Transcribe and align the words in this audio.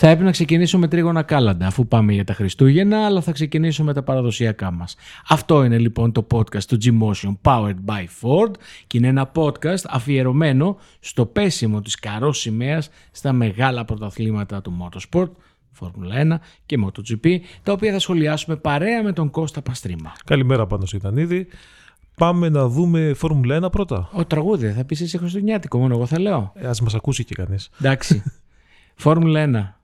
Θα 0.00 0.06
έπρεπε 0.06 0.24
να 0.24 0.30
ξεκινήσω 0.30 0.78
με 0.78 0.88
τρίγωνα 0.88 1.22
κάλαντα 1.22 1.66
αφού 1.66 1.86
πάμε 1.86 2.12
για 2.12 2.24
τα 2.24 2.32
Χριστούγεννα, 2.34 3.04
αλλά 3.04 3.20
θα 3.20 3.32
ξεκινήσω 3.32 3.84
με 3.84 3.92
τα 3.92 4.02
παραδοσιακά 4.02 4.70
μας. 4.70 4.96
Αυτό 5.28 5.64
είναι 5.64 5.78
λοιπόν 5.78 6.12
το 6.12 6.26
podcast 6.32 6.62
του 6.62 6.78
G-Motion 6.84 7.36
Powered 7.42 7.76
by 7.86 8.04
Ford 8.20 8.50
και 8.86 8.98
είναι 8.98 9.06
ένα 9.06 9.30
podcast 9.34 9.82
αφιερωμένο 9.88 10.76
στο 11.00 11.26
πέσιμο 11.26 11.80
της 11.80 11.94
καρός 11.94 12.38
σημαίας 12.38 12.90
στα 13.10 13.32
μεγάλα 13.32 13.84
πρωταθλήματα 13.84 14.62
του 14.62 14.76
Motorsport, 14.80 15.30
Φόρμουλα 15.70 16.40
1 16.40 16.44
και 16.66 16.78
MotoGP, 16.84 17.38
τα 17.62 17.72
οποία 17.72 17.92
θα 17.92 17.98
σχολιάσουμε 17.98 18.56
παρέα 18.56 19.02
με 19.02 19.12
τον 19.12 19.30
Κώστα 19.30 19.62
Παστρίμα. 19.62 20.12
Καλημέρα 20.24 20.66
πάνω 20.66 20.84
ήταν 20.94 21.16
ήδη. 21.16 21.46
Πάμε 22.16 22.48
να 22.48 22.68
δούμε 22.68 23.12
Φόρμουλα 23.14 23.66
1 23.66 23.70
πρώτα. 23.70 24.08
Ο 24.12 24.24
τραγούδι, 24.24 24.70
θα 24.72 24.84
πεις 24.84 25.00
εσύ 25.00 25.18
Χριστουγεννιάτικο, 25.18 25.78
μόνο 25.78 25.94
εγώ 25.94 26.06
θα 26.06 26.20
λέω. 26.20 26.52
Ε, 26.54 26.66
ας 26.66 26.80
μας 26.80 26.94
ακούσει 26.94 27.24
και 27.24 27.34
κανείς. 27.34 27.70
Εντάξει. 27.80 28.22
Φόρμουλα 29.02 29.74
1. 29.74 29.77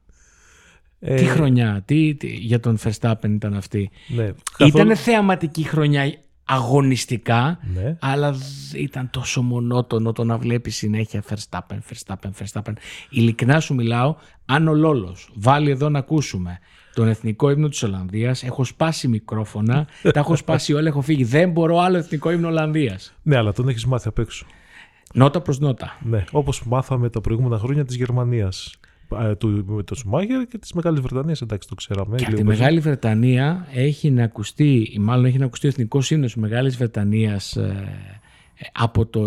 Ε, 1.06 1.14
Τι 1.14 1.24
χρονιά, 1.24 1.82
τι, 1.84 2.14
τι- 2.14 2.26
για 2.36 2.60
τον 2.60 2.78
Verstappen 2.84 3.28
ήταν 3.30 3.54
αυτή. 3.54 3.90
Ναι, 4.06 4.30
καθόλου- 4.58 4.84
Ήταν 4.84 4.96
θεαματική 4.96 5.62
χρονιά 5.62 6.14
αγωνιστικά, 6.44 7.58
Ναι. 7.74 7.96
αλλά 8.00 8.32
δ- 8.32 8.42
ήταν 8.74 9.10
τόσο 9.10 9.42
μονότονο 9.42 10.12
το 10.12 10.24
να 10.24 10.38
βλέπεις 10.38 10.76
συνέχεια 10.76 11.22
Verstappen, 11.28 11.78
Verstappen, 11.90 12.30
Verstappen. 12.42 12.72
Ειλικρινά 13.10 13.60
σου 13.60 13.74
μιλάω, 13.74 14.16
αν 14.46 14.68
ο 14.68 14.74
Λόλος 14.74 15.30
βάλει 15.34 15.70
εδώ 15.70 15.88
να 15.88 15.98
ακούσουμε 15.98 16.58
τον 16.94 17.08
εθνικό 17.08 17.50
ύμνο 17.50 17.68
της 17.68 17.82
Ολλανδίας, 17.82 18.42
έχω 18.42 18.64
σπάσει 18.64 19.08
μικρόφωνα, 19.08 19.86
τα 20.12 20.18
έχω 20.20 20.36
σπάσει 20.36 20.72
όλα, 20.72 20.88
έχω 20.88 21.00
φύγει. 21.00 21.24
Δεν 21.24 21.50
μπορώ 21.50 21.78
άλλο 21.78 21.96
εθνικό 21.96 22.30
ύμνο 22.30 22.48
Ολλανδίας. 22.48 23.14
ναι, 23.22 23.36
αλλά 23.36 23.52
τον 23.52 23.68
έχεις 23.68 23.86
μάθει 23.86 24.08
απ' 24.08 24.18
έξω. 24.18 24.46
Νότα 25.14 25.40
προς 25.40 25.58
νότα. 25.58 25.98
Ναι, 26.02 26.24
όπως 26.30 26.62
μάθαμε 26.66 27.10
τα 27.10 27.20
προηγούμενα 27.20 27.58
χρόνια 27.58 27.84
της 27.84 27.96
Γερμανίας. 27.96 28.74
Ε, 29.20 29.34
του, 29.34 29.64
με 29.66 29.82
το 29.82 29.94
Σουμάγερ 29.94 30.46
και 30.46 30.58
της 30.58 30.72
Μεγάλης 30.72 31.00
Βρετανίας, 31.00 31.40
εντάξει 31.40 31.68
το 31.68 31.74
ξέραμε. 31.74 32.16
Και 32.16 32.24
από 32.24 32.30
λίγο 32.32 32.42
τη 32.42 32.46
παίζει. 32.46 32.60
Μεγάλη 32.60 32.80
Βρετανία 32.80 33.66
έχει 33.72 34.10
να 34.10 34.24
ακουστεί, 34.24 34.90
ή 34.92 34.98
μάλλον 34.98 35.24
έχει 35.24 35.38
να 35.38 35.44
ακουστεί 35.44 35.66
ο 35.66 35.68
εθνικός 35.68 36.10
ύμνος 36.10 36.32
της 36.32 36.42
Μεγάλης 36.42 36.76
Βρετανίας 36.76 37.56
ε, 37.56 37.88
ε, 38.54 38.66
από 38.72 39.06
το 39.06 39.26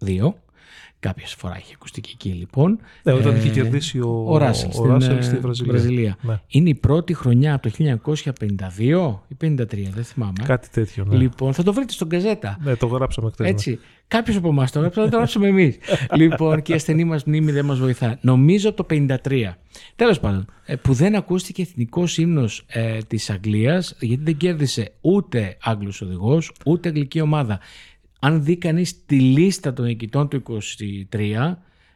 22. 0.00 0.34
Κάποια 1.04 1.26
φορά 1.36 1.56
έχει 1.56 1.72
ακουστεί 1.74 2.00
και 2.00 2.10
εκεί 2.12 2.28
λοιπόν. 2.28 2.78
Ναι, 3.02 3.12
όταν 3.12 3.34
Ε, 3.34 3.38
είχε 3.38 3.48
κερδίσει 3.48 4.00
ο, 4.00 4.24
ο 4.26 4.36
Ράσελ 4.38 4.70
στην, 4.72 4.86
Ράσελ 4.92 5.16
ε, 5.16 5.22
στη 5.52 5.64
Βραζιλία. 5.64 6.16
Ναι. 6.22 6.40
Είναι 6.46 6.68
η 6.68 6.74
πρώτη 6.74 7.14
χρονιά 7.14 7.54
από 7.54 7.70
το 7.70 8.00
1952 8.78 9.16
ή 9.28 9.36
53, 9.40 9.66
δεν 9.94 10.04
θυμάμαι. 10.04 10.32
Κάτι 10.44 10.68
τέτοιο, 10.70 11.04
ναι. 11.04 11.16
Λοιπόν, 11.16 11.52
θα 11.52 11.62
το 11.62 11.72
βρείτε 11.72 11.92
στον 11.92 12.08
Καζέτα. 12.08 12.58
Ναι, 12.62 12.76
το 12.76 12.86
γράψαμε 12.86 13.30
χθες. 13.30 13.46
ναι. 13.46 13.52
Έτσι. 13.52 13.78
Κάποιος 14.08 14.36
από 14.36 14.48
εμάς 14.48 14.70
το 14.72 14.78
έγραψε, 14.78 15.00
θα 15.00 15.08
το 15.08 15.16
γράψουμε 15.16 15.46
εμείς. 15.48 15.78
λοιπόν, 16.20 16.62
και 16.62 16.72
η 16.72 16.74
ασθενή 16.74 17.04
μας 17.04 17.24
μνήμη 17.24 17.52
δεν 17.52 17.64
μας 17.64 17.78
βοηθά. 17.78 18.18
Νομίζω 18.20 18.72
το 18.72 18.86
53. 18.90 19.16
Τέλος 19.96 20.20
πάντων, 20.20 20.46
ε, 20.64 20.76
που 20.76 20.92
δεν 20.92 21.14
ακούστηκε 21.14 21.62
εθνικό 21.62 22.04
ύμνο 22.16 22.48
ε, 22.66 22.98
της 23.06 23.30
Αγγλίας, 23.30 23.96
γιατί 24.00 24.22
δεν 24.24 24.36
κέρδισε 24.36 24.92
ούτε 25.00 25.56
Άγγλος 25.62 26.00
οδηγός, 26.00 26.52
ούτε 26.66 26.88
αγγλική 26.88 27.20
ομάδα. 27.20 27.58
Αν 28.24 28.44
δει 28.44 28.56
κανείς 28.56 29.04
τη 29.06 29.20
λίστα 29.20 29.72
των 29.72 29.84
νικητών 29.84 30.28
του 30.28 30.42
23, 31.12 31.54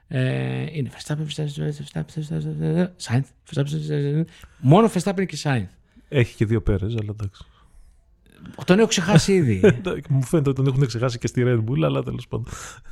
ε, 0.09 0.67
είναι 0.73 0.91
Verstappen, 0.93 1.17
Verstappen, 1.17 1.47
Verstappen, 1.47 2.03
Verstappen, 2.15 2.87
Sainz, 3.03 3.21
Verstappen, 3.51 3.65
Verstappen, 3.65 4.25
μόνο 4.59 4.91
Verstappen 4.95 5.27
και 5.27 5.39
Sainz. 5.43 5.67
Έχει 6.09 6.37
και 6.37 6.45
δύο 6.45 6.63
πέρες, 6.63 6.95
αλλά 7.01 7.11
εντάξει. 7.21 7.45
Τον 8.65 8.79
έχω 8.79 8.89
ξεχάσει 8.89 9.33
ήδη. 9.33 9.61
Εντάξει, 9.79 10.03
Μου 10.09 10.23
φαίνεται 10.23 10.49
ότι 10.51 10.63
τον 10.63 10.73
έχουν 10.73 10.87
ξεχάσει 10.87 11.19
και 11.19 11.27
στη 11.27 11.43
Red 11.47 11.65
Bull, 11.71 11.83
αλλά 11.85 12.03
τέλος 12.03 12.29
πάντων. 12.29 12.47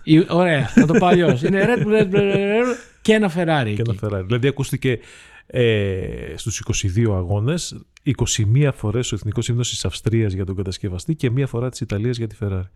Η- 0.04 0.26
Ωραία, 0.28 0.66
θα 0.66 0.86
το 0.86 0.92
πάω 0.92 1.08
αλλιώς. 1.08 1.42
Είναι 1.42 1.64
Red 1.66 1.86
Bull, 1.86 2.00
Red 2.02 2.10
Bull, 2.14 2.34
Red 2.34 2.62
Bull 2.62 2.74
και 3.02 3.12
ένα 3.12 3.28
Ferrari. 3.30 3.72
και 3.74 3.82
ένα 3.82 3.92
εκεί. 3.92 3.98
Ferrari. 4.02 4.22
Δηλαδή 4.26 4.48
ακούστηκε 4.48 4.98
ε, 5.46 6.34
στους 6.36 6.62
22 6.96 7.14
αγώνες 7.16 7.76
21 8.16 8.70
φορές 8.74 9.12
ο 9.12 9.14
εθνικός 9.14 9.48
ύμνος 9.48 9.68
της 9.68 9.84
Αυστρίας 9.84 10.32
για 10.32 10.44
τον 10.44 10.56
κατασκευαστή 10.56 11.14
και 11.14 11.30
μία 11.30 11.46
φορά 11.46 11.68
της 11.70 11.80
Ιταλίας 11.80 12.16
για 12.16 12.26
τη 12.26 12.36
Ferrari. 12.40 12.68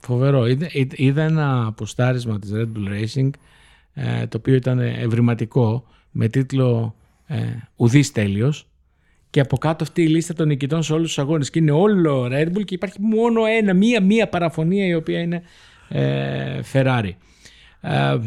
Φοβερό. 0.00 0.46
Είδα, 0.46 0.68
είδα- 0.72 0.94
είδα 0.96 1.22
ένα 1.22 1.66
αποστάρισμα 1.66 2.38
της 2.38 2.50
Red 2.54 2.66
Bull 2.76 2.88
Racing 2.88 3.30
ε, 3.94 4.26
το 4.26 4.36
οποίο 4.36 4.54
ήταν 4.54 4.78
ευρηματικό 4.78 5.84
με 6.10 6.28
τίτλο 6.28 6.94
ε, 7.26 7.36
«Ουδής 7.76 8.12
τέλειος» 8.12 8.66
και 9.30 9.40
από 9.40 9.56
κάτω 9.58 9.84
αυτή 9.84 10.02
η 10.02 10.06
λίστα 10.08 10.34
των 10.34 10.46
νικητών 10.48 10.82
σε 10.82 10.92
όλους 10.92 11.06
τους 11.06 11.18
αγώνες 11.18 11.50
και 11.50 11.58
είναι 11.58 11.70
όλο 11.70 12.28
Red 12.30 12.46
Bull 12.56 12.64
και 12.64 12.74
υπάρχει 12.74 13.00
μόνο 13.00 13.44
ένα, 13.44 13.74
μία, 13.74 14.02
μία 14.02 14.28
παραφωνία 14.28 14.86
η 14.86 14.94
οποία 14.94 15.20
είναι 15.20 15.42
ε, 15.88 16.60
Ferrari. 16.72 17.10
Ε, 17.86 18.18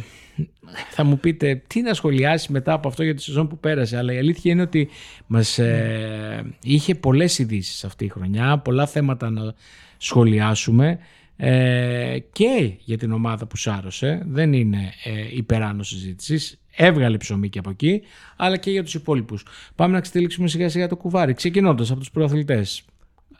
θα 0.89 1.03
μου 1.03 1.19
πείτε 1.19 1.61
τι 1.67 1.81
να 1.81 1.93
σχολιάσει 1.93 2.51
μετά 2.51 2.73
από 2.73 2.87
αυτό 2.87 3.03
για 3.03 3.15
τη 3.15 3.21
σεζόν 3.21 3.47
που 3.47 3.57
πέρασε 3.57 3.97
αλλά 3.97 4.13
η 4.13 4.17
αλήθεια 4.17 4.51
είναι 4.51 4.61
ότι 4.61 4.89
μας 5.27 5.59
ε, 5.59 6.55
είχε 6.63 6.95
πολλές 6.95 7.39
ειδήσεις 7.39 7.83
αυτή 7.83 8.05
η 8.05 8.07
χρονιά 8.07 8.57
πολλά 8.57 8.87
θέματα 8.87 9.29
να 9.29 9.53
σχολιάσουμε 9.97 10.99
ε, 11.35 12.17
και 12.31 12.71
για 12.79 12.97
την 12.97 13.11
ομάδα 13.11 13.45
που 13.45 13.57
σάρωσε 13.57 14.21
δεν 14.27 14.53
είναι 14.53 14.93
ε, 15.03 15.35
υπεράνω 15.35 15.83
συζήτησης. 15.83 16.59
έβγαλε 16.75 17.17
ψωμί 17.17 17.49
και 17.49 17.59
από 17.59 17.69
εκεί 17.69 18.01
αλλά 18.35 18.57
και 18.57 18.71
για 18.71 18.83
τους 18.83 18.93
υπόλοιπους 18.93 19.45
πάμε 19.75 19.93
να 19.93 19.99
ξετυλίξουμε 19.99 20.47
σιγά 20.47 20.69
σιγά 20.69 20.87
το 20.87 20.95
κουβάρι 20.95 21.33
ξεκινώντας 21.33 21.91
από 21.91 21.99
τους 21.99 22.11
προαθλητές 22.11 22.83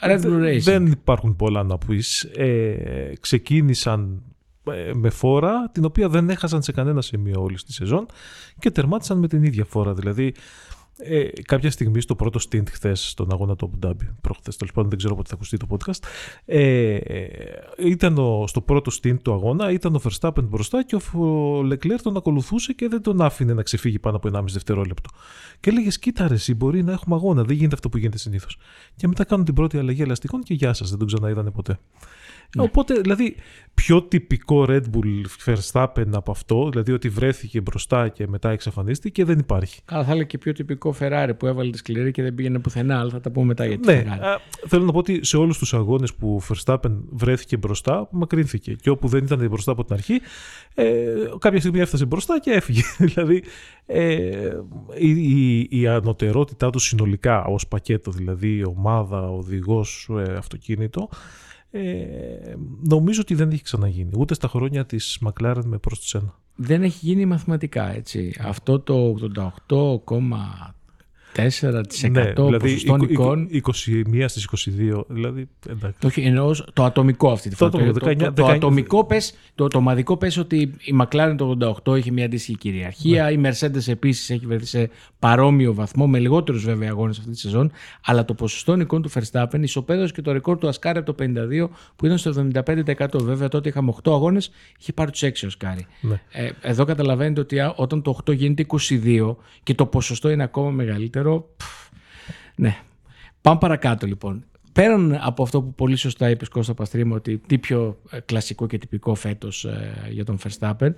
Red 0.01 0.21
Bull 0.21 0.43
Racing 0.43 0.59
Δεν 0.61 0.85
υπάρχουν 0.85 1.35
πολλά 1.35 1.63
να 1.63 1.77
πεις. 1.77 2.23
Ε, 2.23 3.13
ξεκίνησαν 3.19 4.21
ε, 4.25 4.28
με 4.93 5.09
φόρα 5.09 5.69
την 5.71 5.85
οποία 5.85 6.09
δεν 6.09 6.29
έχασαν 6.29 6.61
σε 6.61 6.71
κανένα 6.71 7.01
σημείο 7.01 7.41
όλη 7.41 7.55
τη 7.55 7.73
σεζόν 7.73 8.05
και 8.59 8.71
τερμάτισαν 8.71 9.17
με 9.17 9.27
την 9.27 9.43
ίδια 9.43 9.65
φόρα. 9.65 9.93
Δηλαδή 9.93 10.33
ε, 11.01 11.27
κάποια 11.41 11.71
στιγμή 11.71 12.01
στο 12.01 12.15
πρώτο 12.15 12.39
stint 12.49 12.69
χθες 12.71 13.09
στον 13.09 13.31
αγώνα 13.31 13.55
του 13.55 13.71
Abu 13.71 13.87
Dhabi, 13.87 14.07
προχθές 14.21 14.57
τέλος 14.57 14.73
πάντων 14.73 14.89
δεν 14.89 14.97
ξέρω 14.97 15.15
πότε 15.15 15.29
θα 15.29 15.35
ακουστεί 15.35 15.57
το 15.57 15.67
podcast, 15.69 16.03
ε, 16.45 16.95
ε, 16.95 17.27
ήταν 17.77 18.17
ο, 18.17 18.47
στο 18.47 18.61
πρώτο 18.61 18.91
stint 19.01 19.17
του 19.21 19.33
αγώνα 19.33 19.71
ήταν 19.71 19.95
ο 19.95 20.01
Verstappen 20.03 20.43
μπροστά 20.43 20.83
και 20.83 20.95
ο, 20.95 21.19
ο 21.19 21.59
Leclerc 21.71 21.99
τον 22.03 22.17
ακολουθούσε 22.17 22.73
και 22.73 22.87
δεν 22.87 23.01
τον 23.01 23.21
άφηνε 23.21 23.53
να 23.53 23.63
ξεφύγει 23.63 23.99
πάνω 23.99 24.17
από 24.17 24.29
1,5 24.33 24.43
δευτερόλεπτο. 24.47 25.09
Και 25.59 25.69
έλεγες: 25.69 25.99
Κοίτα, 25.99 26.27
ρε, 26.27 26.33
εσύ, 26.33 26.53
μπορεί 26.53 26.83
να 26.83 26.91
έχουμε 26.91 27.15
αγώνα. 27.15 27.43
Δεν 27.43 27.55
γίνεται 27.55 27.75
αυτό 27.75 27.89
που 27.89 27.97
γίνεται 27.97 28.17
συνήθως. 28.17 28.57
Και 28.95 29.07
μετά 29.07 29.23
κάνουν 29.23 29.45
την 29.45 29.53
πρώτη 29.53 29.77
αλλαγή 29.77 30.01
ελαστικών 30.01 30.43
και 30.43 30.53
γεια 30.53 30.73
σας, 30.73 30.89
δεν 30.89 30.97
τον 30.97 31.07
ξαναείδανε 31.07 31.51
ποτέ. 31.51 31.79
Ναι. 32.55 32.63
Οπότε, 32.63 32.93
δηλαδή, 32.93 33.35
πιο 33.73 34.03
τυπικό 34.03 34.65
Red 34.67 34.81
Bull 34.93 35.25
Verstappen 35.45 36.07
από 36.11 36.31
αυτό, 36.31 36.69
δηλαδή 36.69 36.91
ότι 36.91 37.09
βρέθηκε 37.09 37.61
μπροστά 37.61 38.07
και 38.07 38.27
μετά 38.27 38.49
εξαφανίστηκε, 38.49 39.25
δεν 39.25 39.39
υπάρχει. 39.39 39.81
Καλά, 39.85 40.03
θα 40.03 40.11
έλεγα 40.11 40.25
και 40.25 40.37
πιο 40.37 40.51
τυπικό 40.51 40.88
Ferrari 40.99 41.29
που 41.37 41.47
έβαλε 41.47 41.69
τη 41.69 41.77
σκληρή 41.77 42.11
και 42.11 42.21
δεν 42.21 42.35
πήγαινε 42.35 42.59
πουθενά, 42.59 42.99
αλλά 42.99 43.09
θα 43.09 43.19
τα 43.19 43.31
πούμε 43.31 43.45
μετά 43.45 43.65
για 43.65 43.79
τη 43.79 43.87
Ναι, 43.87 44.03
Ferrari. 44.05 44.21
α, 44.23 44.39
θέλω 44.67 44.85
να 44.85 44.91
πω 44.91 44.97
ότι 44.97 45.25
σε 45.25 45.37
όλους 45.37 45.57
τους 45.57 45.73
αγώνες 45.73 46.13
που 46.13 46.35
ο 46.35 46.53
Verstappen 46.53 46.97
βρέθηκε 47.09 47.57
μπροστά, 47.57 48.07
μακρύνθηκε. 48.11 48.73
Και 48.73 48.89
όπου 48.89 49.07
δεν 49.07 49.23
ήταν 49.23 49.47
μπροστά 49.47 49.71
από 49.71 49.83
την 49.85 49.93
αρχή, 49.93 50.19
ε, 50.73 51.13
κάποια 51.39 51.59
στιγμή 51.59 51.79
έφτασε 51.79 52.05
μπροστά 52.05 52.39
και 52.39 52.51
έφυγε. 52.51 52.81
δηλαδή, 53.13 53.43
ε, 53.85 54.49
η, 54.97 55.09
η, 55.09 55.67
η 55.69 55.87
ανωτερότητά 55.87 56.69
του 56.69 56.79
συνολικά 56.79 57.43
ως 57.43 57.67
πακέτο, 57.67 58.11
δηλαδή 58.11 58.65
ομάδα, 58.65 59.29
οδηγός, 59.29 60.09
ε, 60.27 60.33
αυτοκίνητο, 60.33 61.09
ε, 61.71 61.81
νομίζω 62.89 63.21
ότι 63.21 63.35
δεν 63.35 63.49
έχει 63.49 63.63
ξαναγίνει. 63.63 64.11
Ούτε 64.17 64.33
στα 64.33 64.47
χρόνια 64.47 64.85
της 64.85 65.19
McLaren 65.25 65.61
με 65.65 65.77
προς 65.77 65.99
τους 65.99 66.13
ένα. 66.13 66.37
Δεν 66.55 66.83
έχει 66.83 67.05
γίνει 67.05 67.25
μαθηματικά, 67.25 67.95
έτσι. 67.95 68.35
Αυτό 68.39 68.79
το 68.79 69.93
88,4% 71.47 72.11
Ναι, 72.11 72.31
δηλαδή 72.35 72.57
ποσοστό 72.57 72.95
εικο- 72.95 73.35
νικών. 73.35 73.47
21 73.51 74.25
στις 74.27 74.43
22, 74.43 75.05
δηλαδή 75.07 75.47
εντάξει. 75.69 76.05
Όχι, 76.05 76.21
εννοώ 76.21 76.51
το 76.73 76.83
ατομικό 76.83 77.31
αυτή 77.31 77.49
τη 77.49 77.55
Το 77.55 77.69
φορά. 77.69 77.83
Το, 77.83 77.89
ατομικό, 77.89 77.99
το, 77.99 78.09
19, 78.09 78.33
το, 78.35 78.41
το 78.41 78.47
19. 78.47 78.55
ατομικό 78.55 79.05
πες, 79.05 79.33
το, 79.55 79.67
το 79.67 79.77
ομαδικό 79.77 80.17
πες 80.17 80.37
ότι 80.37 80.57
η 80.79 80.95
McLaren 81.01 81.33
το 81.37 81.57
88 81.85 81.97
είχε 81.97 82.11
μια 82.11 82.25
αντίστοιχη 82.25 82.57
κυριαρχία. 82.57 83.23
Ναι. 83.23 83.31
Η 83.31 83.41
Mercedes 83.43 83.87
επίσης 83.87 84.29
έχει 84.29 84.45
βρεθεί 84.45 84.65
σε 84.65 84.89
παρόμοιο 85.19 85.73
βαθμό, 85.73 86.07
με 86.07 86.19
λιγότερους 86.19 86.63
βέβαια 86.65 86.89
αγώνες 86.89 87.17
αυτή 87.19 87.31
τη 87.31 87.39
σεζόν. 87.39 87.71
Αλλά 88.05 88.25
το 88.25 88.33
ποσοστό 88.33 88.75
νικών 88.75 89.01
του 89.01 89.09
Verstappen 89.11 89.59
ισοπαίδωσε 89.61 90.13
και 90.13 90.21
το 90.21 90.31
ρεκόρ 90.31 90.57
του 90.57 90.67
Ασκάρη 90.67 90.97
από 90.97 91.13
το 91.13 91.23
52 91.23 91.69
που 91.95 92.05
ήταν 92.05 92.17
στο 92.17 92.49
75%. 92.53 93.21
Βέβαια 93.23 93.47
τότε 93.47 93.69
είχαμε 93.69 93.93
8 94.03 94.11
αγώνες, 94.11 94.51
είχε 94.79 94.93
πάρει 94.93 95.11
τους 95.11 95.21
6 95.23 95.43
ο 95.43 95.47
Ασκάρη. 95.47 95.85
Ναι. 96.01 96.21
Ε, 96.31 96.49
εδώ 96.61 96.85
καταλαβαίνετε 96.85 97.39
ότι 97.41 97.59
α, 97.59 97.73
όταν 97.75 98.01
το 98.01 98.17
8 98.29 98.35
γίνεται 98.35 98.65
22 98.89 99.35
και 99.63 99.73
το 99.73 99.85
ποσοστό 99.85 100.29
είναι 100.29 100.43
ακόμα 100.43 100.69
μεγαλύτερο. 100.69 101.28
Πφ, 101.37 101.89
ναι. 102.55 102.77
Πάμε 103.41 103.59
παρακάτω 103.59 104.07
λοιπόν. 104.07 104.43
Πέραν 104.73 105.19
από 105.21 105.43
αυτό 105.43 105.61
που 105.61 105.73
πολύ 105.73 105.95
σωστά 105.95 106.29
είπες 106.29 106.47
Κώστα 106.47 106.73
Παστρίμου 106.73 107.13
ότι 107.15 107.37
τι 107.37 107.57
πιο 107.57 107.99
ε, 108.09 108.19
κλασικό 108.19 108.67
και 108.67 108.77
τυπικό 108.77 109.15
φέτος 109.15 109.65
ε, 109.65 110.07
για 110.11 110.25
τον 110.25 110.37
Verstappen 110.43 110.91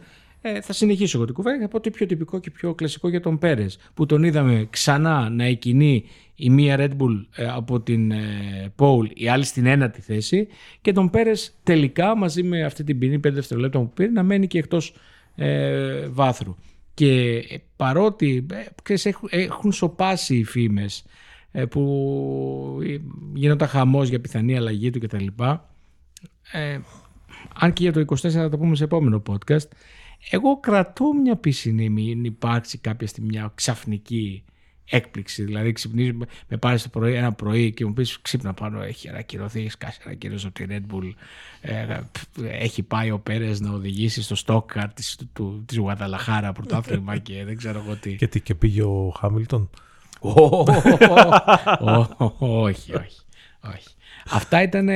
ε, 0.43 0.61
θα 0.61 0.73
συνεχίσω 0.73 1.17
εγώ 1.17 1.25
την 1.25 1.35
κουβέντα 1.35 1.55
και 1.55 1.61
θα 1.61 1.67
πω 1.67 1.79
τι 1.79 1.89
πιο 1.89 2.05
τυπικό 2.05 2.39
και 2.39 2.51
πιο 2.51 2.73
κλασικό 2.73 3.09
για 3.09 3.21
τον 3.21 3.37
Πέρες 3.37 3.77
που 3.93 4.05
τον 4.05 4.23
είδαμε 4.23 4.67
ξανά 4.69 5.29
να 5.29 5.43
εκκινεί 5.43 6.05
η 6.35 6.49
μία 6.49 6.75
Red 6.79 6.89
Bull 6.89 7.25
ε, 7.35 7.47
από 7.47 7.81
την 7.81 8.11
ε, 8.11 8.73
Pole, 8.77 9.09
η 9.13 9.29
άλλη 9.29 9.43
στην 9.43 9.65
ένατη 9.65 10.01
θέση 10.01 10.47
και 10.81 10.91
τον 10.91 11.09
Πέρες 11.09 11.55
τελικά 11.63 12.17
μαζί 12.17 12.43
με 12.43 12.63
αυτή 12.63 12.83
την 12.83 12.99
ποινή 12.99 13.15
5 13.15 13.19
δευτερολέπτα 13.21 13.79
που 13.79 13.91
πήρε 13.93 14.09
να 14.09 14.23
μένει 14.23 14.47
και 14.47 14.57
εκτός 14.57 14.93
ε, 15.35 16.07
βάθρου. 16.07 16.55
Και 16.93 17.43
παρότι 17.75 18.45
ξέρεις, 18.83 19.05
έχουν, 19.05 19.29
έχουν 19.31 19.71
σοπάσει 19.71 20.37
οι 20.37 20.43
φήμες 20.43 21.05
που 21.69 22.79
γίνονταν 23.33 23.67
χαμός 23.67 24.09
για 24.09 24.21
πιθανή 24.21 24.57
αλλαγή 24.57 24.89
του 24.89 24.99
κτλ. 24.99 25.25
Ε, 26.51 26.79
αν 27.59 27.73
και 27.73 27.83
για 27.83 27.93
το 27.93 27.99
24 27.99 28.29
θα 28.29 28.49
το 28.49 28.57
πούμε 28.57 28.75
σε 28.75 28.83
επόμενο 28.83 29.21
podcast, 29.29 29.67
εγώ 30.29 30.59
κρατώ 30.59 31.13
μια 31.13 31.35
πίσινη 31.35 31.89
μην 31.89 32.23
υπάρξει 32.23 32.77
κάποια 32.77 33.07
στιγμή 33.07 33.29
μια 33.29 33.51
ξαφνική 33.55 34.43
έκπληξη. 34.91 35.43
Δηλαδή, 35.43 35.71
ξυπνίζει, 35.71 36.17
με 36.47 36.57
πάρεις 36.57 36.83
το 36.83 36.89
πρωί, 36.89 37.13
ένα 37.13 37.31
πρωί 37.31 37.71
και 37.71 37.85
μου 37.85 37.93
πεις 37.93 38.19
ξύπνα 38.21 38.53
πάνω, 38.53 38.81
έχει 38.81 39.09
ανακυρωθεί, 39.09 39.59
έχεις 39.59 39.77
κάσει 39.77 39.99
ανακοίνωση 40.05 40.47
από 40.47 40.55
τη 40.55 40.65
Red 40.69 40.95
Bull. 40.95 41.13
Ε, 41.61 41.99
έχει 42.41 42.83
πάει 42.83 43.11
ο 43.11 43.19
Πέρες 43.19 43.59
να 43.59 43.71
οδηγήσει 43.71 44.21
στο 44.21 44.35
στόκαρ 44.35 44.93
της 44.93 45.17
της 45.65 45.77
Γουαδαλαχάρα 45.77 46.51
πρωτάθλημα 46.51 47.17
και 47.17 47.43
δεν 47.45 47.57
ξέρω 47.57 47.83
εγώ 47.85 47.95
τι. 47.95 48.15
Και 48.15 48.27
τι, 48.27 48.41
και 48.41 48.55
πήγε 48.55 48.83
ο 48.83 49.13
Χάμιλτον; 49.19 49.69
Όχι, 52.37 52.95
όχι. 52.95 53.21
όχι. 53.61 53.89
Αυτά 54.29 54.61
ήταν, 54.61 54.89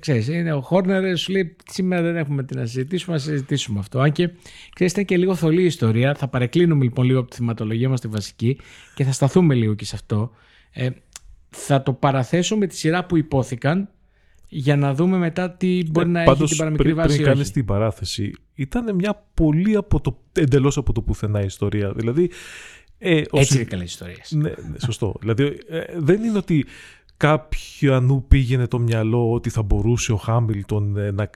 ξέρεις, 0.00 0.28
είναι 0.28 0.52
ο 0.52 0.60
Χόρνερ 0.60 1.16
σου 1.16 1.32
λέει 1.32 1.56
σήμερα 1.70 2.02
δεν 2.02 2.16
έχουμε 2.16 2.44
τι 2.44 2.56
να 2.56 2.66
συζητήσουμε, 2.66 3.16
να 3.16 3.22
συζητήσουμε 3.22 3.78
αυτό. 3.78 4.00
Αν 4.00 4.12
και 4.12 4.30
ξέρεις, 4.74 4.92
ήταν 4.92 5.04
και 5.04 5.16
λίγο 5.16 5.34
θολή 5.34 5.62
η 5.62 5.66
ιστορία. 5.66 6.14
Θα 6.14 6.28
παρεκκλίνουμε 6.28 6.84
λοιπόν 6.84 7.04
λίγο 7.04 7.18
από 7.20 7.30
τη 7.30 7.36
θεματολογία 7.36 7.88
μας 7.88 8.00
τη 8.00 8.08
βασική 8.08 8.58
και 8.94 9.04
θα 9.04 9.12
σταθούμε 9.12 9.54
λίγο 9.54 9.74
και 9.74 9.84
σε 9.84 9.94
αυτό. 9.94 10.30
Ε, 10.70 10.88
θα 11.50 11.82
το 11.82 11.92
παραθέσω 11.92 12.56
με 12.56 12.66
τη 12.66 12.76
σειρά 12.76 13.04
που 13.04 13.16
υπόθηκαν 13.16 13.88
για 14.48 14.76
να 14.76 14.94
δούμε 14.94 15.16
μετά 15.16 15.50
τι 15.50 15.82
μπορεί 15.90 16.08
να 16.08 16.22
έχει 16.22 16.44
την 16.44 16.56
παραμικρή 16.56 16.94
βάση. 16.94 17.14
Πριν 17.14 17.28
κάνεις 17.28 17.50
την 17.50 17.64
παράθεση, 17.64 18.32
ήταν 18.54 18.94
μια 18.94 19.24
πολύ 19.34 19.76
από 19.76 20.00
το, 20.00 20.18
εντελώς 20.32 20.76
από 20.76 20.92
το 20.92 21.02
πουθενά 21.02 21.40
ιστορία. 21.40 21.92
Δηλαδή, 21.92 22.30
ε, 22.98 23.22
Έτσι 23.32 23.54
είναι 23.54 23.64
καλές 23.64 23.90
ιστορίες. 23.90 24.32
Ναι, 24.32 24.48
ναι, 24.48 24.78
σωστό. 24.78 25.14
δηλαδή, 25.20 25.58
ε, 25.68 25.80
δεν 25.96 26.22
είναι 26.22 26.38
ότι 26.38 26.66
κάποιου 27.18 28.24
πήγαινε 28.28 28.66
το 28.66 28.78
μυαλό 28.78 29.32
ότι 29.32 29.50
θα 29.50 29.62
μπορούσε 29.62 30.12
ο 30.12 30.16
Χάμιλτον 30.16 30.96
ε, 30.96 31.10
να, 31.10 31.30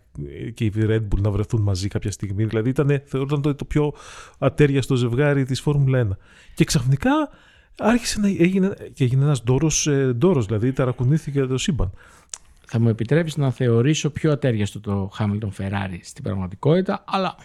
και 0.54 0.64
η 0.64 0.72
Red 0.76 1.00
Bull 1.00 1.20
να 1.20 1.30
βρεθούν 1.30 1.62
μαζί 1.62 1.88
κάποια 1.88 2.10
στιγμή. 2.10 2.44
Δηλαδή 2.44 2.68
ήταν, 2.68 3.02
θεωρούνταν 3.04 3.42
το, 3.42 3.54
το 3.54 3.64
πιο 3.64 3.92
ατέριαστο 4.38 4.94
ζευγάρι 4.94 5.44
της 5.44 5.60
Φόρμουλα 5.60 6.06
1. 6.10 6.16
Και 6.54 6.64
ξαφνικά 6.64 7.10
άρχισε 7.78 8.20
να 8.20 8.28
έγινε, 8.28 8.74
και 8.92 9.04
έγινε 9.04 9.24
ένας 9.24 9.42
ντόρος, 9.42 9.86
ε, 9.86 10.12
ντόρος 10.12 10.46
δηλαδή 10.46 10.72
ταρακουνήθηκε 10.72 11.44
το 11.44 11.58
σύμπαν. 11.58 11.90
Θα 12.66 12.80
μου 12.80 12.88
επιτρέψεις 12.88 13.36
να 13.36 13.50
θεωρήσω 13.50 14.10
πιο 14.10 14.32
ατέριαστο 14.32 14.80
το 14.80 15.10
Χάμιλτον 15.12 15.52
Ferrari 15.58 15.98
στην 16.02 16.22
πραγματικότητα, 16.22 17.04
αλλά 17.06 17.36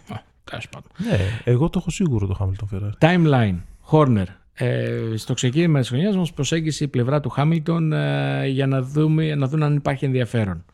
τέλος 0.44 0.69
πάντων. 0.69 0.92
Ναι, 0.98 1.19
εγώ 1.44 1.69
το 1.69 1.80
έχω 1.80 1.89
σίγουρο 1.89 2.28
το 2.28 2.34
Χάμιλτον 2.34 2.69
Ferrari. 2.74 3.07
Timeline. 3.07 3.57
Horner, 3.92 4.25
ε, 4.59 5.13
στο 5.15 5.33
ξεκίνημα 5.33 5.80
της 5.80 5.89
χρονιάς 5.89 6.15
μας 6.15 6.33
προσέγγισε 6.33 6.83
η 6.83 6.88
πλευρά 6.88 7.19
του 7.19 7.30
Χάμιλτον 7.30 7.94
ε, 7.94 8.48
για 8.48 8.68
να, 8.68 8.81
δούμε, 8.81 9.36
να 9.36 9.48
δουν 9.48 9.63
αν 9.63 9.75
υπάρχει 9.75 10.06
ενδιαφέρον. 10.06 10.65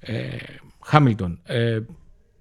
Ε, 0.00 0.14
Χάμιλτον, 0.84 1.38
ε, 1.44 1.80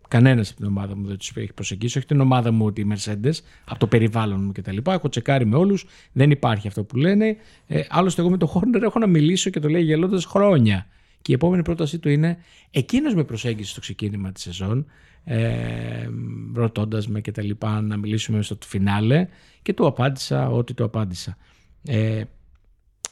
κανένας 0.07 0.50
από 0.50 0.57
την 0.60 0.68
ομάδα 0.68 0.96
μου 0.96 1.07
δεν 1.07 1.18
τους 1.18 1.31
έχει 1.36 1.54
προσεγγίσει, 1.54 1.98
όχι 1.98 2.07
την 2.07 2.19
ομάδα 2.19 2.51
μου, 2.51 2.74
τη 2.74 2.84
Mercedes, 2.92 3.34
από 3.66 3.80
το 3.80 3.88
περιβάλλον 3.88 4.44
μου 4.44 4.51
κτλ. 4.51 4.78
Έχω 4.88 5.10
τσεκάρει 5.10 5.46
με 5.46 5.56
όλους, 5.56 5.86
δεν 6.12 6.31
υπάρχει 6.31 6.68
αυτό 6.68 6.84
που 6.84 6.98
λένε. 6.98 7.38
Ε, 7.68 7.81
άλλωστε, 7.90 8.22
εγώ 8.22 8.30
με 8.30 8.38
τον 8.38 8.48
Χόρνερ 8.48 8.84
έχω 8.84 9.00
να 9.00 9.07
μιλήσω 9.07 9.50
και 9.50 9.60
το 9.60 9.69
λέει 9.69 9.84
γελώντας 9.84 10.25
χρόνια. 10.25 10.88
Και 11.21 11.31
η 11.31 11.33
επόμενη 11.33 11.63
πρότασή 11.63 12.00
του 12.00 12.10
είναι 12.10 12.38
εκείνος 12.71 13.13
με 13.13 13.24
προσέγγισε 13.24 13.71
στο 13.71 13.80
ξεκίνημα 13.80 14.31
της 14.31 14.44
σεζόν 14.44 14.86
ε, 15.24 16.10
ρωτώντας 16.54 17.07
με 17.07 17.21
και 17.21 17.31
τα 17.31 17.44
λοιπά 17.44 17.81
να 17.81 17.98
μιλήσουμε 17.98 18.42
στο 18.42 18.57
φινάλε 18.66 19.27
και 19.62 19.74
του 19.74 19.86
απάντησα 19.86 20.50
ό,τι 20.50 20.74
του 20.74 20.83
απάντησα. 20.83 21.38
Ε, 21.86 22.21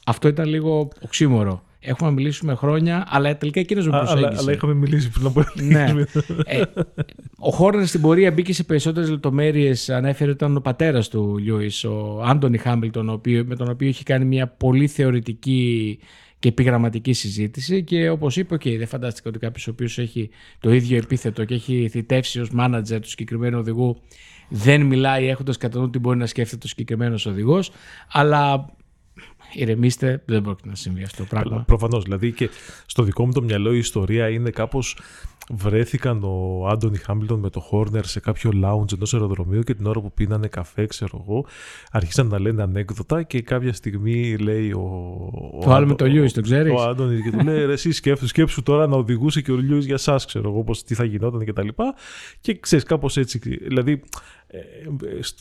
αυτό 0.06 0.28
ήταν 0.28 0.48
λίγο 0.48 0.88
οξύμορο. 1.00 1.62
Έχουμε 1.80 2.10
μιλήσει 2.10 2.46
χρόνια, 2.54 3.04
αλλά 3.08 3.36
τελικά 3.36 3.60
εκείνος 3.60 3.86
με 3.86 3.90
προσέγγισε. 3.90 4.26
Αλλά, 4.26 4.38
αλλά 4.38 4.52
είχαμε 4.52 4.74
μιλήσει 4.74 5.10
πριν 5.10 5.26
από 5.26 5.44
ναι. 5.54 5.86
ε, 6.44 6.62
Ο 7.38 7.50
Χόρνερ 7.50 7.86
στην 7.86 8.00
πορεία 8.00 8.32
μπήκε 8.32 8.52
σε 8.52 8.64
περισσότερες 8.64 9.10
λεπτομέρειες. 9.10 9.90
Ανέφερε 9.90 10.30
ότι 10.30 10.44
ήταν 10.44 10.56
ο 10.56 10.60
πατέρας 10.60 11.08
του 11.08 11.38
Λιούις, 11.38 11.84
ο 11.84 12.22
Άντωνι 12.24 12.58
Χάμπιλτον, 12.58 13.20
με 13.44 13.56
τον 13.56 13.68
οποίο 13.70 13.88
είχε 13.88 14.02
κάνει 14.02 14.24
μια 14.24 14.46
πολύ 14.46 14.86
θεωρητική 14.86 15.98
και 16.38 16.48
επιγραμματική 16.48 17.12
συζήτηση 17.12 17.82
και 17.82 18.10
όπως 18.10 18.36
είπε, 18.36 18.54
okay, 18.54 18.76
δεν 18.78 18.86
φαντάστηκα 18.86 19.28
ότι 19.28 19.38
κάποιος 19.38 19.66
ο 19.66 19.70
οποίος 19.70 19.98
έχει 19.98 20.30
το 20.60 20.72
ίδιο 20.72 20.96
επίθετο 20.96 21.44
και 21.44 21.54
έχει 21.54 21.88
θητεύσει 21.88 22.40
ως 22.40 22.50
μάνατζερ 22.50 23.00
του 23.00 23.08
συγκεκριμένου 23.08 23.58
οδηγού 23.58 24.00
δεν 24.48 24.82
μιλάει 24.82 25.26
έχοντας 25.26 25.56
κατά 25.56 25.78
νου 25.78 25.90
τι 25.90 25.98
μπορεί 25.98 26.18
να 26.18 26.26
σκέφτεται 26.26 26.66
ο 26.66 26.68
συγκεκριμένος 26.68 27.26
οδηγός 27.26 27.70
αλλά 28.12 28.70
ηρεμήστε, 29.52 30.22
δεν 30.24 30.42
πρόκειται 30.42 30.68
να 30.68 30.74
συμβεί 30.74 31.02
αυτό 31.02 31.22
το 31.22 31.28
πράγμα. 31.28 31.64
Προφανώς. 31.66 32.02
Δηλαδή 32.02 32.32
και 32.32 32.50
στο 32.86 33.02
δικό 33.02 33.26
μου 33.26 33.32
το 33.32 33.42
μυαλό 33.42 33.72
η 33.74 33.78
ιστορία 33.78 34.28
είναι 34.28 34.50
κάπως 34.50 34.96
βρέθηκαν 35.50 36.20
ο 36.22 36.66
Άντωνι 36.68 36.96
Χάμιλτον 36.96 37.38
με 37.38 37.50
το 37.50 37.60
Χόρνερ 37.60 38.04
σε 38.04 38.20
κάποιο 38.20 38.50
lounge 38.54 38.92
ενός 38.92 39.14
αεροδρομίου 39.14 39.60
και 39.60 39.74
την 39.74 39.86
ώρα 39.86 40.00
που 40.00 40.12
πίνανε 40.12 40.46
καφέ, 40.46 40.86
ξέρω 40.86 41.24
εγώ, 41.26 41.46
άρχισαν 41.90 42.26
να 42.26 42.40
λένε 42.40 42.62
ανέκδοτα 42.62 43.22
και 43.22 43.42
κάποια 43.42 43.72
στιγμή 43.72 44.36
λέει 44.36 44.72
ο. 44.72 45.60
Το 45.64 45.72
άλλο 45.72 45.86
με 45.86 45.94
το 45.94 46.06
Λιούις, 46.06 46.32
το 46.32 46.40
ξέρεις; 46.40 46.72
Ο 46.72 46.82
Άντωνι 46.82 47.22
και 47.22 47.30
του 47.30 47.44
λέει: 47.44 47.62
Εσύ 47.70 47.92
σκέφτου, 47.92 48.26
σκέψου 48.26 48.62
τώρα 48.62 48.86
να 48.86 48.96
οδηγούσε 48.96 49.40
και 49.40 49.52
ο 49.52 49.56
Λιούις 49.56 49.84
για 49.84 49.94
εσάς, 49.94 50.24
ξέρω 50.24 50.48
εγώ, 50.48 50.64
πώς, 50.64 50.84
τι 50.84 50.94
θα 50.94 51.04
γινόταν 51.04 51.44
και 51.44 51.52
τα 51.52 51.62
λοιπά. 51.62 51.94
Και 52.40 52.58
ξέρεις, 52.58 52.84
κάπως 52.84 53.16
έτσι. 53.16 53.38
Δηλαδή, 53.38 53.92
ε, 53.92 54.00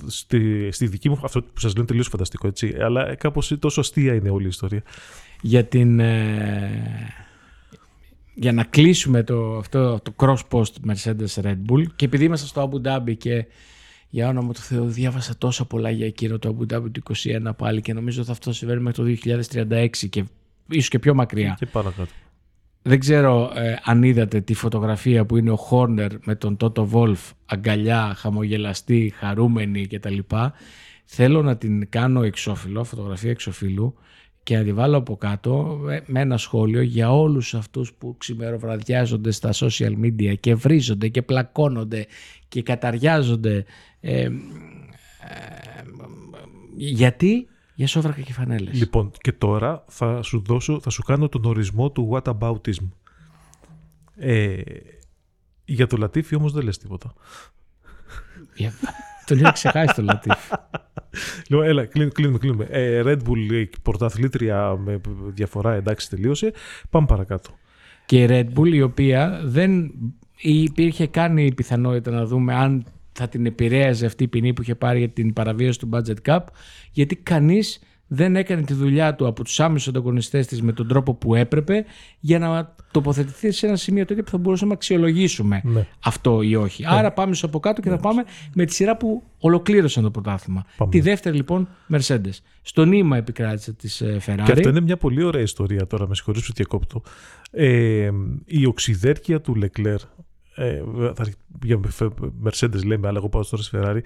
στη, 0.07 0.71
στη 0.71 0.87
δική 0.87 1.09
μου, 1.09 1.19
αυτό 1.23 1.41
που 1.41 1.59
σας 1.59 1.63
λέω 1.63 1.73
είναι 1.77 1.85
τελείως 1.85 2.07
φανταστικό, 2.07 2.47
έτσι, 2.47 2.75
αλλά 2.79 3.15
κάπως 3.15 3.55
τόσο 3.59 3.79
αστεία 3.79 4.13
είναι 4.13 4.29
όλη 4.29 4.45
η 4.45 4.47
ιστορία. 4.47 4.83
Για 5.41 5.65
την... 5.65 5.99
Ε, 5.99 7.13
για 8.39 8.51
να 8.51 8.63
κλείσουμε 8.63 9.23
το, 9.23 9.57
αυτό 9.57 9.99
το 10.03 10.13
cross 10.17 10.37
post 10.49 10.73
Mercedes 10.87 11.41
Red 11.41 11.57
Bull 11.69 11.85
και 11.95 12.05
επειδή 12.05 12.23
είμαστε 12.23 12.47
στο 12.47 12.69
Abu 12.71 12.87
Dhabi 12.87 13.17
και 13.17 13.45
για 14.09 14.27
όνομα 14.27 14.53
του 14.53 14.59
Θεού 14.59 14.85
διάβασα 14.85 15.37
τόσα 15.37 15.65
πολλά 15.65 15.89
για 15.89 16.05
εκείνο 16.05 16.39
το 16.39 16.57
Abu 16.59 16.73
Dhabi 16.73 16.91
του 16.91 17.15
2021 17.23 17.51
πάλι 17.57 17.81
και 17.81 17.93
νομίζω 17.93 18.21
ότι 18.21 18.31
αυτό 18.31 18.53
συμβαίνει 18.53 18.81
μέχρι 18.81 19.17
το 19.17 19.29
2036 19.61 19.89
και 20.09 20.23
ίσως 20.67 20.89
και 20.89 20.99
πιο 20.99 21.13
μακριά. 21.13 21.55
Και 21.59 21.65
παρακάτω. 21.65 22.11
Δεν 22.87 22.99
ξέρω 22.99 23.51
ε, 23.55 23.75
αν 23.83 24.03
είδατε 24.03 24.41
τη 24.41 24.53
φωτογραφία 24.53 25.25
που 25.25 25.37
είναι 25.37 25.51
ο 25.51 25.55
Χόρνερ 25.55 26.11
με 26.25 26.35
τον 26.35 26.57
Τότο 26.57 26.85
Βόλφ 26.85 27.31
αγκαλιά, 27.45 28.13
χαμογελαστή, 28.17 29.13
χαρούμενη 29.15 29.87
κτλ. 29.87 30.17
Θέλω 31.05 31.41
να 31.41 31.57
την 31.57 31.89
κάνω 31.89 32.23
εξώφυλλο, 32.23 32.83
φωτογραφία 32.83 33.29
εξώφυλλου 33.31 33.95
και 34.43 34.57
να 34.57 34.63
τη 34.63 34.73
βάλω 34.73 34.97
από 34.97 35.17
κάτω 35.17 35.79
με 36.05 36.19
ένα 36.19 36.37
σχόλιο 36.37 36.81
για 36.81 37.13
όλους 37.13 37.53
αυτούς 37.53 37.93
που 37.93 38.15
ξημεροβραδιάζονται 38.17 39.31
στα 39.31 39.53
social 39.53 39.93
media 40.03 40.33
και 40.39 40.55
βρίζονται 40.55 41.07
και 41.07 41.21
πλακώνονται 41.21 42.05
και 42.47 42.61
καταριάζονται. 42.61 43.65
Ε, 43.99 44.21
ε, 44.21 44.29
γιατί 46.75 47.47
για 47.77 47.87
σόβρακα 47.87 48.21
και 48.21 48.33
φανέλες. 48.33 48.73
Λοιπόν, 48.73 49.11
και 49.21 49.31
τώρα 49.31 49.83
θα 49.87 50.21
σου 50.21 50.43
δώσω, 50.45 50.79
θα 50.79 50.89
σου 50.89 51.03
κάνω 51.03 51.29
τον 51.29 51.45
ορισμό 51.45 51.91
του 51.91 52.09
whataboutism. 52.11 52.89
Ε, 54.15 54.61
για 55.65 55.87
το 55.87 55.97
Λατίφι 55.97 56.35
όμως 56.35 56.53
δεν 56.53 56.63
λες 56.63 56.77
τίποτα. 56.77 57.13
το 59.25 59.35
λέω 59.35 59.51
ξεχάσει 59.51 59.95
το 59.95 60.01
Λατίφι. 60.01 60.53
Λοιπόν, 61.47 61.65
έλα, 61.65 61.85
κλείνουμε, 61.85 62.37
κλείνουμε. 62.37 62.65
Ε, 62.69 63.01
Red 63.05 63.17
Bull 63.27 63.65
πρωταθλήτρια 63.81 64.75
με 64.75 65.01
διαφορά, 65.27 65.73
εντάξει, 65.73 66.09
τελείωσε. 66.09 66.53
Πάμε 66.89 67.05
παρακάτω. 67.05 67.49
Και 68.05 68.23
η 68.23 68.27
Red 68.29 68.59
Bull 68.59 68.73
η 68.73 68.81
οποία 68.81 69.41
δεν 69.43 69.91
υπήρχε 70.37 71.07
καν 71.07 71.37
η 71.37 71.53
πιθανότητα 71.53 72.11
να 72.11 72.25
δούμε 72.25 72.55
αν 72.55 72.85
θα 73.17 73.27
την 73.27 73.45
επηρέαζε 73.45 74.05
αυτή 74.05 74.23
η 74.23 74.27
ποινή 74.27 74.53
που 74.53 74.61
είχε 74.61 74.75
πάρει 74.75 74.99
για 74.99 75.09
την 75.09 75.33
παραβίαση 75.33 75.79
του 75.79 75.89
budget 75.93 76.31
cap, 76.31 76.39
γιατί 76.91 77.15
κανείς 77.15 77.79
δεν 78.07 78.35
έκανε 78.35 78.61
τη 78.61 78.73
δουλειά 78.73 79.15
του 79.15 79.27
από 79.27 79.43
τους 79.43 79.59
άμεσους 79.59 79.87
ανταγωνιστές 79.87 80.47
της 80.47 80.61
με 80.61 80.71
τον 80.71 80.87
τρόπο 80.87 81.13
που 81.13 81.35
έπρεπε 81.35 81.85
για 82.19 82.39
να 82.39 82.75
τοποθετηθεί 82.91 83.51
σε 83.51 83.67
ένα 83.67 83.75
σημείο 83.75 84.05
τέτοιο 84.05 84.23
που 84.23 84.29
θα 84.29 84.37
μπορούσαμε 84.37 84.69
να 84.69 84.75
αξιολογήσουμε 84.75 85.61
ναι. 85.63 85.87
αυτό 86.03 86.41
ή 86.41 86.55
όχι. 86.55 86.83
Ναι. 86.83 86.89
Άρα 86.91 87.11
πάμε 87.11 87.35
στο 87.35 87.45
από 87.45 87.59
κάτω 87.59 87.81
και 87.81 87.89
θα 87.89 87.95
ναι. 87.95 88.01
πάμε 88.01 88.23
με 88.53 88.65
τη 88.65 88.73
σειρά 88.73 88.97
που 88.97 89.23
ολοκλήρωσαν 89.39 90.03
το 90.03 90.11
πρωτάθλημα. 90.11 90.65
Τη 90.89 90.99
δεύτερη 90.99 91.35
λοιπόν 91.35 91.67
Mercedes. 91.91 92.39
Στο 92.61 92.85
νήμα 92.85 93.17
επικράτησε 93.17 93.73
της 93.73 94.01
ε, 94.01 94.17
Ferrari. 94.25 94.41
Και 94.45 94.51
αυτό 94.51 94.69
είναι 94.69 94.81
μια 94.81 94.97
πολύ 94.97 95.23
ωραία 95.23 95.41
ιστορία 95.41 95.87
τώρα, 95.87 96.07
με 96.07 96.15
συγχωρείς 96.15 96.45
που 96.45 96.53
διακόπτω. 96.55 97.01
Ε, 97.51 98.09
η 98.45 98.65
οξυδέρκεια 98.65 99.41
του 99.41 99.57
Leclerc 99.61 100.07
ε, 100.57 100.83
για 101.63 101.79
Mercedes 102.43 102.85
λέμε, 102.85 103.07
αλλά 103.07 103.17
εγώ 103.17 103.29
πάω 103.29 103.45
τώρα 103.49 103.63
στη 103.63 103.77
Ferrari, 103.79 103.99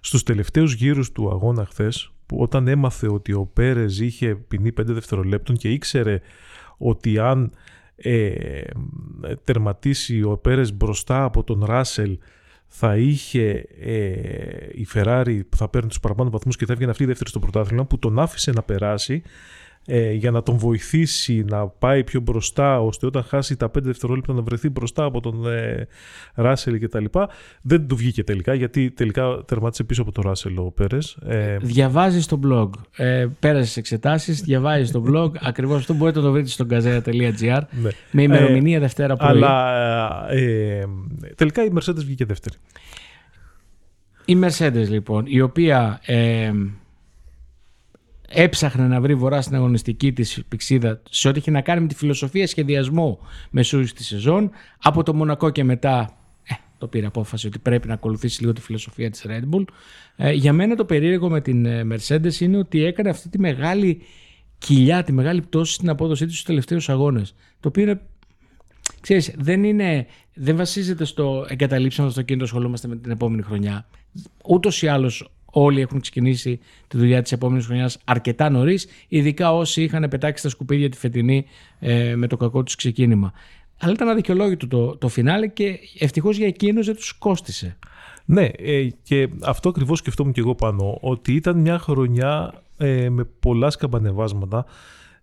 στους 0.00 0.22
τελευταίους 0.22 0.72
γύρους 0.72 1.12
του 1.12 1.30
αγώνα 1.30 1.64
χθες, 1.64 2.12
που 2.26 2.36
όταν 2.40 2.68
έμαθε 2.68 3.08
ότι 3.08 3.32
ο 3.32 3.50
Πέρες 3.52 4.00
είχε 4.00 4.34
ποινή 4.34 4.72
5 4.80 4.84
δευτερολέπτων 4.84 5.56
και 5.56 5.70
ήξερε 5.70 6.20
ότι 6.76 7.18
αν 7.18 7.52
ε, 7.96 8.62
τερματίσει 9.44 10.22
ο 10.22 10.36
Πέρες 10.36 10.72
μπροστά 10.72 11.24
από 11.24 11.44
τον 11.44 11.64
Ράσελ 11.64 12.18
θα 12.66 12.96
είχε 12.96 13.64
ε, 13.80 14.00
η 14.72 14.86
Ferrari 14.94 15.40
που 15.48 15.56
θα 15.56 15.68
παίρνει 15.68 15.88
τους 15.88 16.00
παραπάνω 16.00 16.30
βαθμούς 16.30 16.56
και 16.56 16.66
θα 16.66 16.72
έβγαινε 16.72 16.90
αυτή 16.90 17.02
η 17.02 17.06
δεύτερη 17.06 17.30
στο 17.30 17.38
πρωτάθλημα 17.38 17.84
που 17.84 17.98
τον 17.98 18.18
άφησε 18.18 18.50
να 18.50 18.62
περάσει 18.62 19.22
ε, 19.90 20.12
για 20.12 20.30
να 20.30 20.42
τον 20.42 20.56
βοηθήσει 20.56 21.44
να 21.48 21.66
πάει 21.66 22.04
πιο 22.04 22.20
μπροστά 22.20 22.80
ώστε 22.80 23.06
όταν 23.06 23.22
χάσει 23.22 23.56
τα 23.56 23.66
5 23.66 23.70
δευτερόλεπτα 23.82 24.32
να 24.32 24.42
βρεθεί 24.42 24.68
μπροστά 24.68 25.04
από 25.04 25.20
τον 25.20 25.46
ε, 25.52 25.86
Ράσελ 26.34 26.78
και 26.78 26.88
τα 26.88 27.00
λοιπά. 27.00 27.28
Δεν 27.62 27.86
του 27.86 27.96
βγήκε 27.96 28.24
τελικά 28.24 28.54
γιατί 28.54 28.90
τελικά 28.90 29.44
τερμάτισε 29.46 29.84
πίσω 29.84 30.02
από 30.02 30.12
τον 30.12 30.24
Ράσελ 30.26 30.58
ο 30.58 30.70
Πέρες. 30.70 31.18
Ε, 31.26 31.56
Διαβάζεις 31.60 32.26
το 32.26 32.40
blog, 32.46 32.70
ε, 32.96 33.26
πέρασες 33.40 33.76
εξετάσεις, 33.76 34.40
διαβάζεις 34.40 34.90
το 34.90 35.04
blog, 35.08 35.30
ακριβώς 35.50 35.76
αυτό 35.76 35.94
μπορείτε 35.94 36.18
να 36.18 36.24
το 36.24 36.32
βρείτε 36.32 36.48
στο 36.48 36.66
gazeta.gr 36.70 37.60
ναι. 37.70 37.90
με 38.10 38.22
ημερομηνία 38.22 38.76
ε, 38.76 38.80
Δευτέρα 38.80 39.16
πρωί. 39.16 39.28
Αλλά 39.28 40.26
ε, 40.30 40.84
τελικά 41.34 41.64
η 41.64 41.68
Mercedes 41.74 42.04
βγήκε 42.04 42.24
δεύτερη. 42.24 42.56
Η 44.24 44.38
Mercedes 44.42 44.88
λοιπόν, 44.88 45.24
η 45.26 45.40
οποία 45.40 46.00
ε, 46.04 46.52
έψαχνε 48.28 48.86
να 48.86 49.00
βρει 49.00 49.14
βορρά 49.14 49.40
στην 49.42 49.56
αγωνιστική 49.56 50.12
της 50.12 50.42
πηξίδα 50.48 51.02
σε 51.10 51.28
ό,τι 51.28 51.38
είχε 51.38 51.50
να 51.50 51.60
κάνει 51.60 51.80
με 51.80 51.86
τη 51.86 51.94
φιλοσοφία 51.94 52.46
σχεδιασμού 52.46 53.18
μεσούριου 53.50 53.86
της 53.94 54.06
σεζόν. 54.06 54.50
Από 54.82 55.02
το 55.02 55.14
Μονακό 55.14 55.50
και 55.50 55.64
μετά 55.64 56.16
ε, 56.42 56.54
το 56.78 56.86
πήρε 56.86 57.06
απόφαση 57.06 57.46
ότι 57.46 57.58
πρέπει 57.58 57.88
να 57.88 57.94
ακολουθήσει 57.94 58.40
λίγο 58.40 58.52
τη 58.52 58.60
φιλοσοφία 58.60 59.10
της 59.10 59.24
Red 59.28 59.54
Bull. 59.54 59.64
Ε, 60.16 60.32
για 60.32 60.52
μένα 60.52 60.76
το 60.76 60.84
περίεργο 60.84 61.28
με 61.28 61.40
την 61.40 61.66
ε, 61.66 61.86
Mercedes 61.92 62.40
είναι 62.40 62.56
ότι 62.56 62.84
έκανε 62.84 63.08
αυτή 63.08 63.28
τη 63.28 63.38
μεγάλη 63.38 64.02
κοιλιά, 64.58 65.02
τη 65.02 65.12
μεγάλη 65.12 65.40
πτώση 65.40 65.72
στην 65.72 65.88
απόδοσή 65.88 66.24
της 66.24 66.34
στους 66.34 66.46
τελευταίους 66.46 66.88
αγώνες. 66.88 67.34
Το 67.60 67.68
οποίο 67.68 67.82
είναι 67.82 68.00
Ξέρεις, 69.00 69.34
δεν, 69.38 69.64
είναι, 69.64 70.06
δεν 70.34 70.56
βασίζεται 70.56 71.04
στο 71.04 71.46
εγκαταλείψαμε 71.48 72.12
το 72.12 72.22
κίνητο, 72.22 72.44
ασχολούμαστε 72.44 72.88
με 72.88 72.96
την 72.96 73.10
επόμενη 73.10 73.42
χρονιά. 73.42 73.86
Ούτως 74.44 74.82
ή 74.82 74.88
άλλως 74.88 75.30
όλοι 75.62 75.80
έχουν 75.80 76.00
ξεκινήσει 76.00 76.60
τη 76.88 76.98
δουλειά 76.98 77.22
της 77.22 77.32
επόμενης 77.32 77.66
χρονιάς 77.66 77.98
αρκετά 78.04 78.50
νωρίς, 78.50 78.86
ειδικά 79.08 79.54
όσοι 79.54 79.82
είχαν 79.82 80.08
πετάξει 80.10 80.38
στα 80.38 80.48
σκουπίδια 80.48 80.88
τη 80.88 80.96
φετινή 80.96 81.44
ε, 81.78 82.14
με 82.16 82.26
το 82.26 82.36
κακό 82.36 82.62
τους 82.62 82.74
ξεκίνημα. 82.74 83.32
Αλλά 83.80 83.92
ήταν 83.92 84.08
αδικαιολόγητο 84.08 84.68
το, 84.68 84.96
το 84.96 85.08
φινάλε 85.08 85.46
και 85.46 85.78
ευτυχώς 85.98 86.36
για 86.36 86.46
εκείνους 86.46 86.86
δεν 86.86 86.94
τους 86.94 87.12
κόστησε. 87.12 87.76
Ναι, 88.24 88.48
ε, 88.58 88.88
και 89.02 89.28
αυτό 89.42 89.68
ακριβώς 89.68 89.98
σκεφτόμουν 89.98 90.32
και 90.32 90.40
εγώ 90.40 90.54
πάνω, 90.54 90.98
ότι 91.00 91.34
ήταν 91.34 91.58
μια 91.58 91.78
χρονιά 91.78 92.62
ε, 92.76 93.08
με 93.08 93.24
πολλά 93.24 93.70
σκαμπανεβάσματα, 93.70 94.64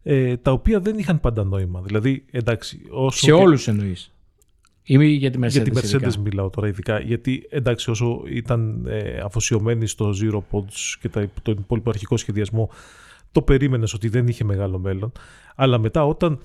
ε, 0.03 0.37
τα 0.37 0.51
οποία 0.51 0.79
δεν 0.79 0.97
είχαν 0.97 1.19
πάντα 1.19 1.43
νόημα. 1.43 1.81
Δηλαδή, 1.81 2.25
εντάξει, 2.31 2.81
όσο 2.89 3.17
Σε 3.17 3.25
και... 3.25 3.31
όλους 3.31 3.67
εννοείς. 3.67 4.14
Ή 4.87 5.05
για 5.05 5.31
τη 5.31 5.37
Mercedes. 5.41 5.49
Για 5.49 5.63
τη 5.63 5.71
Mercedes 5.73 6.15
μιλάω 6.15 6.49
τώρα 6.49 6.67
ειδικά. 6.67 6.99
Γιατί 6.99 7.47
εντάξει, 7.49 7.89
όσο 7.89 8.21
ήταν 8.27 8.85
ε, 8.87 9.19
αφοσιωμένη 9.19 9.87
στο 9.87 10.13
Zero 10.21 10.37
Pods 10.51 10.95
και 11.01 11.09
τα, 11.09 11.27
τον 11.41 11.57
υπόλοιπο 11.59 11.89
αρχικό 11.89 12.17
σχεδιασμό, 12.17 12.69
το 13.31 13.41
περίμενες 13.41 13.93
ότι 13.93 14.09
δεν 14.09 14.27
είχε 14.27 14.43
μεγάλο 14.43 14.79
μέλλον. 14.79 15.11
Αλλά 15.55 15.77
μετά, 15.77 16.05
όταν 16.05 16.39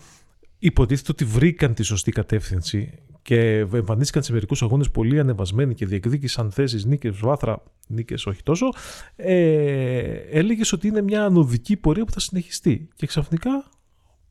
υποτίθεται 0.58 1.12
ότι 1.12 1.24
βρήκαν 1.24 1.74
τη 1.74 1.82
σωστή 1.82 2.10
κατεύθυνση 2.10 2.98
και 3.22 3.58
εμφανίστηκαν 3.58 4.22
σε 4.22 4.32
μερικούς 4.32 4.62
αγώνες 4.62 4.90
πολύ 4.90 5.18
ανεβασμένοι 5.18 5.74
και 5.74 5.86
διεκδίκησαν 5.86 6.50
θέσεις, 6.50 6.84
νίκες, 6.84 7.18
βάθρα, 7.18 7.62
νίκες 7.86 8.26
όχι 8.26 8.42
τόσο, 8.42 8.68
ε, 9.16 10.00
έλεγες 10.30 10.72
ότι 10.72 10.88
είναι 10.88 11.02
μια 11.02 11.24
ανωδική 11.24 11.76
πορεία 11.76 12.04
που 12.04 12.12
θα 12.12 12.20
συνεχιστεί. 12.20 12.88
Και 12.94 13.06
ξαφνικά 13.06 13.64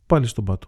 πάλι 0.06 0.28
στον 0.28 0.46
πάτο. 0.46 0.68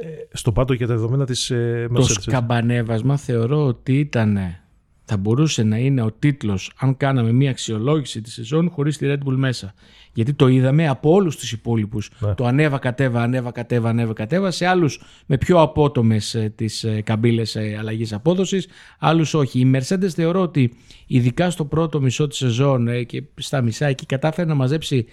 Ε, 0.00 0.06
στον 0.32 0.54
πάτο 0.54 0.72
για 0.72 0.86
τα 0.86 0.94
δεδομένα 0.94 1.24
της 1.26 1.50
ε, 1.50 1.88
Το 1.94 2.02
σκαμπανέβασμα 2.02 3.16
θεωρώ 3.16 3.66
ότι 3.66 3.98
ήταν, 3.98 4.38
θα 5.04 5.16
μπορούσε 5.16 5.62
να 5.62 5.76
είναι 5.78 6.02
ο 6.02 6.12
τίτλος 6.12 6.72
αν 6.76 6.96
κάναμε 6.96 7.32
μια 7.32 7.50
αξιολόγηση 7.50 8.20
της 8.20 8.32
σεζόν 8.32 8.70
χωρίς 8.70 8.98
τη 8.98 9.06
Red 9.08 9.28
Bull 9.28 9.36
μέσα. 9.36 9.74
Γιατί 10.14 10.32
το 10.32 10.48
είδαμε 10.48 10.88
από 10.88 11.10
όλους 11.12 11.36
τους 11.36 11.52
υπόλοιπους. 11.52 12.10
Ναι. 12.18 12.34
Το 12.34 12.44
ανέβα, 12.46 12.78
κατέβα, 12.78 13.22
ανέβα, 13.22 13.50
κατέβα, 13.50 13.88
ανέβα, 13.88 14.12
κατέβα. 14.12 14.50
Σε 14.50 14.66
άλλους 14.66 15.02
με 15.26 15.38
πιο 15.38 15.60
απότομες 15.60 16.34
ε, 16.34 16.52
τις 16.56 16.84
ε, 16.84 17.00
καμπύλες 17.00 17.56
ε, 17.56 17.76
αλλαγής 17.78 18.12
απόδοσης, 18.12 18.68
άλλους 18.98 19.34
όχι. 19.34 19.60
Η 19.60 19.70
Mercedes 19.74 20.08
θεωρώ 20.08 20.40
ότι 20.40 20.74
ειδικά 21.06 21.50
στο 21.50 21.64
πρώτο 21.64 22.00
μισό 22.00 22.26
της 22.26 22.38
σεζόν 22.38 23.06
και 23.06 23.22
στα 23.34 23.60
μισά 23.62 23.86
εκεί 23.86 24.06
κατάφερε 24.06 24.48
να 24.48 24.54
μαζέψει 24.54 25.06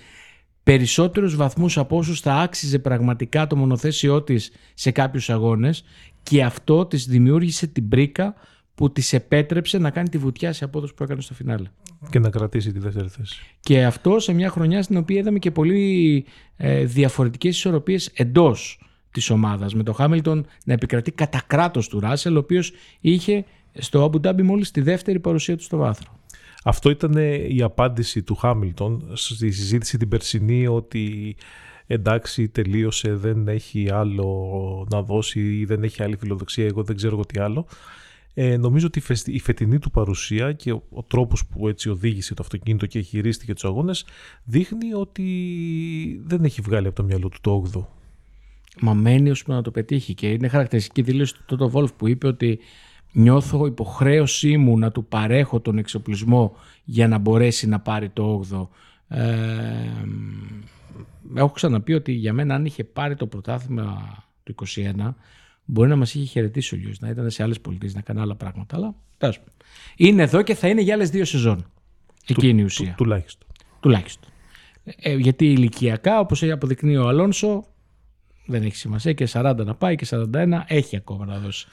περισσότερους 0.63 1.35
βαθμούς 1.35 1.77
από 1.77 1.97
όσους 1.97 2.19
θα 2.19 2.33
άξιζε 2.33 2.79
πραγματικά 2.79 3.47
το 3.47 3.55
μονοθέσιό 3.55 4.21
της 4.21 4.51
σε 4.73 4.91
κάποιους 4.91 5.29
αγώνες 5.29 5.83
και 6.23 6.43
αυτό 6.43 6.85
της 6.85 7.05
δημιούργησε 7.05 7.67
την 7.67 7.89
πρίκα 7.89 8.33
που 8.75 8.91
της 8.91 9.13
επέτρεψε 9.13 9.77
να 9.77 9.89
κάνει 9.89 10.09
τη 10.09 10.17
βουτιά 10.17 10.53
σε 10.53 10.63
απόδοση 10.63 10.93
που 10.93 11.03
έκανε 11.03 11.21
στο 11.21 11.33
φινάλε. 11.33 11.67
Και 12.09 12.19
να 12.19 12.29
κρατήσει 12.29 12.71
τη 12.71 12.79
δεύτερη 12.79 13.07
θέση. 13.07 13.39
Και 13.59 13.85
αυτό 13.85 14.19
σε 14.19 14.33
μια 14.33 14.49
χρονιά 14.49 14.83
στην 14.83 14.97
οποία 14.97 15.19
είδαμε 15.19 15.39
και 15.39 15.51
πολύ 15.51 16.25
ε, 16.57 16.85
διαφορετικές 16.85 17.55
ισορροπίες 17.55 18.11
εντός 18.13 18.81
της 19.11 19.29
ομάδας. 19.29 19.73
Με 19.73 19.83
το 19.83 19.93
Χάμιλτον 19.93 20.45
να 20.65 20.73
επικρατεί 20.73 21.11
κατά 21.11 21.41
κράτος 21.47 21.87
του 21.87 21.99
Ράσελ, 21.99 22.35
ο 22.35 22.39
οποίος 22.39 22.71
είχε 22.99 23.45
στο 23.73 24.03
Αμπουντάμπι 24.03 24.43
μόλις 24.43 24.71
τη 24.71 24.81
δεύτερη 24.81 25.19
παρουσία 25.19 25.57
του 25.57 25.63
στο 25.63 25.77
βάθρο. 25.77 26.18
Αυτό 26.63 26.89
ήταν 26.89 27.13
η 27.49 27.61
απάντηση 27.61 28.23
του 28.23 28.35
Χάμιλτον 28.35 29.11
στη 29.13 29.51
συζήτηση 29.51 29.97
την 29.97 30.07
περσινή 30.07 30.67
ότι 30.67 31.35
εντάξει 31.87 32.49
τελείωσε, 32.49 33.13
δεν 33.13 33.47
έχει 33.47 33.91
άλλο 33.91 34.87
να 34.91 35.01
δώσει 35.01 35.57
ή 35.57 35.65
δεν 35.65 35.83
έχει 35.83 36.03
άλλη 36.03 36.15
φιλοδοξία, 36.15 36.65
εγώ 36.65 36.83
δεν 36.83 36.95
ξέρω 36.95 37.25
τι 37.25 37.39
άλλο. 37.39 37.67
Ε, 38.33 38.57
νομίζω 38.57 38.87
ότι 38.87 39.01
η 39.25 39.39
φετινή 39.39 39.79
του 39.79 39.91
παρουσία 39.91 40.53
και 40.53 40.71
ο, 40.71 40.83
ο 40.89 41.03
τρόπος 41.03 41.45
που 41.45 41.67
έτσι 41.67 41.89
οδήγησε 41.89 42.33
το 42.33 42.43
αυτοκίνητο 42.43 42.85
και 42.85 42.99
χειρίστηκε 42.99 43.53
τους 43.53 43.65
αγώνες 43.65 44.05
δείχνει 44.43 44.93
ότι 44.93 45.25
δεν 46.25 46.43
έχει 46.43 46.61
βγάλει 46.61 46.87
από 46.87 46.95
το 46.95 47.03
μυαλό 47.03 47.29
του 47.29 47.37
το 47.41 47.69
8 47.73 47.81
Μα 48.81 48.93
μένει 48.93 49.29
ώσπου 49.29 49.51
να 49.51 49.61
το 49.61 49.71
πετύχει 49.71 50.13
και 50.13 50.29
είναι 50.29 50.47
χαρακτηριστική 50.47 51.01
δήλωση 51.01 51.33
του 51.33 51.43
Τότο 51.45 51.69
Βόλφ 51.69 51.93
που 51.93 52.07
είπε 52.07 52.27
ότι 52.27 52.59
νιώθω 53.11 53.65
υποχρέωσή 53.65 54.57
μου 54.57 54.77
να 54.77 54.91
του 54.91 55.05
παρέχω 55.05 55.59
τον 55.59 55.77
εξοπλισμό 55.77 56.55
για 56.83 57.07
να 57.07 57.17
μπορέσει 57.17 57.67
να 57.67 57.79
πάρει 57.79 58.09
το 58.09 58.43
8ο. 58.51 58.67
Ε, 59.07 59.25
έχω 61.35 61.49
ξαναπεί 61.49 61.93
ότι 61.93 62.11
για 62.11 62.33
μένα 62.33 62.55
αν 62.55 62.65
είχε 62.65 62.83
πάρει 62.83 63.15
το 63.15 63.27
πρωτάθλημα 63.27 64.17
του 64.43 64.55
21 64.75 65.13
μπορεί 65.65 65.89
να 65.89 65.95
μας 65.95 66.13
είχε 66.13 66.25
χαιρετήσει 66.25 66.75
ο 66.75 66.77
Λιούς, 66.77 66.99
να 66.99 67.09
ήταν 67.09 67.29
σε 67.29 67.43
άλλες 67.43 67.59
πολιτείες, 67.59 67.95
να 67.95 68.01
κάνει 68.01 68.19
άλλα 68.19 68.35
πράγματα, 68.35 68.75
αλλά 68.75 68.95
τέλος. 69.17 69.41
Είναι 69.95 70.23
εδώ 70.23 70.41
και 70.41 70.55
θα 70.55 70.67
είναι 70.67 70.81
για 70.81 70.93
άλλες 70.93 71.09
δύο 71.09 71.25
σεζόν. 71.25 71.65
Εκεί 72.27 72.47
είναι 72.47 72.61
η 72.61 72.63
ουσία. 72.63 72.87
Του, 72.87 72.93
τουλάχιστον. 72.97 73.47
Τουλάχιστον. 73.79 74.29
Ε, 74.83 75.15
γιατί 75.15 75.45
ηλικιακά, 75.45 76.19
όπως 76.19 76.43
έχει 76.43 76.51
αποδεικνύει 76.51 76.97
ο 76.97 77.07
Αλόνσο, 77.07 77.65
δεν 78.45 78.63
έχει 78.63 78.75
σημασία 78.75 79.13
και 79.13 79.27
40 79.31 79.55
να 79.65 79.75
πάει 79.75 79.95
και 79.95 80.07
41 80.09 80.63
έχει 80.67 80.95
ακόμα 80.95 81.25
να 81.25 81.39
δώσει. 81.39 81.67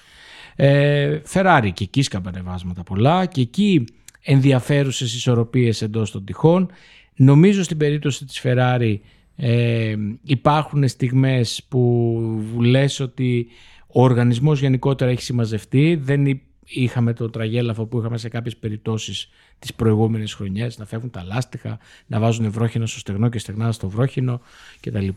Ε, 0.56 1.20
Ferrari 1.32 1.70
και 1.74 1.84
εκεί 1.84 2.02
σκαμπανεβάσματα 2.02 2.82
πολλά 2.82 3.26
και 3.26 3.40
εκεί 3.40 3.84
ενδιαφέρουσες 4.22 5.14
ισορροπίες 5.14 5.82
εντός 5.82 6.10
των 6.10 6.24
τυχών. 6.24 6.70
Νομίζω 7.16 7.62
στην 7.62 7.76
περίπτωση 7.76 8.24
της 8.24 8.40
Ferrari 8.44 8.96
ε, 9.36 9.94
υπάρχουν 10.22 10.88
στιγμές 10.88 11.64
που 11.68 12.58
λες 12.60 13.00
ότι 13.00 13.46
ο 13.86 14.02
οργανισμός 14.02 14.60
γενικότερα 14.60 15.10
έχει 15.10 15.22
συμμαζευτεί. 15.22 15.94
Δεν 16.02 16.40
είχαμε 16.64 17.12
το 17.12 17.30
τραγέλαφο 17.30 17.86
που 17.86 17.98
είχαμε 17.98 18.18
σε 18.18 18.28
κάποιες 18.28 18.56
περιπτώσεις 18.56 19.28
τις 19.58 19.74
προηγούμενες 19.74 20.34
χρονιές, 20.34 20.78
να 20.78 20.86
φεύγουν 20.86 21.10
τα 21.10 21.22
λάστιχα, 21.22 21.78
να 22.06 22.20
βάζουν 22.20 22.50
βρόχινο 22.50 22.86
στο 22.86 22.98
στεγνό 22.98 23.28
και 23.28 23.38
στεγνά 23.38 23.72
στο 23.72 23.88
βρόχινο 23.88 24.40
κτλ. 24.80 25.08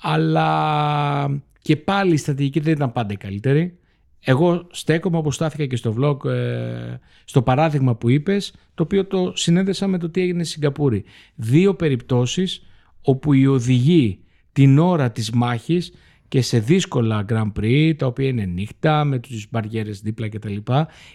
Αλλά 0.00 1.42
και 1.62 1.76
πάλι 1.76 2.12
η 2.12 2.16
στρατηγική 2.16 2.60
δεν 2.60 2.72
ήταν 2.72 2.92
πάντα 2.92 3.12
η 3.12 3.16
καλύτερη. 3.16 3.78
Εγώ 4.20 4.66
στέκομαι 4.70 5.16
όπως 5.16 5.34
στάθηκα 5.34 5.66
και 5.66 5.76
στο 5.76 5.94
vlog 5.98 6.30
ε, 6.30 6.98
στο 7.24 7.42
παράδειγμα 7.42 7.94
που 7.94 8.08
είπες 8.08 8.54
το 8.74 8.82
οποίο 8.82 9.04
το 9.04 9.32
συνέδεσα 9.36 9.86
με 9.86 9.98
το 9.98 10.10
τι 10.10 10.20
έγινε 10.20 10.44
στη 10.44 10.52
Σιγκαπούρη. 10.52 11.04
Δύο 11.34 11.74
περιπτώσεις 11.74 12.62
όπου 13.02 13.32
οι 13.32 13.46
οδηγοί 13.46 14.18
την 14.52 14.78
ώρα 14.78 15.10
της 15.10 15.30
μάχης 15.30 15.92
και 16.28 16.40
σε 16.42 16.58
δύσκολα 16.58 17.24
Grand 17.28 17.52
Prix 17.60 17.94
τα 17.96 18.06
οποία 18.06 18.28
είναι 18.28 18.44
νύχτα 18.44 19.04
με 19.04 19.18
τους 19.18 19.46
μπαριέρες 19.50 20.00
δίπλα 20.00 20.28
κτλ 20.28 20.56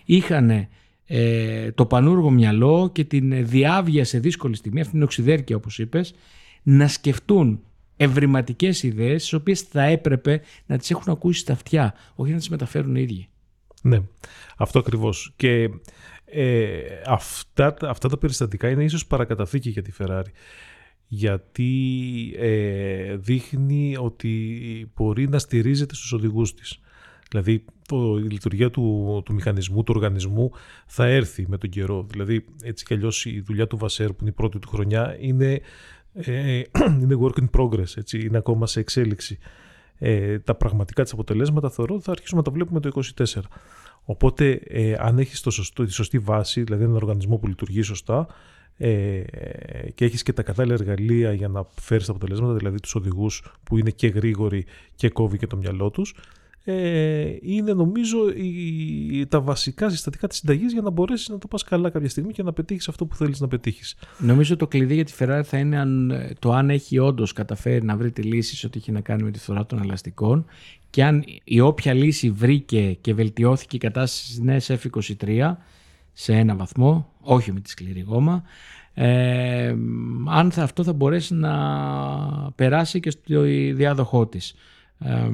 είχαν 0.06 0.68
ε, 1.06 1.72
το 1.72 1.86
πανούργο 1.86 2.30
μυαλό 2.30 2.90
και 2.94 3.04
την 3.04 3.48
διάβια 3.48 4.06
σε 4.06 4.20
δύσκολη 4.20 4.56
στιγμή, 4.56 4.80
αυτή 4.80 4.92
την 4.92 5.04
οξυδέρκεια 5.04 5.56
όπως 5.56 5.80
είπες, 5.80 6.14
να 6.64 6.88
σκεφτούν 6.88 7.60
ευρηματικές 7.98 8.84
ιδέες, 8.84 9.22
τις 9.22 9.34
οποίες 9.34 9.62
θα 9.62 9.84
έπρεπε 9.84 10.42
να 10.66 10.78
τις 10.78 10.92
έχουν 10.92 11.14
ακούσει 11.14 11.40
στα 11.40 11.54
αυτιά, 11.54 11.94
όχι 12.16 12.32
να 12.32 12.38
τις 12.38 12.50
μεταφέρουν 12.50 12.96
οι 12.96 13.02
ίδιοι. 13.02 13.28
Ναι, 13.82 14.02
αυτό 14.58 14.80
ακριβώς. 14.80 15.34
Και 15.36 15.70
ε, 16.26 16.80
αυτά, 17.06 17.76
αυτά 17.82 18.10
τα 18.10 18.18
περιστατικά 18.18 18.70
είναι 18.70 18.84
ίσως 18.84 19.06
παρακαταθήκη 19.06 19.70
για 19.70 19.82
τη 19.82 19.92
Ferrari 20.00 20.32
γιατί 21.08 21.74
ε, 22.38 23.16
δείχνει 23.16 23.98
ότι 24.00 24.92
μπορεί 24.96 25.30
να 25.30 25.40
στηρίζεται 25.40 25.96
στους 25.96 26.12
οδηγούς 26.12 26.54
της. 26.54 26.80
Δηλαδή 27.30 27.66
το, 27.88 28.18
η 28.18 28.30
λειτουργία 28.30 28.70
του, 28.70 29.22
του 29.26 29.34
μηχανισμού, 29.34 29.84
του 29.84 29.94
οργανισμού 29.96 30.52
θα 30.86 31.06
έρθει 31.06 31.46
με 31.48 31.58
τον 31.58 31.70
καιρό. 31.70 32.06
Δηλαδή 32.10 32.46
έτσι 32.64 32.86
κι 32.86 32.94
αλλιώς 32.94 33.26
η 33.26 33.40
δουλειά 33.40 33.68
του 33.68 33.78
Βασέρ 33.78 34.08
που 34.08 34.18
είναι 34.20 34.30
η 34.30 34.34
πρώτη 34.34 34.60
του 34.60 34.70
χρονιά 34.70 35.18
είναι, 35.20 35.62
ε, 36.16 36.62
είναι 37.02 37.18
work 37.22 37.40
in 37.40 37.50
progress, 37.60 37.98
έτσι, 37.98 38.26
είναι 38.26 38.38
ακόμα 38.38 38.68
σε 38.68 38.80
εξέλιξη. 38.80 39.38
Ε, 39.98 40.40
τα 40.40 40.56
πραγματικά 40.56 41.04
της 41.04 41.12
αποτελέσματα 41.12 41.70
θεωρώ 41.70 41.96
ότι 41.96 42.04
θα 42.04 42.12
αρχίσουμε 42.12 42.40
να 42.40 42.46
τα 42.46 42.52
βλέπουμε 42.52 42.80
το 42.80 43.02
24. 43.16 43.26
Οπότε 44.04 44.62
ε, 44.68 44.96
αν 45.00 45.20
έχεις 45.20 45.42
το 45.42 45.52
σωστό, 45.52 45.86
τη 45.86 45.92
σωστή 45.92 46.20
βάση, 46.20 46.64
δηλαδή 46.64 46.84
έναν 46.84 46.96
οργανισμό 46.96 47.38
που 47.38 47.48
λειτουργεί 47.48 47.82
σωστά, 47.82 48.28
ε, 48.78 49.24
και 49.96 50.06
έχεις 50.06 50.24
και 50.24 50.34
τα 50.34 50.44
κατάλληλα 50.44 50.74
εργαλεία 50.74 51.34
για 51.34 51.48
να 51.48 51.68
φέρεις 51.82 52.06
τα 52.06 52.12
αποτελέσματα, 52.12 52.54
δηλαδή 52.54 52.80
τους 52.80 52.96
οδηγούς 52.96 53.44
που 53.64 53.78
είναι 53.78 53.90
και 53.90 54.08
γρήγοροι 54.08 54.66
και 54.96 55.10
κόβει 55.10 55.38
και 55.38 55.48
το 55.48 55.58
μυαλό 55.58 55.90
τους, 55.90 56.16
ε, 56.68 57.36
είναι 57.42 57.74
νομίζω 57.74 58.30
η, 58.30 59.26
τα 59.26 59.42
βασικά 59.42 59.90
συστατικά 59.90 60.28
της 60.28 60.38
συνταγής 60.38 60.74
για 60.74 60.82
να 60.82 60.90
μπορέσεις 60.90 61.30
να 61.30 61.38
το 61.38 61.48
πας 61.48 61.64
καλά 61.64 61.90
κάποια 61.90 62.10
στιγμή 62.10 62.32
και 62.32 62.44
να 62.44 62.54
πετύχεις 62.54 62.88
αυτό 62.88 63.06
που 63.06 63.16
θέλεις 63.16 63.40
να 63.40 63.48
πετύχεις. 63.48 63.96
Νομίζω 64.18 64.56
το 64.56 64.68
κλειδί 64.68 64.94
για 64.94 65.06
τη 65.06 65.14
Ferrari 65.20 65.42
θα 65.44 65.58
είναι 65.58 65.78
αν, 65.80 66.14
το 66.40 66.52
αν 66.52 66.70
έχει 66.70 67.00
όντως 67.00 67.34
καταφέρει 67.34 67.86
να 67.86 67.96
βρει 67.96 68.12
τη 68.12 68.22
λύση 68.22 68.56
σε 68.56 68.66
ό,τι 68.66 68.78
έχει 68.78 68.92
να 68.92 69.02
κάνει 69.02 69.24
με 69.24 69.32
τη 69.32 69.40
φθορά 69.40 69.66
των 69.66 69.82
ελαστικών 69.82 70.46
και 70.90 71.04
αν 71.04 71.24
η 71.44 71.60
όποια 71.60 71.94
λύση 71.94 72.30
βρήκε 72.30 72.98
και 73.02 73.14
βελτιώθηκε 73.14 73.76
η 73.76 73.80
κατάσταση 73.80 74.26
στις 74.26 74.40
νέες 74.40 74.72
F23 74.72 75.54
σε 76.14 76.34
ένα 76.34 76.56
βαθμό, 76.56 77.12
όχι 77.22 77.52
με 77.52 77.60
τη 77.60 77.70
σκληρή 77.70 78.00
γόμα, 78.00 78.44
ε, 78.94 79.76
αν 80.30 80.52
θα, 80.52 80.64
αυτό 80.64 80.84
θα 80.84 80.94
μπορέσει 80.94 81.34
να 81.34 81.54
περάσει 82.56 83.00
και 83.00 83.10
στο 83.10 83.42
διάδοχό 83.74 84.28
της. 84.28 84.56
Ε, 85.00 85.30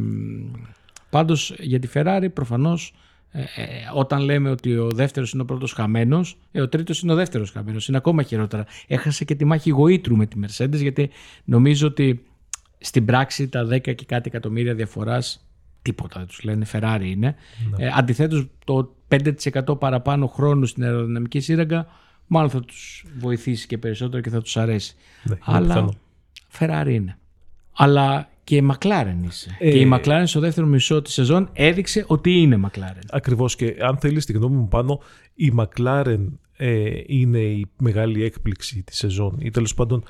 πάντως 1.11 1.53
για 1.59 1.79
τη 1.79 1.87
Ferrari 1.93 2.27
προφανώς 2.33 2.93
ε, 3.31 3.41
ε, 3.41 3.65
όταν 3.95 4.21
λέμε 4.21 4.49
ότι 4.49 4.77
ο 4.77 4.89
δεύτερος 4.91 5.31
είναι 5.31 5.41
ο 5.41 5.45
πρώτος 5.45 5.73
χαμένος, 5.73 6.37
ε, 6.51 6.61
ο 6.61 6.69
τρίτος 6.69 7.01
είναι 7.01 7.11
ο 7.11 7.15
δεύτερος 7.15 7.51
χαμένος. 7.51 7.87
Είναι 7.87 7.97
ακόμα 7.97 8.23
χειρότερα. 8.23 8.65
Έχασε 8.87 9.25
και 9.25 9.35
τη 9.35 9.45
μάχη 9.45 9.69
γοήτρου 9.69 10.15
με 10.15 10.25
τη 10.25 10.39
Mercedes 10.43 10.81
γιατί 10.81 11.09
νομίζω 11.43 11.87
ότι 11.87 12.25
στην 12.77 13.05
πράξη 13.05 13.49
τα 13.49 13.67
10 13.71 13.81
και 13.81 14.05
κάτι 14.05 14.29
εκατομμύρια 14.29 14.73
διαφοράς 14.73 15.45
τίποτα 15.81 16.19
δεν 16.19 16.27
τους 16.27 16.43
λένε, 16.43 16.65
Ferrari 16.71 17.03
είναι. 17.03 17.35
Ναι. 17.77 17.85
Ε, 17.85 17.91
αντιθέτως 17.95 18.47
το 18.65 18.95
5% 19.07 19.79
παραπάνω 19.79 20.27
χρόνου 20.27 20.65
στην 20.65 20.83
αεροδυναμική 20.83 21.39
σύραγγα 21.39 21.87
μάλλον 22.27 22.49
θα 22.49 22.59
τους 22.59 23.05
βοηθήσει 23.17 23.67
και 23.67 23.77
περισσότερο 23.77 24.21
και 24.21 24.29
θα 24.29 24.41
τους 24.41 24.57
αρέσει. 24.57 24.95
Ναι, 25.23 25.37
Αλλά 25.41 25.93
Ferrari 26.59 26.89
είναι. 26.89 27.17
Αλλά 27.71 28.29
και 28.51 28.57
η 28.57 28.71
McLaren 28.71 29.27
είσαι. 29.27 29.57
Ε, 29.59 29.71
και 29.71 29.79
η 29.79 29.89
McLaren 29.93 30.23
στο 30.25 30.39
δεύτερο 30.39 30.67
μισό 30.67 31.01
της 31.01 31.13
σεζόν 31.13 31.49
έδειξε 31.53 32.05
ότι 32.07 32.31
είναι 32.31 32.59
McLaren. 32.65 33.03
Ακριβώς 33.09 33.55
και 33.55 33.75
αν 33.79 33.97
θέλεις 33.97 34.25
τη 34.25 34.33
γνώμη 34.33 34.55
μου 34.55 34.67
πάνω, 34.67 34.99
η 35.33 35.53
McLaren 35.57 36.25
ε, 36.57 36.91
είναι 37.05 37.39
η 37.39 37.71
μεγάλη 37.77 38.23
έκπληξη 38.23 38.83
της 38.83 38.97
σεζόν 38.97 39.37
ή 39.39 39.49
τέλος 39.49 39.73
πάντων 39.73 40.03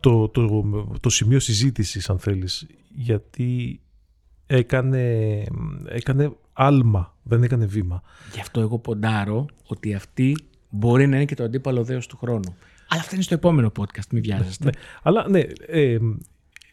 το, 0.00 0.28
το, 0.28 0.64
το, 1.00 1.08
σημείο 1.08 1.40
συζήτησης 1.40 2.10
αν 2.10 2.18
θέλεις 2.18 2.66
γιατί 2.94 3.80
έκανε, 4.46 5.44
έκανε 5.88 6.32
άλμα, 6.52 7.16
δεν 7.22 7.42
έκανε 7.42 7.66
βήμα. 7.66 8.02
Γι' 8.34 8.40
αυτό 8.40 8.60
εγώ 8.60 8.78
ποντάρω 8.78 9.46
ότι 9.66 9.94
αυτή 9.94 10.36
μπορεί 10.70 11.06
να 11.06 11.16
είναι 11.16 11.24
και 11.24 11.34
το 11.34 11.44
αντίπαλο 11.44 11.84
δέος 11.84 12.06
του 12.06 12.16
χρόνου. 12.16 12.56
Αλλά 12.88 13.00
αυτό 13.00 13.14
είναι 13.14 13.24
στο 13.24 13.34
επόμενο 13.34 13.72
podcast, 13.78 14.06
μην 14.12 14.22
βιάζεστε. 14.22 14.64
Ναι, 14.64 14.70
αλλά 15.02 15.28
ναι, 15.28 15.40
ε, 15.66 15.98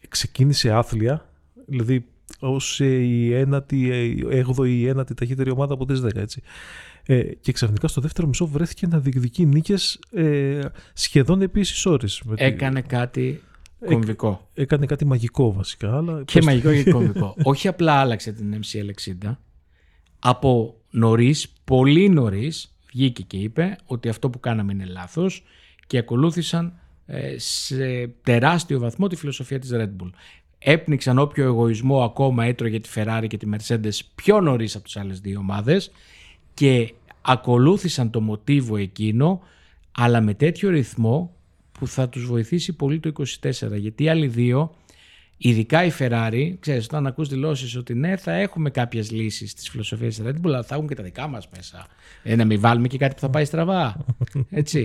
ξεκίνησε 0.08 0.70
άθλια, 0.70 1.30
δηλαδή 1.66 2.04
ως 2.38 2.80
η 2.80 3.34
ένατη, 3.34 3.90
έγδοη 4.30 4.78
η 4.78 4.86
ένατη 4.86 5.14
ταχύτερη 5.14 5.50
ομάδα 5.50 5.74
από 5.74 5.84
τις 5.84 6.02
10, 6.04 6.08
έτσι. 6.14 6.42
Ε, 7.06 7.22
και 7.22 7.52
ξαφνικά 7.52 7.88
στο 7.88 8.00
δεύτερο 8.00 8.26
μισό 8.26 8.46
βρέθηκε 8.46 8.86
να 8.86 8.98
διεκδικεί 8.98 9.46
νίκες 9.46 10.00
ε, 10.10 10.60
σχεδόν 10.92 11.42
επίσης 11.42 11.86
ώρες. 11.86 12.22
Έκανε 12.34 12.80
κάτι 12.80 13.42
κομβικό. 13.86 14.48
έκανε 14.54 14.86
κάτι 14.86 15.04
μαγικό 15.04 15.52
βασικά. 15.52 15.96
Αλλά 15.96 16.22
και 16.24 16.42
μαγικό 16.42 16.72
και 16.72 16.90
κομβικό. 16.92 17.34
Όχι 17.42 17.68
απλά 17.68 17.92
άλλαξε 17.92 18.32
την 18.32 18.60
MCL 18.62 19.14
60. 19.24 19.36
Από 20.18 20.80
νωρίς, 20.90 21.52
πολύ 21.64 22.08
νωρίς, 22.08 22.74
βγήκε 22.92 23.22
και 23.22 23.36
είπε 23.36 23.76
ότι 23.84 24.08
αυτό 24.08 24.30
που 24.30 24.40
κάναμε 24.40 24.72
είναι 24.72 24.84
λάθος 24.84 25.44
και 25.86 25.98
ακολούθησαν 25.98 26.66
ε, 26.66 26.72
σε 27.36 28.06
τεράστιο 28.22 28.78
βαθμό 28.78 29.06
τη 29.06 29.16
φιλοσοφία 29.16 29.58
της 29.58 29.70
Red 29.72 29.88
Bull. 30.02 30.10
Έπνιξαν 30.58 31.18
όποιο 31.18 31.44
εγωισμό 31.44 32.02
ακόμα 32.04 32.44
έτρωγε 32.44 32.80
τη 32.80 32.88
Ferrari 32.94 33.24
και 33.28 33.36
τη 33.36 33.48
Mercedes 33.52 33.98
πιο 34.14 34.40
νωρίς 34.40 34.74
από 34.74 34.84
τις 34.84 34.96
άλλες 34.96 35.20
δύο 35.20 35.38
ομάδες 35.38 35.90
και 36.54 36.94
ακολούθησαν 37.22 38.10
το 38.10 38.20
μοτίβο 38.20 38.76
εκείνο 38.76 39.40
αλλά 39.92 40.20
με 40.20 40.34
τέτοιο 40.34 40.70
ρυθμό 40.70 41.34
που 41.72 41.86
θα 41.86 42.08
τους 42.08 42.26
βοηθήσει 42.26 42.72
πολύ 42.72 43.00
το 43.00 43.12
24 43.40 43.52
γιατί 43.76 44.04
οι 44.04 44.08
άλλοι 44.08 44.26
δύο 44.26 44.74
Ειδικά 45.40 45.84
η 45.84 45.90
Ferrari, 45.98 46.54
ξέρεις, 46.60 46.84
όταν 46.84 47.06
ακούς 47.06 47.28
δηλώσεις 47.28 47.76
ότι 47.76 47.94
ναι, 47.94 48.16
θα 48.16 48.32
έχουμε 48.32 48.70
κάποιες 48.70 49.10
λύσεις 49.10 49.50
στις 49.50 49.68
φιλοσοφίες 49.68 50.16
της 50.16 50.24
Red 50.26 50.34
Bull, 50.34 50.44
αλλά 50.44 50.62
θα 50.62 50.74
έχουν 50.74 50.88
και 50.88 50.94
τα 50.94 51.02
δικά 51.02 51.26
μας 51.26 51.48
μέσα. 51.56 51.86
Ε, 52.22 52.36
να 52.36 52.44
μην 52.44 52.60
βάλουμε 52.60 52.88
και 52.88 52.98
κάτι 52.98 53.14
που 53.14 53.20
θα 53.20 53.30
πάει 53.30 53.44
στραβά. 53.44 54.04
Έτσι. 54.50 54.80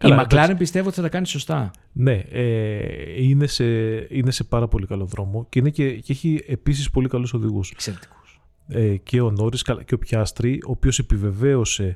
η 0.00 0.08
McLaren 0.08 0.54
πιστεύω 0.58 0.86
ότι 0.86 0.96
θα 0.96 1.02
τα 1.02 1.08
κάνει 1.08 1.26
σωστά. 1.26 1.70
Ναι, 1.92 2.22
ε, 2.30 3.22
είναι, 3.22 3.46
σε, 3.46 3.64
είναι 4.08 4.30
σε 4.30 4.44
πάρα 4.44 4.68
πολύ 4.68 4.86
καλό 4.86 5.04
δρόμο 5.04 5.46
και, 5.48 5.58
είναι 5.58 5.70
και, 5.70 5.92
και 5.92 6.12
έχει 6.12 6.44
επίσης 6.46 6.90
πολύ 6.90 7.08
καλούς 7.08 7.32
οδηγούς. 7.32 7.70
Εξαιρετικούς. 7.70 8.40
Ε, 8.68 8.96
και 8.96 9.20
ο 9.20 9.30
Νόρις 9.30 9.62
και 9.62 9.94
ο 9.94 9.98
Πιάστρη, 9.98 10.60
ο 10.66 10.70
οποίος 10.70 10.98
επιβεβαίωσε 10.98 11.94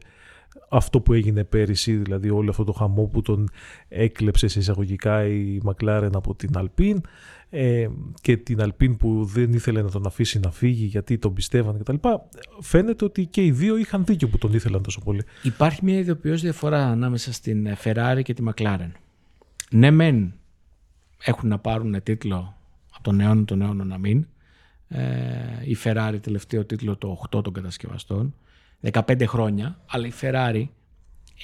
αυτό 0.76 1.00
που 1.00 1.12
έγινε 1.12 1.44
πέρυσι, 1.44 1.96
δηλαδή 1.96 2.30
όλο 2.30 2.50
αυτό 2.50 2.64
το 2.64 2.72
χαμό 2.72 3.04
που 3.04 3.22
τον 3.22 3.48
έκλεψε 3.88 4.48
σε 4.48 4.58
εισαγωγικά 4.58 5.24
η 5.24 5.60
McLaren 5.64 6.10
από 6.12 6.34
την 6.34 6.50
Alpine 6.54 7.00
ε, 7.50 7.88
και 8.20 8.36
την 8.36 8.62
Αλπίν 8.62 8.96
που 8.96 9.24
δεν 9.24 9.52
ήθελε 9.52 9.82
να 9.82 9.90
τον 9.90 10.06
αφήσει 10.06 10.38
να 10.38 10.50
φύγει 10.50 10.84
γιατί 10.84 11.18
τον 11.18 11.32
πιστεύαν 11.32 11.78
κτλ. 11.78 11.94
Φαίνεται 12.60 13.04
ότι 13.04 13.26
και 13.26 13.44
οι 13.44 13.50
δύο 13.50 13.76
είχαν 13.76 14.04
δίκιο 14.04 14.28
που 14.28 14.38
τον 14.38 14.52
ήθελαν 14.52 14.82
τόσο 14.82 15.00
πολύ. 15.00 15.22
Υπάρχει 15.42 15.84
μια 15.84 15.98
ιδιοποιώς 15.98 16.40
διαφορά 16.40 16.86
ανάμεσα 16.86 17.32
στην 17.32 17.68
Ferrari 17.82 18.20
και 18.22 18.34
τη 18.34 18.42
McLaren. 18.46 18.90
Ναι, 19.70 19.90
μεν 19.90 20.34
έχουν 21.24 21.48
να 21.48 21.58
πάρουν 21.58 22.02
τίτλο 22.02 22.56
από 22.90 23.02
τον 23.02 23.20
αιώνα 23.20 23.44
τον 23.44 23.62
αιώνα 23.62 23.84
να 23.84 23.98
μην. 23.98 24.26
Ε, 24.88 25.02
η 25.64 25.76
Ferrari 25.84 26.18
τελευταίο 26.20 26.64
τίτλο 26.64 26.96
το 26.96 27.22
8 27.36 27.44
των 27.44 27.52
κατασκευαστών. 27.52 28.34
15 28.92 29.24
χρόνια. 29.26 29.78
Αλλά 29.86 30.06
η 30.06 30.12
Ferrari 30.20 30.64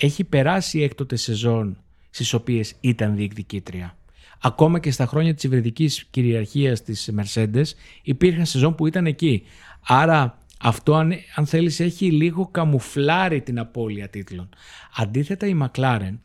έχει 0.00 0.24
περάσει 0.24 0.81
έκτοτες 0.81 1.22
σεζόν 1.22 1.79
στις 2.11 2.33
οποίες 2.33 2.74
ήταν 2.81 3.16
διεκδικήτρια. 3.16 3.96
Ακόμα 4.42 4.79
και 4.79 4.90
στα 4.90 5.07
χρόνια 5.07 5.35
της 5.35 5.44
υβριδικής 5.44 6.07
κυριαρχίας 6.11 6.83
της 6.83 7.11
Mercedes 7.16 7.64
υπήρχαν 8.03 8.46
σεζόν 8.46 8.74
που 8.74 8.87
ήταν 8.87 9.07
εκεί. 9.07 9.42
Άρα 9.87 10.38
αυτό 10.61 10.94
αν, 10.94 11.12
αν 11.35 11.46
θέλεις 11.46 11.81
έχει 11.81 12.11
λίγο 12.12 12.46
καμουφλάρει 12.46 13.40
την 13.40 13.59
απώλεια 13.59 14.09
τίτλων. 14.09 14.48
Αντίθετα 14.96 15.46
η 15.46 15.57
McLaren 15.62 16.18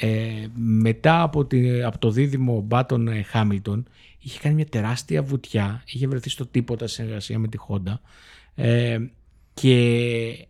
ε, 0.00 0.46
μετά 0.54 1.22
από, 1.22 1.44
τη, 1.44 1.82
από 1.82 1.98
το 1.98 2.10
δίδυμο 2.10 2.60
Μπάτον 2.60 3.24
Χάμιλτον 3.24 3.88
είχε 4.18 4.38
κάνει 4.38 4.54
μια 4.54 4.66
τεράστια 4.66 5.22
βουτιά, 5.22 5.82
είχε 5.86 6.06
βρεθεί 6.06 6.30
στο 6.30 6.46
τίποτα 6.46 6.86
σε 6.86 6.94
συνεργασία 6.94 7.38
με 7.38 7.48
τη 7.48 7.58
Honda 7.68 7.94
ε, 8.54 8.98
και 9.54 10.46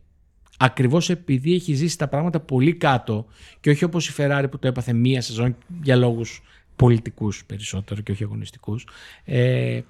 ακριβώς 0.63 1.11
επειδή 1.11 1.55
έχει 1.55 1.75
ζήσει 1.75 1.99
τα 1.99 2.09
πράγματα 2.09 2.41
πολύ 2.41 2.75
κάτω 2.75 3.27
και 3.61 3.71
όχι 3.71 3.85
όπως 3.85 4.09
η 4.09 4.15
Ferrari 4.17 4.47
που 4.51 4.59
το 4.59 4.67
έπαθε 4.67 4.93
μία 4.93 5.21
σεζόν 5.21 5.57
για 5.83 5.97
λόγους 5.97 6.43
πολιτικούς 6.77 7.45
περισσότερο 7.45 8.01
και 8.01 8.13
όχι 8.13 8.25
αγωνιστικούς. 8.25 8.87
Ε, 9.25 9.81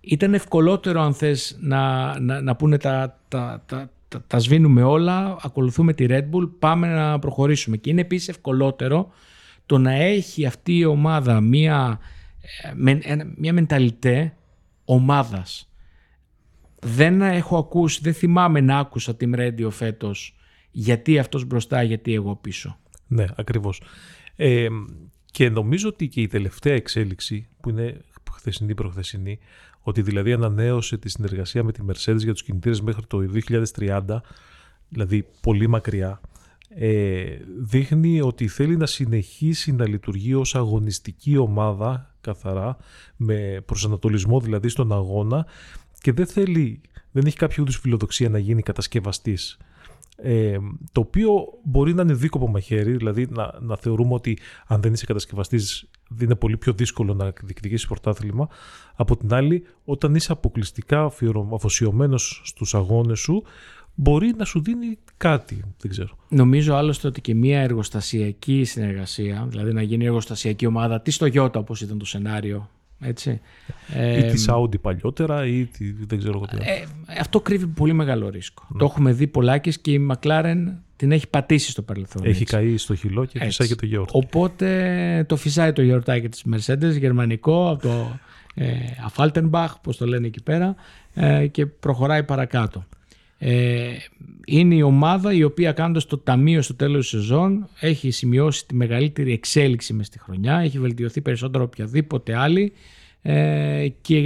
ήταν 0.00 0.34
ευκολότερο 0.34 1.00
αν 1.00 1.14
θες 1.14 1.56
να, 1.60 2.20
να, 2.20 2.40
να 2.40 2.56
πούνε 2.56 2.78
τα, 2.78 3.18
τα, 3.28 3.62
τα, 3.66 3.90
τα, 4.08 4.24
τα 4.26 4.38
σβήνουμε 4.38 4.82
όλα, 4.82 5.36
ακολουθούμε 5.42 5.92
τη 5.92 6.06
Red 6.08 6.24
Bull, 6.30 6.50
πάμε 6.58 6.88
να 6.88 7.18
προχωρήσουμε. 7.18 7.76
Και 7.76 7.90
είναι 7.90 8.00
επίσης 8.00 8.28
ευκολότερο 8.28 9.10
το 9.66 9.78
να 9.78 9.92
έχει 9.92 10.46
αυτή 10.46 10.76
η 10.76 10.84
ομάδα 10.84 11.40
μία, 11.40 12.00
ε, 13.02 13.16
μία 13.36 13.52
μενταλιτέ 13.52 14.34
ομάδας. 14.84 15.71
Δεν 16.84 17.20
έχω 17.20 17.56
ακούσει, 17.58 18.00
δεν 18.02 18.14
θυμάμαι 18.14 18.60
να 18.60 18.78
άκουσα 18.78 19.16
τη 19.16 19.30
Radio 19.34 19.68
φέτος 19.70 20.36
γιατί 20.70 21.18
αυτός 21.18 21.44
μπροστά, 21.44 21.82
γιατί 21.82 22.14
εγώ 22.14 22.36
πίσω. 22.36 22.78
Ναι, 23.06 23.24
ακριβώς. 23.36 23.82
Ε, 24.36 24.68
και 25.30 25.48
νομίζω 25.48 25.88
ότι 25.88 26.08
και 26.08 26.20
η 26.20 26.26
τελευταία 26.26 26.74
εξέλιξη 26.74 27.48
που 27.60 27.70
είναι 27.70 28.00
χθεσινή 28.42 28.74
προχθεσινή, 28.74 29.38
ότι 29.80 30.02
δηλαδή 30.02 30.32
ανανέωσε 30.32 30.98
τη 30.98 31.08
συνεργασία 31.08 31.64
με 31.64 31.72
τη 31.72 31.80
Mercedes 31.88 32.18
για 32.18 32.32
τους 32.32 32.42
κινητήρες 32.42 32.80
μέχρι 32.80 33.06
το 33.06 33.18
2030, 33.76 34.20
δηλαδή 34.88 35.26
πολύ 35.40 35.66
μακριά, 35.66 36.20
ε, 36.68 37.36
δείχνει 37.58 38.20
ότι 38.20 38.48
θέλει 38.48 38.76
να 38.76 38.86
συνεχίσει 38.86 39.72
να 39.72 39.88
λειτουργεί 39.88 40.34
ως 40.34 40.54
αγωνιστική 40.54 41.36
ομάδα 41.36 42.14
καθαρά, 42.20 42.76
με 43.16 43.62
προσανατολισμό 43.66 44.40
δηλαδή 44.40 44.68
στον 44.68 44.92
αγώνα 44.92 45.46
και 46.02 46.12
δεν 46.12 46.26
θέλει, 46.26 46.80
δεν 47.12 47.26
έχει 47.26 47.36
κάποιο 47.36 47.62
είδους 47.62 47.76
φιλοδοξία 47.76 48.28
να 48.28 48.38
γίνει 48.38 48.62
κατασκευαστής 48.62 49.58
ε, 50.16 50.56
το 50.92 51.00
οποίο 51.00 51.30
μπορεί 51.64 51.94
να 51.94 52.02
είναι 52.02 52.14
δίκοπο 52.14 52.48
μαχαίρι, 52.48 52.96
δηλαδή 52.96 53.26
να, 53.30 53.54
να 53.60 53.76
θεωρούμε 53.76 54.14
ότι 54.14 54.38
αν 54.66 54.80
δεν 54.80 54.92
είσαι 54.92 55.06
κατασκευαστής, 55.06 55.90
είναι 56.20 56.34
πολύ 56.34 56.56
πιο 56.56 56.72
δύσκολο 56.72 57.14
να 57.14 57.32
διεκδικήσεις 57.42 57.86
πρωτάθλημα. 57.86 58.48
Από 58.94 59.16
την 59.16 59.34
άλλη, 59.34 59.64
όταν 59.84 60.14
είσαι 60.14 60.32
αποκλειστικά 60.32 61.12
αφοσιωμένος 61.52 62.42
στους 62.44 62.74
αγώνες 62.74 63.18
σου, 63.18 63.42
μπορεί 63.94 64.34
να 64.36 64.44
σου 64.44 64.62
δίνει 64.62 64.98
κάτι. 65.16 65.64
Δεν 65.80 65.90
ξέρω. 65.90 66.16
Νομίζω 66.28 66.74
άλλωστε 66.74 67.08
ότι 67.08 67.20
και 67.20 67.34
μια 67.34 67.60
εργοστασιακή 67.60 68.64
συνεργασία, 68.64 69.46
δηλαδή 69.48 69.72
να 69.72 69.82
γίνει 69.82 70.04
εργοστασιακή 70.04 70.66
ομάδα, 70.66 71.00
τι 71.00 71.10
στο 71.10 71.26
Γιώτα 71.26 71.58
όπως 71.58 71.80
ήταν 71.80 71.98
το 71.98 72.04
σενάριο 72.04 72.68
έτσι. 73.02 73.40
Ή 74.18 74.22
τη 74.22 74.44
Saudi 74.48 74.80
παλιότερα 74.80 75.46
ή 75.46 75.66
τη, 75.66 75.92
δεν 75.92 76.18
ξέρω 76.18 76.40
τι. 76.40 76.56
Ε, 76.56 76.84
αυτό 77.20 77.40
κρύβει 77.40 77.66
πολύ 77.66 77.92
μεγάλο 77.92 78.28
ρίσκο. 78.28 78.66
Ναι. 78.68 78.78
Το 78.78 78.84
έχουμε 78.84 79.12
δει 79.12 79.26
πολλάκις 79.26 79.78
και 79.78 79.92
η 79.92 80.08
McLaren 80.10 80.56
την 80.96 81.12
έχει 81.12 81.28
πατήσει 81.28 81.70
στο 81.70 81.82
παρελθόν. 81.82 82.22
Έχει 82.24 82.42
έτσι. 82.42 82.44
καεί 82.44 82.76
στο 82.76 82.94
χυλό 82.94 83.24
και 83.24 83.40
φυσάει 83.40 83.68
και 83.68 83.74
το 83.74 83.86
γιορτάκι. 83.86 84.18
Οπότε 84.24 85.24
το 85.28 85.36
φυσάει 85.36 85.72
το 85.72 85.82
γιορτάκι 85.82 86.28
της 86.28 86.44
Mercedes, 86.52 86.98
γερμανικό, 86.98 87.70
από 87.70 87.82
το 87.82 88.18
ε, 88.54 88.74
Afaltenbach, 89.10 89.72
πώς 89.82 89.96
το 89.96 90.06
λένε 90.06 90.26
εκεί 90.26 90.42
πέρα, 90.42 90.74
ε, 91.14 91.46
και 91.46 91.66
προχωράει 91.66 92.24
παρακάτω. 92.24 92.84
Ε, 93.44 93.96
είναι 94.46 94.74
η 94.74 94.82
ομάδα 94.82 95.32
η 95.32 95.42
οποία 95.42 95.72
κάνοντας 95.72 96.06
το 96.06 96.18
ταμείο 96.18 96.62
στο 96.62 96.74
τέλος 96.74 97.10
της 97.10 97.20
σεζόν 97.20 97.68
έχει 97.80 98.10
σημειώσει 98.10 98.66
τη 98.66 98.74
μεγαλύτερη 98.74 99.32
εξέλιξη 99.32 99.92
μες 99.92 100.06
στη 100.06 100.18
χρονιά, 100.18 100.58
έχει 100.58 100.78
βελτιωθεί 100.78 101.20
περισσότερο 101.20 101.64
οποιαδήποτε 101.64 102.36
άλλη 102.36 102.72
ε, 103.22 103.88
και 104.00 104.16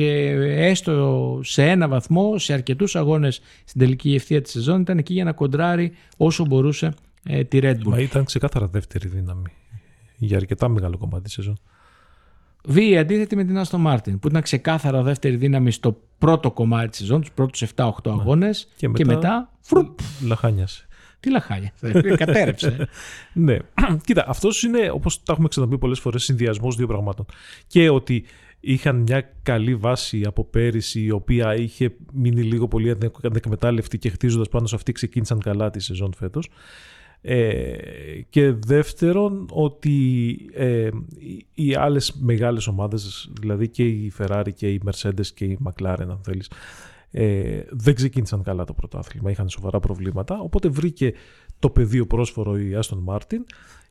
έστω 0.43 1.41
σε 1.43 1.63
ένα 1.63 1.89
βαθμό, 1.89 2.39
σε 2.39 2.53
αρκετούς 2.53 2.97
αγώνες 2.97 3.41
στην 3.65 3.81
τελική 3.81 4.15
ευθεία 4.15 4.43
της 4.43 4.53
σεζόν 4.53 4.81
ήταν 4.81 4.99
εκεί 4.99 5.13
για 5.13 5.25
να 5.25 5.33
κοντράρει 5.33 5.93
όσο 6.17 6.45
μπορούσε 6.45 6.95
ε, 7.25 7.45
τη 7.45 7.59
Red 7.63 7.75
Bull. 7.75 7.85
Μα 7.85 8.01
ήταν 8.01 8.25
ξεκάθαρα 8.25 8.67
δεύτερη 8.67 9.09
δύναμη 9.09 9.53
για 10.17 10.37
αρκετά 10.37 10.69
μεγάλο 10.69 10.99
κομμάτι 10.99 11.23
της 11.23 11.33
σεζόν. 11.33 11.59
Β' 12.67 12.99
αντίθετη 12.99 13.37
με 13.37 13.45
την 13.45 13.59
Άστο 13.59 13.79
Μάρτιν, 13.79 14.19
που 14.19 14.29
ήταν 14.29 14.43
ξεκάθαρα 14.43 15.03
δεύτερη 15.03 15.37
δύναμη 15.37 15.71
στο 15.71 16.01
πρώτο 16.19 16.51
κομμάτι 16.51 16.89
της 16.89 16.99
σεζόν, 16.99 17.21
τους 17.21 17.33
πρώτους 17.33 17.63
7-8 17.75 17.89
ναι. 18.05 18.13
αγώνες. 18.13 18.69
Και 18.77 18.89
μετά. 18.89 19.03
Και 19.03 19.15
μετά 19.15 19.51
λαχάνιασε. 20.27 20.87
Τι 21.21 21.31
λαχάνια, 21.31 21.73
κατέρευσε. 22.19 22.89
ναι. 23.33 23.57
Κοίτα, 24.07 24.25
αυτός 24.29 24.63
είναι, 24.63 24.91
όπως 24.91 25.23
τα 25.23 25.33
έχουμε 25.33 25.49
ξαναπεί 25.49 25.79
πολλές 25.79 25.99
φορές, 26.01 26.23
συνδυασμός 26.25 26.77
δύο 26.77 26.87
πραγμάτων. 26.87 27.27
Και 27.67 27.89
ότι 27.89 28.25
είχαν 28.61 28.97
μια 28.97 29.33
καλή 29.43 29.75
βάση 29.75 30.23
από 30.27 30.45
πέρυσι, 30.45 31.01
η 31.01 31.11
οποία 31.11 31.55
είχε 31.55 31.95
μείνει 32.13 32.43
λίγο 32.43 32.69
πολύ 32.69 32.97
ανεκμετάλλευτη 33.23 33.99
και 33.99 34.11
χτίζοντας 34.11 34.49
πάνω 34.49 34.67
σε 34.67 34.75
αυτή 34.75 34.93
ξεκίνησαν 34.93 35.41
καλά 35.41 35.71
τη 35.71 35.81
σεζόν 35.81 36.13
φέτος. 36.17 36.49
Ε, 37.21 37.77
και 38.29 38.53
δεύτερον 38.53 39.47
ότι 39.51 40.37
ε, 40.53 40.89
οι 41.55 41.75
άλλες 41.75 42.17
μεγάλες 42.21 42.67
ομάδες, 42.67 43.31
δηλαδή 43.41 43.69
και 43.69 43.85
η 43.85 44.13
Ferrari 44.19 44.49
και 44.55 44.69
η 44.69 44.81
Mercedes 44.87 45.27
και 45.35 45.45
η 45.45 45.59
McLaren 45.65 46.07
αν 46.09 46.21
θέλεις, 46.23 46.51
ε, 47.11 47.61
δεν 47.71 47.95
ξεκίνησαν 47.95 48.43
καλά 48.43 48.65
το 48.65 48.73
πρωτάθλημα, 48.73 49.31
είχαν 49.31 49.49
σοβαρά 49.49 49.81
προβλήματα, 49.81 50.41
οπότε 50.41 50.69
βρήκε 50.69 51.13
το 51.59 51.71
πεδίο 51.71 52.07
πρόσφορο 52.07 52.57
η 52.57 52.79
Aston 52.81 53.15
Martin, 53.15 53.41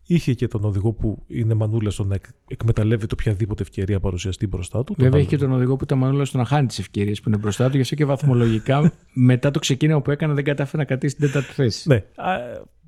είχε 0.05 0.33
και 0.33 0.47
τον 0.47 0.63
οδηγό 0.63 0.93
που 0.93 1.23
είναι 1.27 1.53
μανούλας 1.53 1.93
στο 1.93 2.03
να 2.03 2.17
εκμεταλλεύεται 2.47 3.15
οποιαδήποτε 3.19 3.63
ευκαιρία 3.63 3.99
παρουσιαστεί 3.99 4.47
μπροστά 4.47 4.83
του. 4.83 4.95
Βέβαια, 4.97 5.19
έχει 5.19 5.29
και 5.29 5.37
τον 5.37 5.51
οδηγό 5.51 5.75
που 5.75 5.83
ήταν 5.83 5.97
μανούλας 5.97 6.27
στο 6.27 6.37
να 6.37 6.45
χάνει 6.45 6.67
τι 6.67 6.75
ευκαιρίες 6.79 7.21
που 7.21 7.29
είναι 7.29 7.37
μπροστά 7.37 7.69
του, 7.69 7.75
γι' 7.75 7.81
αυτό 7.81 7.95
και 7.95 8.05
βαθμολογικά 8.05 8.93
μετά 9.13 9.51
το 9.51 9.59
ξεκίνημα 9.59 10.01
που 10.01 10.11
έκανε 10.11 10.33
δεν 10.33 10.43
κατάφερε 10.43 10.77
να 10.77 10.87
κρατήσει 10.87 11.15
την 11.15 11.25
τέταρτη 11.25 11.53
θέση. 11.53 11.89
Ναι, 11.89 12.03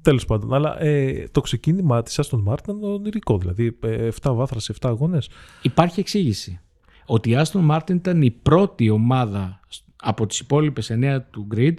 Τέλος 0.02 0.26
πάντων, 0.26 0.54
αλλά 0.54 0.82
ε, 0.82 1.28
το 1.32 1.42
ξεκίνημα 1.42 2.04
της 2.04 2.20
Aston 2.22 2.44
Martin 2.48 2.60
ήταν 2.60 2.84
ονειρικό. 2.84 3.38
Δηλαδή, 3.38 3.78
7 3.82 3.90
ε, 3.90 4.10
βάθρα 4.24 4.60
σε 4.60 4.74
7 4.82 4.90
αγώνες. 4.90 5.30
Υπάρχει 5.62 6.00
εξήγηση. 6.00 6.60
Ότι 7.06 7.30
η 7.30 7.38
Aston 7.38 7.70
Martin 7.72 7.94
ήταν 7.94 8.22
η 8.22 8.32
πρώτη 8.32 8.90
ομάδα 8.90 9.60
από 9.96 10.26
τις 10.26 10.40
υπόλοιπες 10.40 10.92
9 10.94 11.20
του 11.32 11.48
grid 11.56 11.76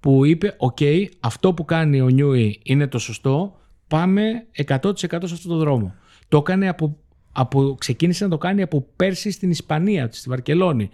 που 0.00 0.24
είπε: 0.24 0.56
OK, 0.58 1.06
αυτό 1.20 1.54
που 1.54 1.64
κάνει 1.64 2.00
ο 2.00 2.08
Νιούι 2.08 2.60
είναι 2.62 2.86
το 2.86 2.98
σωστό. 2.98 3.56
Πάμε 3.88 4.46
100% 4.66 4.92
σε 4.94 5.06
αυτό 5.22 5.48
το 5.48 5.56
δρόμο. 5.56 5.94
Το 6.28 6.36
έκανε 6.36 6.68
από, 6.68 6.98
από, 7.32 7.74
ξεκίνησε 7.78 8.24
να 8.24 8.30
το 8.30 8.38
κάνει 8.38 8.62
από 8.62 8.86
πέρσι 8.96 9.30
στην 9.30 9.50
Ισπανία, 9.50 10.08
στη 10.12 10.28
Βαρκελόνη. 10.28 10.90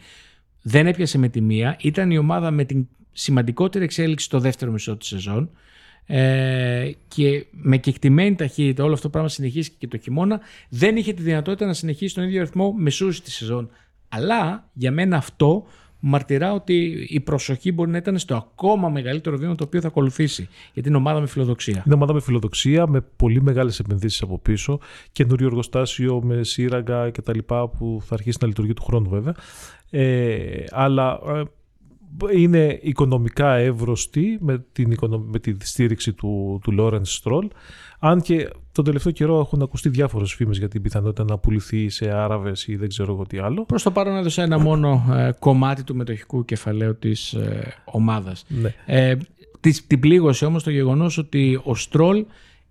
Δεν 0.62 0.86
έπιασε 0.86 1.18
με 1.18 1.28
τη 1.28 1.40
μία. 1.40 1.76
Ήταν 1.80 2.10
η 2.10 2.18
ομάδα 2.18 2.50
με 2.50 2.64
την 2.64 2.88
σημαντικότερη 3.12 3.84
εξέλιξη 3.84 4.24
στο 4.24 4.38
δεύτερο 4.38 4.70
μισό 4.70 4.96
της 4.96 5.08
σεζόν 5.08 5.50
ε, 6.10 6.90
και 7.08 7.46
με 7.50 7.76
κεκτημένη 7.76 8.34
ταχύτητα 8.34 8.84
όλο 8.84 8.92
αυτό 8.92 9.04
το 9.04 9.10
πράγμα 9.10 9.28
συνεχίσει 9.28 9.72
και 9.78 9.88
το 9.88 9.98
χειμώνα 9.98 10.40
δεν 10.68 10.96
είχε 10.96 11.12
τη 11.12 11.22
δυνατότητα 11.22 11.66
να 11.66 11.72
συνεχίσει 11.72 12.14
τον 12.14 12.24
ίδιο 12.24 12.40
αριθμό 12.40 12.72
μεσούς 12.72 13.20
της 13.20 13.34
σεζόν. 13.34 13.70
Αλλά 14.08 14.70
για 14.72 14.92
μένα 14.92 15.16
αυτό 15.16 15.64
μαρτυρά 16.00 16.52
ότι 16.52 17.06
η 17.08 17.20
προσοχή 17.20 17.72
μπορεί 17.72 17.90
να 17.90 17.96
ήταν 17.96 18.18
στο 18.18 18.36
ακόμα 18.36 18.88
μεγαλύτερο 18.88 19.36
βήμα 19.36 19.54
το 19.54 19.64
οποίο 19.64 19.80
θα 19.80 19.86
ακολουθήσει. 19.86 20.48
Γιατί 20.72 20.88
είναι 20.88 20.98
ομάδα 20.98 21.20
με 21.20 21.26
φιλοδοξία. 21.26 21.82
Είναι 21.86 21.94
ομάδα 21.94 22.12
με 22.12 22.20
φιλοδοξία, 22.20 22.86
με 22.86 23.00
πολύ 23.16 23.42
μεγάλες 23.42 23.78
επενδύσεις 23.78 24.22
από 24.22 24.38
πίσω. 24.38 24.78
Καινούριο 25.12 25.46
εργοστάσιο 25.46 26.22
με 26.22 26.44
σύραγγα 26.44 27.10
κτλ. 27.10 27.38
που 27.46 28.00
θα 28.04 28.14
αρχίσει 28.14 28.38
να 28.40 28.46
λειτουργεί 28.46 28.72
του 28.72 28.82
χρόνου 28.82 29.08
βέβαια. 29.08 29.34
Ε, 29.90 30.64
αλλά 30.70 31.20
ε, 31.26 31.42
είναι 32.34 32.78
οικονομικά 32.82 33.54
εύρωστη 33.54 34.38
με, 34.40 34.64
την, 34.72 34.96
με 35.26 35.38
τη 35.38 35.56
στήριξη 35.60 36.12
του, 36.12 36.60
του 36.62 36.74
Lawrence 36.78 37.22
Stroll 37.22 37.48
αν 37.98 38.20
και 38.20 38.50
τον 38.72 38.84
τελευταίο 38.84 39.12
καιρό 39.12 39.40
έχουν 39.40 39.62
ακουστεί 39.62 39.88
διάφορες 39.88 40.32
φήμες 40.32 40.58
για 40.58 40.68
την 40.68 40.82
πιθανότητα 40.82 41.24
να 41.24 41.38
πουληθεί 41.38 41.88
σε 41.88 42.10
Άραβες 42.10 42.66
ή 42.66 42.76
δεν 42.76 42.88
ξέρω 42.88 43.12
εγώ 43.12 43.26
τι 43.26 43.38
άλλο. 43.38 43.64
Προς 43.64 43.82
το 43.82 43.90
παρόν 43.90 44.16
έδωσε 44.16 44.42
ένα 44.42 44.58
μόνο 44.58 45.04
ε, 45.10 45.30
κομμάτι 45.38 45.84
του 45.84 45.96
μετοχικού 45.96 46.44
κεφαλαίου 46.44 46.98
της 46.98 47.32
ε, 47.32 47.74
ομάδας. 47.84 48.44
Ναι. 48.48 48.74
Ε, 48.86 49.16
την 49.86 50.00
πλήγωσε 50.00 50.44
όμως 50.44 50.62
το 50.62 50.70
γεγονός 50.70 51.18
ότι 51.18 51.60
ο 51.64 51.74
Στρόλ 51.74 52.24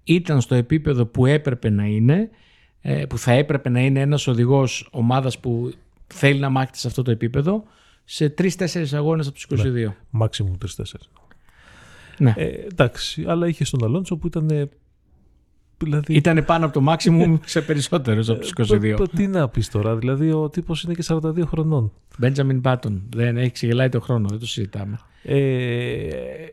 ήταν 0.04 0.42
στο 0.42 0.56
επίπεδο 0.56 1.06
που 1.06 1.26
έπρεπε 1.26 1.70
να 1.70 1.86
είναι, 1.86 2.30
ε, 2.82 3.06
που 3.06 3.18
θα 3.18 3.32
έπρεπε 3.32 3.70
να 3.70 3.80
είναι 3.80 4.00
ένας 4.00 4.28
οδηγός 4.28 4.88
ομάδας 4.92 5.40
που 5.40 5.74
θέλει 6.08 6.40
να 6.40 6.50
μάχεται 6.50 6.78
σε 6.78 6.88
αυτό 6.88 7.02
το 7.02 7.12
επίπεδο 7.12 7.64
σε 8.10 8.30
τρει-τέσσερι 8.30 8.90
αγώνες 8.96 9.28
από 9.28 9.36
τους 9.36 9.48
22. 9.50 9.72
Ναι, 9.72 9.96
maximum 10.20 10.58
τρει-τέσσερι. 10.58 11.04
Ναι. 12.18 12.34
Ε, 12.38 12.48
εντάξει, 12.48 13.26
αλλά 13.28 13.48
είχε 13.48 13.66
τον 13.72 13.84
Αλόνσο 13.84 14.18
που 14.18 14.28
ήταν. 14.28 14.70
Δηλαδή... 15.78 16.14
Ήταν 16.14 16.46
πάνω 16.46 16.66
από 16.66 16.80
το 16.80 16.94
maximum 16.94 17.40
σε 17.46 17.62
περισσότερους 17.62 18.30
από 18.30 18.40
τους 18.40 18.54
22. 18.72 18.84
Ε, 18.84 18.94
τι 19.16 19.28
να 19.28 19.50
πεις 19.50 19.70
τώρα, 19.70 19.96
δηλαδή 19.96 20.32
ο 20.32 20.50
τύπος 20.50 20.84
είναι 20.84 20.94
και 20.94 21.04
42 21.08 21.42
χρονών. 21.46 21.92
Μπέντζαμιν 22.18 22.60
Μπάτον. 22.60 23.04
Δεν 23.16 23.38
έχει 23.38 23.52
ξεγελάει 23.52 23.90
το 23.90 24.02
χρόνο, 24.02 24.28
δεν 24.30 24.40
το 24.40 24.48
συζητάμε. 24.48 25.00
Ε, 25.30 25.38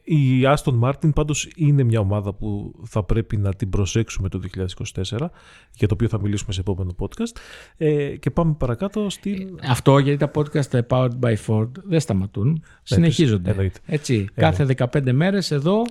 η 0.04 0.42
Aston 0.42 0.80
Martin 0.80 1.14
πάντως 1.14 1.48
είναι 1.56 1.82
μια 1.82 2.00
ομάδα 2.00 2.32
που 2.32 2.74
θα 2.84 3.02
πρέπει 3.02 3.36
να 3.36 3.54
την 3.54 3.70
προσέξουμε 3.70 4.28
το 4.28 4.40
2024 4.56 5.28
για 5.74 5.88
το 5.88 5.94
οποίο 5.94 6.08
θα 6.08 6.20
μιλήσουμε 6.20 6.52
σε 6.52 6.60
επόμενο 6.60 6.94
podcast 6.98 7.36
ε, 7.76 8.16
και 8.16 8.30
πάμε 8.30 8.54
παρακάτω 8.58 9.10
στην... 9.10 9.58
Ε, 9.60 9.68
αυτό 9.70 9.98
γιατί 9.98 10.18
τα 10.18 10.30
podcast 10.34 10.80
Powered 10.88 11.18
by 11.20 11.34
Ford 11.46 11.70
δεν 11.84 12.00
σταματούν, 12.00 12.48
ναι, 12.48 12.58
συνεχίζονται. 12.82 13.70
Έτσι, 13.86 14.28
κάθε 14.34 14.66
15 14.76 15.12
μέρες 15.12 15.50
εδώ 15.50 15.82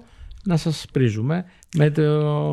να 0.44 0.58
σας 0.58 0.86
πρίζουμε 0.92 1.46
με, 1.78 1.90
το, 1.90 2.04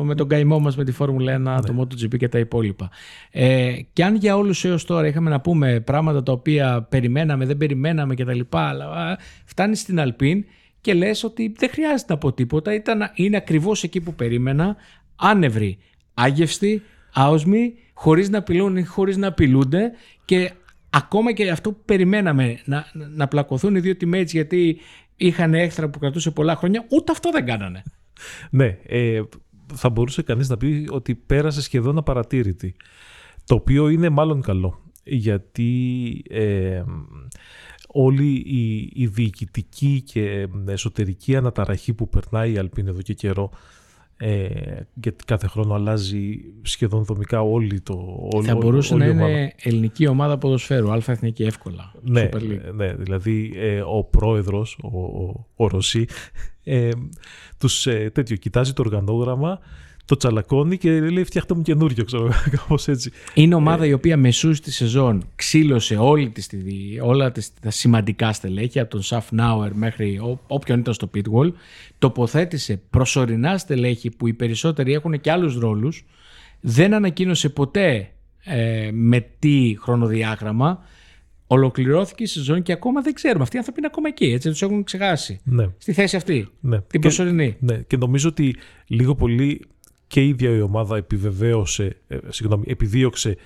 με 0.05 0.15
τον 0.15 0.27
καημό 0.27 0.59
μας 0.59 0.77
με 0.77 0.83
τη 0.83 0.91
Φόρμουλα 0.91 1.35
1, 1.35 1.39
ναι. 1.39 1.61
το 1.61 1.79
MotoGP 1.79 2.17
και 2.17 2.27
τα 2.27 2.39
υπόλοιπα. 2.39 2.89
Ε, 3.31 3.73
και 3.93 4.03
αν 4.03 4.15
για 4.15 4.37
όλους 4.37 4.65
έως 4.65 4.85
τώρα 4.85 5.07
είχαμε 5.07 5.29
να 5.29 5.41
πούμε 5.41 5.79
πράγματα 5.79 6.23
τα 6.23 6.31
οποία 6.31 6.87
περιμέναμε, 6.89 7.45
δεν 7.45 7.57
περιμέναμε 7.57 8.15
κτλ. 8.15 8.39
Αλλά 8.49 9.17
φτάνεις 9.45 9.79
στην 9.79 9.99
Αλπίν 9.99 10.45
και 10.81 10.93
λες 10.93 11.23
ότι 11.23 11.53
δεν 11.57 11.69
χρειάζεται 11.69 12.13
να 12.13 12.19
πω 12.19 12.33
τίποτα. 12.33 12.73
Ήταν, 12.73 13.11
είναι 13.13 13.37
ακριβώς 13.37 13.83
εκεί 13.83 14.01
που 14.01 14.13
περίμενα, 14.13 14.75
άνευροι, 15.15 15.77
άγευστη, 16.13 16.81
άοσμοι, 17.13 17.73
χωρίς 17.93 18.29
να 18.29 18.37
απειλούν 18.37 18.77
ή 18.77 18.83
χωρίς 18.83 19.17
να 19.17 19.27
απειλούνται 19.27 19.91
και 20.25 20.51
ακόμα 20.89 21.31
και 21.31 21.49
αυτό 21.49 21.71
που 21.71 21.81
περιμέναμε 21.85 22.59
να, 22.65 22.85
να 22.93 23.27
πλακωθούν 23.27 23.75
οι 23.75 23.79
δύο 23.79 23.93
teammates 24.01 24.27
γιατί 24.27 24.79
είχαν 25.21 25.53
έξτρα 25.53 25.89
που 25.89 25.99
κρατούσε 25.99 26.31
πολλά 26.31 26.55
χρόνια, 26.55 26.85
ούτε 26.89 27.11
αυτό 27.11 27.31
δεν 27.31 27.45
κάνανε. 27.45 27.83
ναι, 28.49 28.77
ε, 28.85 29.21
θα 29.73 29.89
μπορούσε 29.89 30.21
κανείς 30.21 30.49
να 30.49 30.57
πει 30.57 30.87
ότι 30.89 31.15
πέρασε 31.15 31.61
σχεδόν 31.61 31.97
απαρατήρητη. 31.97 32.75
Το 33.45 33.55
οποίο 33.55 33.89
είναι 33.89 34.09
μάλλον 34.09 34.41
καλό. 34.41 34.81
Γιατί 35.03 36.23
ε, 36.29 36.83
όλη 37.87 38.33
η, 38.33 38.91
η 38.93 39.07
διοικητική 39.07 40.01
και 40.05 40.47
εσωτερική 40.67 41.35
αναταραχή 41.35 41.93
που 41.93 42.09
περνάει 42.09 42.51
η 42.51 42.57
Αλπίν 42.57 42.87
εδώ 42.87 43.01
και 43.01 43.13
καιρό 43.13 43.51
Ε, 44.23 44.79
γιατί 44.93 45.23
κάθε 45.25 45.47
χρόνο 45.47 45.73
αλλάζει 45.73 46.37
σχεδόν 46.61 47.03
δομικά 47.03 47.41
όλη 47.41 47.81
το 47.81 48.17
όλη, 48.33 48.45
Θα 48.47 48.55
μπορούσε 48.55 48.93
όλη 48.93 49.03
να 49.03 49.09
η 49.09 49.11
ομάδα. 49.11 49.29
είναι 49.29 49.53
ελληνική 49.61 50.07
ομάδα 50.07 50.37
ποδοσφαίρου, 50.37 50.91
αλφα 50.91 51.11
εθνική 51.11 51.43
εύκολα. 51.43 51.91
Ναι, 52.01 52.29
Super 52.31 52.37
League. 52.37 52.73
ναι, 52.73 52.93
δηλαδή 52.93 53.51
ε, 53.55 53.81
ο 53.81 54.03
πρόεδρος, 54.03 54.77
ο, 54.83 54.97
ο, 54.99 55.45
ο 55.55 55.67
Ρωσί, 55.67 56.05
ε, 56.63 56.89
τους 57.57 57.87
ε, 57.87 58.09
τέτοιο, 58.13 58.35
κοιτάζει 58.35 58.73
το 58.73 58.81
οργανόγραμμα, 58.81 59.59
το 60.11 60.17
τσαλακώνει 60.17 60.77
και 60.77 60.99
λέει 60.99 61.23
φτιάχτε 61.23 61.53
μου 61.53 61.61
καινούριο, 61.61 62.03
ξέρω 62.03 62.29
κάπως 62.57 62.87
έτσι. 62.87 63.11
Είναι 63.33 63.55
ομάδα 63.55 63.85
η 63.85 63.93
οποία 63.93 64.17
μεσούς 64.17 64.59
τη 64.59 64.71
σεζόν 64.71 65.23
ξύλωσε 65.35 65.95
όλη 65.95 66.29
της, 66.29 66.47
τη- 66.47 66.59
όλα 67.01 67.31
τις, 67.31 67.53
τα 67.61 67.69
σημαντικά 67.71 68.33
στελέχη 68.33 68.79
από 68.79 68.89
τον 68.89 69.01
Σαφ 69.01 69.31
Νάουερ 69.31 69.73
μέχρι 69.75 70.17
ό, 70.19 70.39
όποιον 70.47 70.79
ήταν 70.79 70.93
στο 70.93 71.09
Pitwall. 71.15 71.51
Τοποθέτησε 71.99 72.81
προσωρινά 72.89 73.57
στελέχη 73.57 74.09
που 74.09 74.27
οι 74.27 74.33
περισσότεροι 74.33 74.93
έχουν 74.93 75.21
και 75.21 75.31
άλλους 75.31 75.57
ρόλους. 75.57 76.05
Δεν 76.59 76.93
ανακοίνωσε 76.93 77.49
ποτέ 77.49 78.09
ε, 78.43 78.89
με 78.93 79.25
τι 79.39 79.75
χρονοδιάγραμμα. 79.79 80.79
Ολοκληρώθηκε 81.47 82.23
η 82.23 82.25
σεζόν 82.25 82.61
και 82.61 82.71
ακόμα 82.71 83.01
δεν 83.01 83.13
ξέρουμε. 83.13 83.43
Αυτοί 83.43 83.55
οι 83.55 83.59
άνθρωποι 83.59 83.79
είναι 83.79 83.89
ακόμα 83.91 84.07
εκεί. 84.07 84.25
Έτσι 84.25 84.49
τους 84.49 84.61
έχουν 84.61 84.83
ξεχάσει. 84.83 85.39
Ναι, 85.43 85.67
Στη 85.77 85.93
θέση 85.93 86.15
αυτή. 86.15 86.47
ναι. 86.59 86.77
Την 86.77 86.85
Και- 86.89 86.99
προσωρινή. 86.99 87.55
Ναι, 87.59 87.77
και 87.77 87.97
νομίζω 87.97 88.29
ότι 88.29 88.55
λίγο 88.87 89.15
πολύ 89.15 89.61
και 90.11 90.21
η 90.23 90.27
ίδια 90.27 90.49
η 90.49 90.61
ομάδα 90.61 90.97
επιβεβαίωσε, 90.97 91.97
ε, 92.07 92.17
συγγνώμη, 92.27 92.63
επιδίωξε 92.67 93.37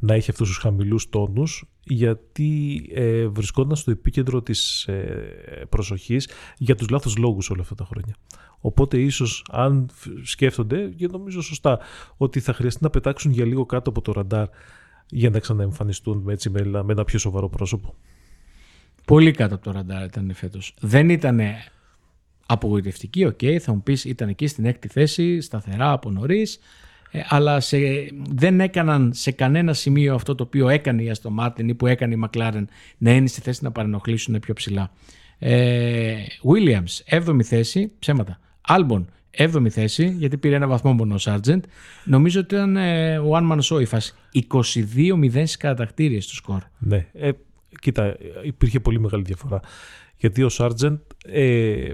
να 0.00 0.14
έχει 0.14 0.30
αυτούς 0.30 0.48
τους 0.48 0.56
χαμηλούς 0.58 1.08
τόνους 1.08 1.64
γιατί 1.84 2.82
ε, 2.94 3.26
βρισκόταν 3.26 3.76
στο 3.76 3.90
επίκεντρο 3.90 4.42
της 4.42 4.84
ε, 4.84 5.66
προσοχής 5.68 6.28
για 6.58 6.74
τους 6.74 6.88
λάθος 6.88 7.16
λόγους 7.16 7.50
όλα 7.50 7.62
αυτά 7.62 7.74
τα 7.74 7.84
χρόνια. 7.84 8.16
Οπότε 8.60 8.98
ίσως 9.00 9.44
αν 9.50 9.88
φ- 9.92 10.08
σκέφτονται, 10.22 10.88
και 10.88 11.08
νομίζω 11.10 11.42
σωστά, 11.42 11.78
ότι 12.16 12.40
θα 12.40 12.52
χρειαστεί 12.52 12.82
να 12.82 12.90
πετάξουν 12.90 13.30
για 13.32 13.44
λίγο 13.44 13.66
κάτω 13.66 13.90
από 13.90 14.00
το 14.00 14.12
ραντάρ 14.12 14.46
για 15.08 15.30
να 15.30 15.38
ξαναεμφανιστούν 15.38 16.18
με, 16.22 16.32
έτσι, 16.32 16.50
με, 16.50 16.60
ένα- 16.60 16.82
με 16.82 16.92
ένα 16.92 17.04
πιο 17.04 17.18
σοβαρό 17.18 17.48
πρόσωπο. 17.48 17.94
Πολύ 19.04 19.30
κάτω 19.30 19.54
από 19.54 19.64
το 19.64 19.70
ραντάρ 19.70 20.04
ήταν 20.04 20.34
φέτος. 20.34 20.74
Δεν 20.80 21.08
ήταν 21.08 21.40
απογοητευτική, 22.46 23.24
οκ, 23.24 23.40
θα 23.60 23.72
μου 23.72 23.82
πεις 23.82 24.04
ήταν 24.04 24.28
εκεί 24.28 24.46
στην 24.46 24.64
έκτη 24.64 24.88
θέση, 24.88 25.40
σταθερά 25.40 25.92
από 25.92 26.10
νωρίς. 26.10 26.58
αλλά 27.28 27.60
σε, 27.60 27.78
δεν 28.30 28.60
έκαναν 28.60 29.10
σε 29.14 29.30
κανένα 29.30 29.72
σημείο 29.72 30.14
αυτό 30.14 30.34
το 30.34 30.42
οποίο 30.42 30.68
έκανε 30.68 31.02
η 31.02 31.10
Aston 31.10 31.30
Martin 31.30 31.68
ή 31.68 31.74
που 31.74 31.86
έκανε 31.86 32.14
η 32.14 32.16
Μακλάρεν 32.16 32.68
να 32.98 33.12
είναι 33.12 33.26
στη 33.26 33.40
θέση 33.40 33.64
να 33.64 33.70
παρενοχλήσουν 33.70 34.38
πιο 34.40 34.54
ψηλά. 34.54 34.90
Ε, 35.38 36.14
Williams, 36.52 37.18
7η 37.18 37.42
θέση, 37.42 37.92
ψέματα. 37.98 38.38
Άλμπον, 38.60 39.08
7η 39.36 39.68
θέση, 39.68 40.14
γιατί 40.18 40.36
πήρε 40.36 40.54
ένα 40.54 40.66
βαθμό 40.66 40.92
μόνο 40.92 41.14
ο 41.14 41.18
Σάρτζεντ. 41.18 41.64
Νομίζω 42.04 42.40
ότι 42.40 42.54
ήταν 42.54 42.76
ε, 42.76 43.20
one 43.30 43.52
man 43.52 43.58
show 43.60 43.80
η 43.80 43.84
φάση. 43.84 44.14
22-0 44.52 45.30
στις 45.30 45.56
κατακτήριες 45.56 46.26
του 46.26 46.34
σκορ. 46.34 46.62
Ναι, 46.78 47.06
ε, 47.12 47.30
κοίτα, 47.80 48.16
υπήρχε 48.42 48.80
πολύ 48.80 49.00
μεγάλη 49.00 49.22
διαφορά. 49.22 49.60
Γιατί 50.24 50.42
ο 50.42 50.48
Σάρτζεντ 50.48 50.98
ε, 51.26 51.92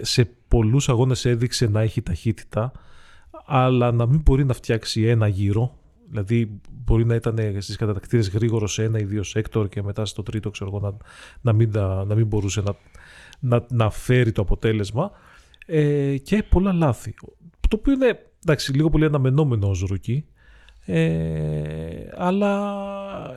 σε 0.00 0.30
πολλούς 0.48 0.88
αγώνες 0.88 1.24
έδειξε 1.24 1.66
να 1.66 1.80
έχει 1.80 2.02
ταχύτητα, 2.02 2.72
αλλά 3.46 3.92
να 3.92 4.06
μην 4.06 4.20
μπορεί 4.24 4.44
να 4.44 4.52
φτιάξει 4.54 5.02
ένα 5.02 5.28
γύρο. 5.28 5.78
Δηλαδή 6.10 6.60
μπορεί 6.84 7.04
να 7.04 7.14
ήταν 7.14 7.38
στις 7.58 7.76
κατατακτήριες 7.76 8.28
γρήγορος 8.30 8.66
σε 8.66 8.82
ένα 8.82 8.98
ή 8.98 9.04
δύο 9.04 9.22
sector 9.22 9.68
και 9.68 9.82
μετά 9.82 10.04
στο 10.06 10.22
τρίτο 10.22 10.50
ξέρω 10.50 10.70
εγώ, 10.74 10.80
να, 10.80 10.96
να, 11.40 11.52
μην, 11.52 11.72
τα- 11.72 12.04
να 12.04 12.14
μην 12.14 12.26
μπορούσε 12.26 12.60
να, 12.60 12.74
να, 13.40 13.66
να 13.70 13.90
φέρει 13.90 14.32
το 14.32 14.42
αποτέλεσμα. 14.42 15.10
Ε, 15.66 16.16
και 16.16 16.42
πολλά 16.42 16.72
λάθη. 16.72 17.14
Το 17.68 17.76
οποίο 17.76 17.92
είναι 17.92 18.18
εντάξει, 18.44 18.72
λίγο 18.72 18.90
πολύ 18.90 19.04
αναμενόμενο 19.04 19.68
ως 19.68 19.80
rookie. 19.80 20.24
Ε, 20.92 22.08
αλλά 22.16 22.74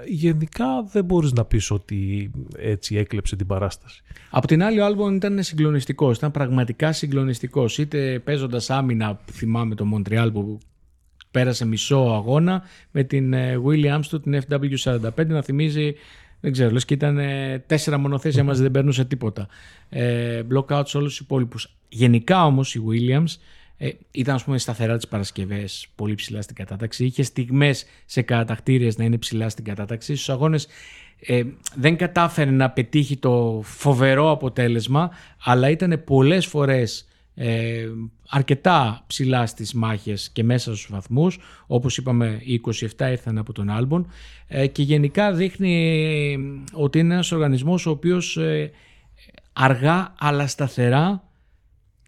γενικά 0.06 0.84
δεν 0.92 1.06
μπορείς 1.06 1.32
να 1.32 1.46
πεις 1.46 1.72
ότι 1.72 2.32
έτσι 2.58 2.96
έκλεψε 2.96 3.36
την 3.36 3.48
παράσταση. 3.48 4.02
Από 4.30 4.48
την 4.48 4.64
άλλη, 4.64 4.80
ο 4.80 4.86
Άλμπον 4.86 5.16
ήταν 5.16 5.44
συγκλονιστικός. 5.44 6.18
Ήταν 6.18 6.32
πραγματικά 6.32 6.92
συγκλονιστικός. 6.92 7.78
Είτε 7.78 8.20
παίζοντας 8.20 8.70
άμυνα, 8.70 9.20
θυμάμαι 9.32 9.76
το 9.76 9.86
Μοντρεάλ 9.86 10.32
που 10.32 10.58
πέρασε 11.32 11.66
μισό 11.66 11.98
αγώνα 11.98 12.64
με 12.92 13.04
την 13.04 13.34
ε, 13.34 13.62
Williams 13.66 14.06
του, 14.10 14.20
την 14.20 14.42
FW45, 14.50 15.28
να 15.28 15.42
θυμίζει. 15.42 15.94
Δεν 16.40 16.52
ξέρω, 16.52 16.72
λες 16.72 16.86
και 16.86 16.94
ήταν 16.94 17.18
ε, 17.18 17.64
τέσσερα 17.68 17.98
μονοθέσια 17.98 18.44
μας 18.44 18.60
δεν 18.60 18.72
περνούσε 18.72 19.06
τίποτα. 19.06 19.48
Ε, 19.90 20.42
block 20.54 20.80
out 20.80 20.84
σε 20.86 20.98
όλους 20.98 21.10
τους 21.10 21.20
υπόλοιπους. 21.20 21.76
Γενικά 21.90 22.46
όμως 22.46 22.76
η 22.76 22.82
Williams 22.90 23.38
ε, 23.78 23.90
ήταν 24.12 24.36
ας 24.36 24.44
πούμε 24.44 24.58
σταθερά 24.58 24.96
τις 24.96 25.08
Παρασκευές 25.08 25.88
πολύ 25.96 26.16
ψηλά 26.16 26.42
στην 26.42 26.56
κατάταξη. 26.56 27.06
Είχε 27.06 27.24
στιγμές 27.24 27.86
σε 28.06 28.22
κατακτήριες 28.22 28.98
να 28.98 29.04
είναι 29.04 29.18
ψηλά 29.18 29.50
στην 29.50 29.64
κατάταξη. 29.64 30.16
Στους 30.16 30.30
αγώνες 30.30 30.68
ε, 31.20 31.44
δεν 31.76 31.98
κατάφερε 31.98 32.52
να 32.52 32.70
πετύχει 32.70 33.18
το 33.18 33.62
φοβερό 33.64 34.32
αποτέλεσμα, 34.32 35.12
αλλά 35.44 35.70
ήταν 35.70 36.04
πολλές 36.06 36.46
φορές 36.46 37.08
ε, 37.36 37.88
αρκετά 38.30 39.04
ψηλά 39.08 39.46
στις 39.46 39.74
μάχες 39.74 40.30
και 40.30 40.44
μέσα 40.44 40.76
στους 40.76 40.88
βαθμούς. 40.92 41.40
Όπως 41.68 41.98
είπαμε, 41.98 42.42
οι 42.44 42.62
27 42.98 43.10
ήρθαν 43.10 43.38
από 43.38 43.54
τον 43.54 43.70
Άλμπον 43.70 44.08
ε, 44.48 44.68
και 44.68 44.82
γενικά 44.82 45.34
δείχνει 45.34 45.76
ε, 46.34 46.38
ότι 46.74 47.00
είναι 47.00 47.14
ένας 47.14 47.32
οργανισμός 47.32 47.86
ο 47.86 47.90
οποίος 47.90 48.38
ε, 48.38 48.72
αργά 49.54 50.14
αλλά 50.20 50.48
σταθερά 50.48 51.24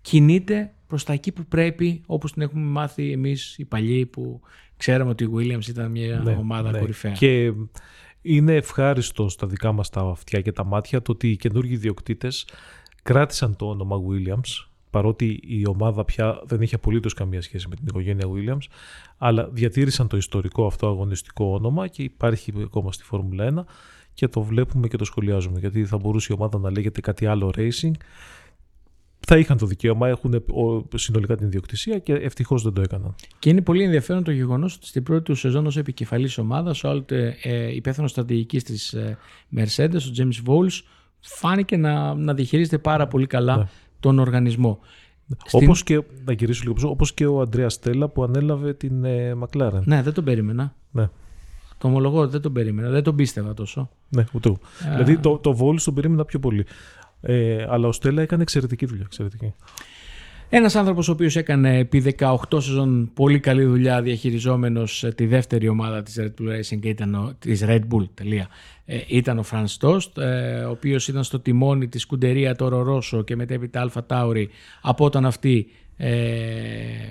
κινείται 0.02 0.74
προς 0.96 1.08
τα 1.08 1.14
εκεί 1.14 1.32
που 1.32 1.46
πρέπει, 1.46 2.02
όπως 2.06 2.32
την 2.32 2.42
έχουμε 2.42 2.66
μάθει 2.66 3.12
εμείς 3.12 3.58
οι 3.58 3.66
παλιοί 3.66 4.06
που 4.06 4.42
ξέραμε 4.78 5.10
ότι 5.10 5.24
η 5.24 5.30
Williams 5.36 5.68
ήταν 5.68 5.92
μια 5.92 6.38
ομάδα 6.40 6.80
κορυφαία. 6.80 7.12
Ναι, 7.12 7.18
Και 7.18 7.54
είναι 8.22 8.56
ευχάριστο 8.56 9.30
στα 9.30 9.48
δικά 9.48 9.72
μας 9.72 9.90
τα 9.90 10.02
αυτιά 10.02 10.42
και 10.42 10.52
τα 10.52 10.66
μάτια 10.66 11.02
το 11.02 11.12
ότι 11.12 11.30
οι 11.30 11.36
καινούργιοι 11.36 11.74
ιδιοκτήτες 11.76 12.48
κράτησαν 13.04 13.56
το 13.56 13.70
όνομα 13.70 13.98
Williams 14.10 14.68
παρότι 14.90 15.40
η 15.48 15.68
ομάδα 15.68 16.06
πια 16.06 16.42
δεν 16.46 16.62
είχε 16.62 16.76
απολύτως 16.76 17.14
καμία 17.14 17.42
σχέση 17.42 17.68
με 17.68 17.76
την 17.76 17.86
οικογένεια 17.88 18.28
Williams 18.28 18.68
αλλά 19.18 19.50
διατήρησαν 19.52 20.08
το 20.08 20.18
ιστορικό 20.18 20.66
αυτό 20.66 20.88
αγωνιστικό 20.88 21.46
όνομα 21.46 21.88
και 21.88 22.04
υπάρχει 22.04 22.54
ακόμα 22.64 22.92
στη 22.92 23.04
Φόρμουλα 23.04 23.54
1 23.56 23.64
και 24.14 24.28
το 24.28 24.42
βλέπουμε 24.42 24.88
και 24.88 24.98
το 24.98 25.06
σχολιάζουμε 25.06 25.60
γιατί 25.60 25.86
θα 25.86 25.98
μπορούσε 25.98 26.28
η 26.32 26.36
ομάδα 26.40 26.60
να 26.60 26.72
λέγεται 26.72 27.02
κάτι 27.02 27.26
άλλο 27.26 27.54
racing 27.56 27.92
θα 29.28 29.38
είχαν 29.38 29.58
το 29.58 29.66
δικαίωμα, 29.66 30.08
έχουν 30.08 30.34
ο- 30.34 30.98
συνολικά 30.98 31.36
την 31.36 31.46
ιδιοκτησία 31.48 32.00
και 32.00 32.14
ευτυχώς 32.14 32.64
δεν 32.64 32.74
το 32.74 32.82
έκαναν. 32.82 33.16
Και 33.40 33.50
είναι 33.50 33.62
πολύ 33.62 33.84
ενδιαφέρον 33.84 34.24
το 34.24 34.32
γεγονός 34.32 34.76
ότι 34.76 34.86
στην 34.88 35.04
πρώτη 35.04 35.22
του 35.24 35.36
σεζόν 35.36 35.66
ως 35.66 35.78
επικεφαλής 35.78 36.38
ομάδας, 36.38 36.84
ο 36.84 36.90
άλλοτε 36.90 37.38
ε, 37.44 37.76
υπεύθυνος 37.76 38.12
στρατηγικής 38.12 38.64
της 38.64 38.94
ε, 38.94 39.18
Mercedes, 39.56 39.96
ο 39.96 40.12
James 40.18 40.50
Bowles, 40.50 40.80
φάνηκε 41.20 41.78
να, 41.78 42.14
να 42.14 42.34
διαχειρίζεται 42.34 42.78
πάρα 42.78 43.08
πολύ 43.08 43.28
καλά 43.28 43.58
Ναι. 43.58 43.68
τον 44.00 44.20
οργανισμό. 44.20 44.80
Στην- 45.46 45.64
Όπως 45.64 45.84
και, 45.84 46.02
να 46.26 46.34
γυρίσω 46.34 46.62
λίγο 46.62 46.74
πίσω, 46.74 46.90
όπως 46.90 47.14
και 47.14 47.26
ο 47.26 47.42
Αντρέα 47.42 47.70
Στέλλα 47.70 48.08
που 48.10 48.24
ανέλαβε 48.24 48.74
την 48.74 49.04
ε, 49.04 49.36
McLaren. 49.40 49.82
Ναι, 49.84 50.02
δεν 50.02 50.14
τον 50.14 50.24
περίμενα. 50.24 50.76
Ναι. 50.92 51.10
Το 51.78 51.88
ομολογώ 51.88 52.20
ότι 52.20 52.32
δεν 52.32 52.42
τον 52.42 52.54
περίμενα. 52.54 52.90
Δεν 52.90 53.04
τον 53.04 53.16
πίστευα 53.16 53.54
τόσο. 53.54 53.90
Ναι, 54.10 54.24
ούτε 54.34 54.50
εγώ. 54.50 54.58
Α. 54.88 54.92
Δηλαδή 54.96 55.18
το, 55.18 55.38
το 55.38 55.58
Vols 55.62 55.82
τον 55.82 55.94
περίμενα 55.94 56.26
πιο 56.26 56.40
πολύ. 56.40 56.66
Ε, 57.22 57.66
αλλά 57.70 57.88
ο 57.88 57.92
Στέλλα 57.92 58.22
έκανε 58.22 58.42
εξαιρετική 58.42 58.86
δουλειά. 58.86 59.04
Εξαιρετική. 59.06 59.54
Ένας 60.50 60.76
άνθρωπος 60.76 61.10
ο 61.10 61.12
οποίος 61.12 61.36
έκανε 61.36 61.78
επί 61.78 62.16
18 62.20 62.36
σεζόν 62.52 63.12
πολύ 63.14 63.40
καλή 63.40 63.64
δουλειά 63.64 64.02
διαχειριζόμενος 64.02 65.06
τη 65.16 65.26
δεύτερη 65.26 65.68
ομάδα 65.68 66.04
της 66.04 66.20
Red 66.20 66.34
Bull 66.42 66.50
Racing 66.50 66.80
και 66.80 66.90
ήταν 66.90 67.16
ο, 67.16 67.34
της 67.40 67.64
Red 67.66 67.80
Bull, 67.80 68.08
τελεία, 68.14 68.48
ε, 68.86 69.00
ήταν 69.08 69.38
ο 69.38 69.44
Φραντς 69.44 69.68
Τοστ, 69.68 70.18
ε, 70.18 70.64
ο 70.68 70.70
οποίος 70.70 71.08
ήταν 71.08 71.24
στο 71.24 71.40
τιμόνι 71.40 71.88
της 71.88 72.02
Scuderia 72.02 72.56
Toro 72.56 72.82
Rosso 72.82 73.24
και 73.24 73.36
μετέπειτα 73.36 73.82
AlphaTauri 73.82 74.50
από 74.82 75.06
όταν 75.06 75.26
αυτή 75.26 75.68
ε, 75.98 76.12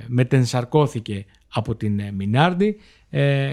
μετενσαρκώθηκε 0.06 1.24
από 1.52 1.74
την 1.74 1.98
ε, 1.98 2.12
Μινάρντι. 2.12 2.76
Ε, 3.10 3.50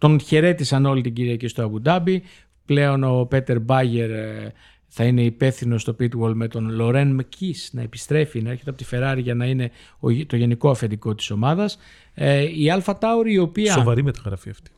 τον 0.00 0.20
χαιρέτησαν 0.20 0.86
όλη 0.86 1.02
την 1.02 1.12
Κυριακή 1.12 1.48
στο 1.48 1.62
Αμπουντάμπι. 1.62 2.22
Πλέον 2.64 3.04
ο 3.04 3.24
Πέτερ 3.24 3.60
Μπάγερ 3.60 4.10
ε, 4.10 4.52
θα 4.92 5.04
είναι 5.04 5.22
υπεύθυνος 5.22 5.78
στο 5.78 5.96
pitwall 6.00 6.32
με 6.34 6.48
τον 6.48 6.70
Λορέν 6.70 7.08
Μεκί 7.14 7.54
να 7.72 7.82
επιστρέφει, 7.82 8.42
να 8.42 8.50
έρχεται 8.50 8.70
από 8.70 8.78
τη 8.78 8.88
Ferrari 8.90 9.18
για 9.22 9.34
να 9.34 9.46
είναι 9.46 9.70
ο- 10.00 10.26
το 10.26 10.36
γενικό 10.36 10.70
αφεντικό 10.70 11.14
της 11.14 11.30
ομάδας. 11.30 11.78
Ε, 12.14 12.46
η 12.60 12.70
AlphaTauri 12.70 13.32
η 13.32 13.38
οποία... 13.38 13.72
Σοβαρή 13.72 14.02
μεταγραφή 14.02 14.50
αυτή. 14.50 14.70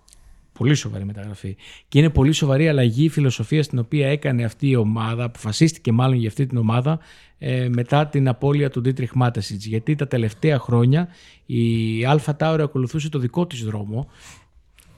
Πολύ 0.53 0.75
σοβαρή 0.75 1.05
μεταγραφή. 1.05 1.57
Και 1.88 1.98
είναι 1.98 2.11
πολύ 2.11 2.33
σοβαρή 2.33 2.68
αλλαγή 2.68 3.05
η 3.05 3.09
φιλοσοφία 3.09 3.62
στην 3.62 3.79
οποία 3.79 4.09
έκανε 4.09 4.44
αυτή 4.44 4.68
η 4.68 4.77
ομάδα, 4.77 5.25
αποφασίστηκε 5.25 5.92
μάλλον 5.92 6.16
για 6.16 6.29
αυτή 6.29 6.46
την 6.46 6.59
ομάδα 6.59 6.98
ε, 7.38 7.68
μετά 7.68 8.07
την 8.07 8.29
απώλεια 8.29 8.70
του 8.70 8.81
Ντίτριχ 8.81 9.11
Μάτεσιτς. 9.14 9.64
Γιατί 9.66 9.94
τα 9.94 10.09
τελευταία 10.09 10.59
χρόνια 10.59 11.09
η 11.46 12.05
AlphaTauri 12.05 12.62
ακολουθούσε 12.62 13.09
το 13.09 13.18
δικό 13.18 13.46
της 13.46 13.64
δρόμο, 13.64 14.09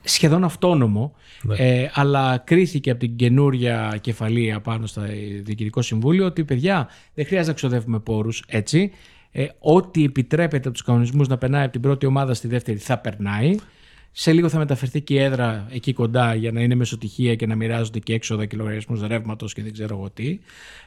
σχεδόν 0.05 0.45
αυτόνομο, 0.45 1.15
Ναι. 1.43 1.55
ε, 1.57 1.91
αλλά 1.95 2.43
κρίθηκε 2.45 2.91
από 2.91 3.01
την 3.01 3.17
καινούρια 3.17 3.99
κεφάλια 4.01 4.61
πάνω 4.61 4.87
στο 4.87 5.03
Διοικητικό 5.43 5.83
Συμβούλιο 5.83 6.25
ότι 6.27 6.45
παιδιά 6.45 6.89
δεν 7.15 7.25
χρειάζεται 7.27 7.51
να 7.51 7.57
ξοδεύουμε 7.57 7.99
πόρους 7.99 8.45
έτσι. 8.47 8.93
Ε, 9.33 9.47
ό,τι 9.59 10.05
επιτρέπεται 10.05 10.69
από 10.69 10.71
τους 10.71 10.83
κανονισμούς 10.83 11.29
να 11.29 11.39
περνάει 11.39 11.63
από 11.63 11.73
την 11.73 11.81
πρώτη 11.81 12.07
ομάδα 12.07 12.35
στη 12.35 12.49
δεύτερη 12.49 12.79
θα 12.79 12.99
περνάει. 12.99 13.55
Σε 14.17 14.33
λίγο 14.33 14.49
θα 14.49 14.59
μεταφερθεί 14.59 15.01
και 15.01 15.15
η 15.15 15.19
έδρα 15.19 15.67
εκεί 15.71 15.93
κοντά 15.93 16.35
για 16.35 16.53
να 16.53 16.61
είναι 16.61 16.75
μεσοτυχία 16.75 17.35
και 17.35 17.47
να 17.47 17.55
μοιράζονται 17.55 17.99
και 17.99 18.15
έξοδα 18.15 18.47
και 18.47 18.57
λογαριασμούς 18.57 19.07
ρεύματος 19.07 19.53
και 19.53 19.63
δεν 19.63 19.73
ξέρω 19.73 19.97
εγώ 19.97 20.11
τι. 20.11 20.39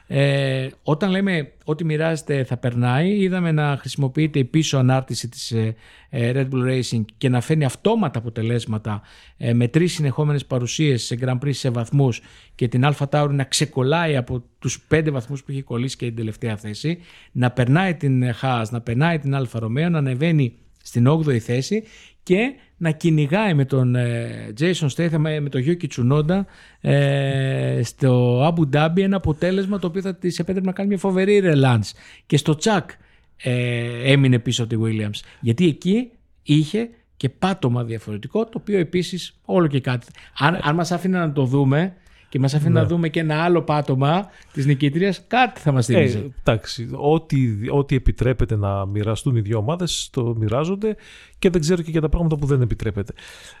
Ε, 0.06 0.68
όταν 0.82 1.10
λέμε 1.10 1.52
ότι 1.64 1.84
μοιράζεται 1.84 2.44
θα 2.44 2.56
περνάει, 2.56 3.10
είδαμε 3.10 3.52
να 3.52 3.76
χρησιμοποιείται 3.80 4.38
η 4.38 4.44
πίσω 4.44 4.78
ανάρτηση 4.78 5.28
της 5.28 5.50
ε, 5.50 5.74
ε, 6.10 6.32
Red 6.34 6.48
Bull 6.54 6.68
Racing 6.70 7.04
και 7.18 7.28
να 7.28 7.40
φέρνει 7.40 7.64
αυτόματα 7.64 8.18
αποτελέσματα 8.18 9.02
ε, 9.36 9.52
με 9.52 9.68
τρεις 9.68 9.92
συνεχόμενες 9.92 10.46
παρουσίες 10.46 11.02
σε 11.02 11.18
Grand 11.20 11.38
Prix 11.38 11.54
σε 11.54 11.70
βαθμούς 11.70 12.20
και 12.54 12.68
την 12.68 12.82
Alpha 12.84 13.06
Tauri 13.10 13.30
να 13.30 13.44
ξεκολλάει 13.44 14.16
από 14.16 14.42
τους 14.58 14.80
πέντε 14.80 15.10
βαθμούς 15.10 15.44
που 15.44 15.50
έχει 15.50 15.62
κολλήσει 15.62 15.96
και 15.96 16.06
την 16.06 16.16
τελευταία 16.16 16.56
θέση, 16.56 16.98
να 17.32 17.50
περνάει 17.50 17.94
την 17.94 18.24
Haas, 18.42 18.64
να 18.70 18.80
περνάει 18.80 19.18
την 19.18 19.34
Alfa 19.34 19.60
Romeo, 19.60 19.90
να 19.90 19.98
ανεβαίνει 19.98 20.54
στην 20.82 21.08
8η 21.08 21.38
θέση 21.38 21.82
και 22.28 22.54
να 22.76 22.90
κυνηγάει 22.90 23.54
με 23.54 23.64
τον 23.64 23.94
ε, 23.94 24.52
Jason 24.60 24.86
Statham, 24.96 25.38
με 25.40 25.48
τον 25.48 25.62
Yuki 25.66 25.86
Tsunoda 25.96 26.40
ε, 26.80 27.80
στο 27.82 28.42
Abu 28.48 28.76
Dhabi 28.76 29.00
ένα 29.00 29.16
αποτέλεσμα 29.16 29.78
το 29.78 29.86
οποίο 29.86 30.00
θα 30.00 30.14
της 30.14 30.38
επέτρεπε 30.38 30.66
να 30.66 30.72
κάνει 30.72 30.88
μια 30.88 30.98
φοβερή 30.98 31.38
ρελάνς. 31.38 31.92
Και 32.26 32.36
στο 32.36 32.54
Τσακ 32.54 32.90
ε, 33.36 34.12
έμεινε 34.12 34.38
πίσω 34.38 34.64
από 34.64 34.76
τη 34.76 34.80
Williams. 34.84 35.20
Γιατί 35.40 35.66
εκεί 35.66 36.10
είχε 36.42 36.90
και 37.16 37.28
πάτωμα 37.28 37.84
διαφορετικό, 37.84 38.44
το 38.44 38.58
οποίο 38.60 38.78
επίσης 38.78 39.38
όλο 39.44 39.66
και 39.66 39.80
κάτι. 39.80 40.06
Αν, 40.38 40.58
αν 40.62 40.74
μας 40.74 40.92
άφηνε 40.92 41.18
να 41.18 41.32
το 41.32 41.44
δούμε, 41.44 41.94
και 42.28 42.38
μας 42.38 42.54
αφήνει 42.54 42.72
να 42.72 42.80
ναι. 42.80 42.86
δούμε 42.86 43.08
και 43.08 43.20
ένα 43.20 43.42
άλλο 43.42 43.62
πάτωμα 43.62 44.30
της 44.52 44.66
νικητρίας, 44.66 45.24
κάτι 45.26 45.60
θα 45.60 45.72
μας 45.72 45.86
θυμίζει. 45.86 46.18
Ε, 46.18 46.30
εντάξει, 46.40 46.88
ό,τι, 46.92 47.38
ό,τι 47.70 47.96
επιτρέπεται 47.96 48.56
να 48.56 48.86
μοιραστούν 48.86 49.36
οι 49.36 49.40
δύο 49.40 49.58
ομάδες, 49.58 50.08
το 50.12 50.34
μοιράζονται 50.38 50.96
και 51.38 51.50
δεν 51.50 51.60
ξέρω 51.60 51.82
και 51.82 51.90
για 51.90 52.00
τα 52.00 52.08
πράγματα 52.08 52.36
που 52.36 52.46
δεν 52.46 52.60
επιτρέπεται. 52.60 53.12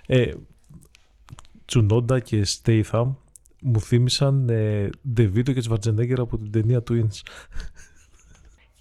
Ε, 0.06 0.30
Τσουνόντα 1.64 2.20
και 2.20 2.44
Στέιθαμ 2.44 3.12
μου 3.62 3.80
θύμισαν 3.80 4.48
ε, 4.48 4.90
Ντεβίτο 5.12 5.52
και 5.52 5.60
Σβαρτζενέγκερ 5.60 6.20
από 6.20 6.38
την 6.38 6.50
ταινία 6.50 6.82
Twins. 6.90 7.20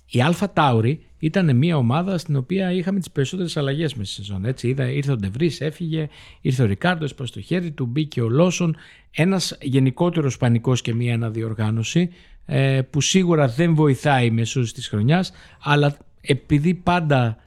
Η 0.09 0.21
Αλφα 0.21 0.49
Τάουρι 0.49 1.05
ήταν 1.19 1.55
μια 1.57 1.77
ομάδα 1.77 2.17
στην 2.17 2.35
οποία 2.35 2.71
είχαμε 2.71 2.99
τις 2.99 3.11
περισσότερες 3.11 3.57
αλλαγές 3.57 3.93
μέσα 3.93 4.11
στη 4.11 4.21
σεζόν. 4.21 4.45
Έτσι, 4.45 4.67
είδα, 4.67 4.91
ήρθε 4.91 5.11
ο 5.11 5.15
Ντεβρή, 5.15 5.51
έφυγε, 5.59 6.07
ήρθε 6.41 6.63
ο 6.63 6.65
Ρικάρντος, 6.65 7.09
έσπασε 7.09 7.33
το 7.33 7.41
χέρι 7.41 7.71
του, 7.71 7.85
μπήκε 7.85 8.21
ο 8.21 8.29
Λόσον. 8.29 8.75
Ένας 9.11 9.57
γενικότερος 9.61 10.37
πανικός 10.37 10.81
και 10.81 10.93
μια 10.93 11.13
αναδιοργάνωση 11.13 12.09
ε, 12.45 12.81
που 12.89 13.01
σίγουρα 13.01 13.47
δεν 13.47 13.75
βοηθάει 13.75 14.29
μεσούσης 14.31 14.73
της 14.73 14.87
χρονιάς, 14.87 15.31
αλλά 15.61 15.97
επειδή 16.21 16.73
πάντα 16.73 17.37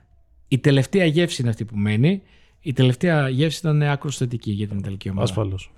η 0.48 0.58
τελευταία 0.58 1.04
γεύση 1.04 1.40
είναι 1.40 1.50
αυτή 1.50 1.64
που 1.64 1.76
μένει, 1.76 2.22
η 2.60 2.72
τελευταία 2.72 3.28
γεύση 3.28 3.58
ήταν 3.58 3.82
άκρως 3.82 4.16
θετική 4.16 4.50
για 4.50 4.68
την 4.68 4.78
Ιταλική 4.78 5.08
ομάδα. 5.08 5.24
Ασφαλώς. 5.24 5.72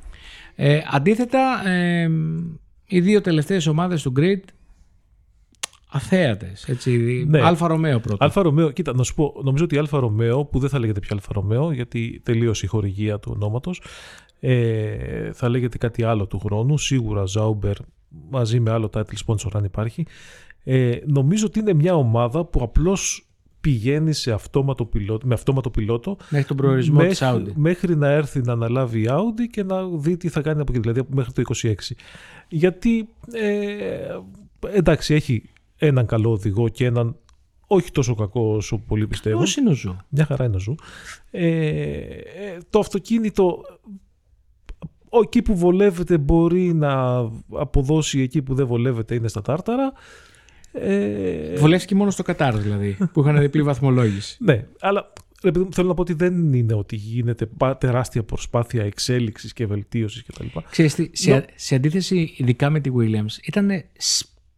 Ε, 0.55 0.81
αντίθετα, 0.91 1.69
ε, 1.69 2.11
οι 2.87 3.01
δύο 3.01 3.21
τελευταίες 3.21 3.67
ομάδες 3.67 4.03
του 4.03 4.13
grid 4.17 4.41
αθέατες. 5.93 6.67
Ναι. 7.27 7.41
Alfa 7.41 7.67
Romeo 7.67 8.01
πρώτα. 8.01 8.25
Alfa 8.25 8.43
Romeo, 8.43 8.71
κοίτα, 8.71 8.95
να 8.95 9.03
σου 9.03 9.15
πω, 9.15 9.35
νομίζω 9.43 9.65
ότι 9.65 9.75
η 9.75 9.79
Alfa 9.79 9.99
Romeo, 9.99 10.45
που 10.45 10.59
δεν 10.59 10.69
θα 10.69 10.79
λέγεται 10.79 11.01
πια 11.01 11.11
Alfa 11.13 11.33
Romeo, 11.33 11.73
γιατί 11.73 12.21
τελείωσε 12.23 12.67
η 12.67 12.69
χορηγία 12.69 13.19
του 13.19 13.33
ονόματος, 13.35 13.83
ε, 14.41 15.33
θα 15.33 15.49
λέγεται 15.49 15.79
κάτι 15.79 16.03
άλλο 16.03 16.27
του 16.27 16.39
χρόνου. 16.39 16.79
Σίγουρα 16.79 17.25
Sauber 17.25 17.77
μαζί 18.31 18.61
με 18.61 18.71
άλλο 18.71 18.91
title 18.95 19.27
sponsor, 19.27 19.51
αν 19.53 19.65
υπάρχει. 19.65 20.07
Ε, 20.65 20.97
νομίζω 21.07 21.47
ότι 21.47 21.59
είναι 21.59 21.73
μια 21.73 21.95
ομάδα 21.95 22.45
που 22.45 22.63
απλώς 22.63 23.27
πηγαίνει 23.61 24.13
σε 24.13 24.33
αυτόματο 24.33 24.85
πιλότο, 24.85 25.27
με 25.27 25.35
αυτόματο 25.35 25.71
πιλότο 25.71 26.17
μέχρι 26.29 26.47
τον 26.47 26.57
προορισμό 26.57 26.95
μέχρι, 26.95 27.11
της 27.11 27.21
Audi. 27.23 27.53
Μέχρι 27.55 27.97
να 27.97 28.09
έρθει 28.09 28.41
να 28.41 28.53
αναλάβει 28.53 29.01
η 29.01 29.07
Audi 29.09 29.47
και 29.51 29.63
να 29.63 29.89
δει 29.89 30.17
τι 30.17 30.29
θα 30.29 30.41
κάνει 30.41 30.61
από 30.61 30.73
εκεί, 30.73 30.81
δηλαδή 30.81 31.03
μέχρι 31.15 31.33
το 31.33 31.43
26. 31.63 31.73
Γιατί 32.49 33.09
ε, 33.33 34.19
εντάξει, 34.75 35.15
έχει 35.15 35.43
έναν 35.87 36.07
καλό 36.07 36.31
οδηγό 36.31 36.69
και 36.69 36.85
έναν 36.85 37.17
όχι 37.67 37.91
τόσο 37.91 38.15
κακό 38.15 38.55
όσο 38.55 38.79
πολλοί 38.79 39.07
πιστεύουν. 39.07 39.41
Πώς 39.41 39.57
είναι 39.57 39.71
ο 39.71 39.75
Ζου; 39.75 39.97
Μια 40.09 40.25
χαρά 40.25 40.45
είναι 40.45 40.57
ο 40.57 40.59
Ζου. 40.59 40.75
Ε, 41.31 41.47
ε, 41.47 42.59
το 42.71 42.79
αυτοκίνητο 42.79 43.63
εκεί 45.23 45.43
που 45.43 45.57
βολεύεται 45.57 46.19
μπορεί 46.19 46.75
να 46.75 47.19
αποδώσει, 47.53 48.21
εκεί 48.21 48.43
που 48.43 48.55
δεν 48.55 48.67
βολεύεται 48.67 49.15
είναι 49.15 49.29
στα 49.29 49.43
τάρταρα. 49.43 49.93
Ε, 50.73 51.57
Βολεύει 51.57 51.85
και 51.85 51.95
μόνο 51.95 52.11
στο 52.11 52.23
Κατάρ 52.23 52.57
δηλαδή, 52.57 52.97
που 53.13 53.21
είχαν 53.21 53.39
διπλή 53.39 53.63
βαθμολόγηση. 53.73 54.37
ναι, 54.41 54.67
αλλά 54.81 55.13
θέλω 55.71 55.89
να 55.89 55.95
πω 55.95 56.01
ότι 56.01 56.13
δεν 56.13 56.53
είναι 56.53 56.75
ότι 56.75 56.97
γίνεται 56.97 57.49
τεράστια 57.79 58.23
προσπάθεια 58.23 58.85
εξέλιξης 58.85 59.53
και 59.53 59.67
βελτίωσης 59.67 60.25
κτλ. 60.25 60.47
Ξέρετε, 60.71 61.09
σε, 61.13 61.45
σε 61.55 61.75
αντίθεση 61.75 62.35
ειδικά 62.37 62.71
με 62.71 62.81
τη 62.81 62.91
Williams, 62.99 63.47
ήταν 63.47 63.71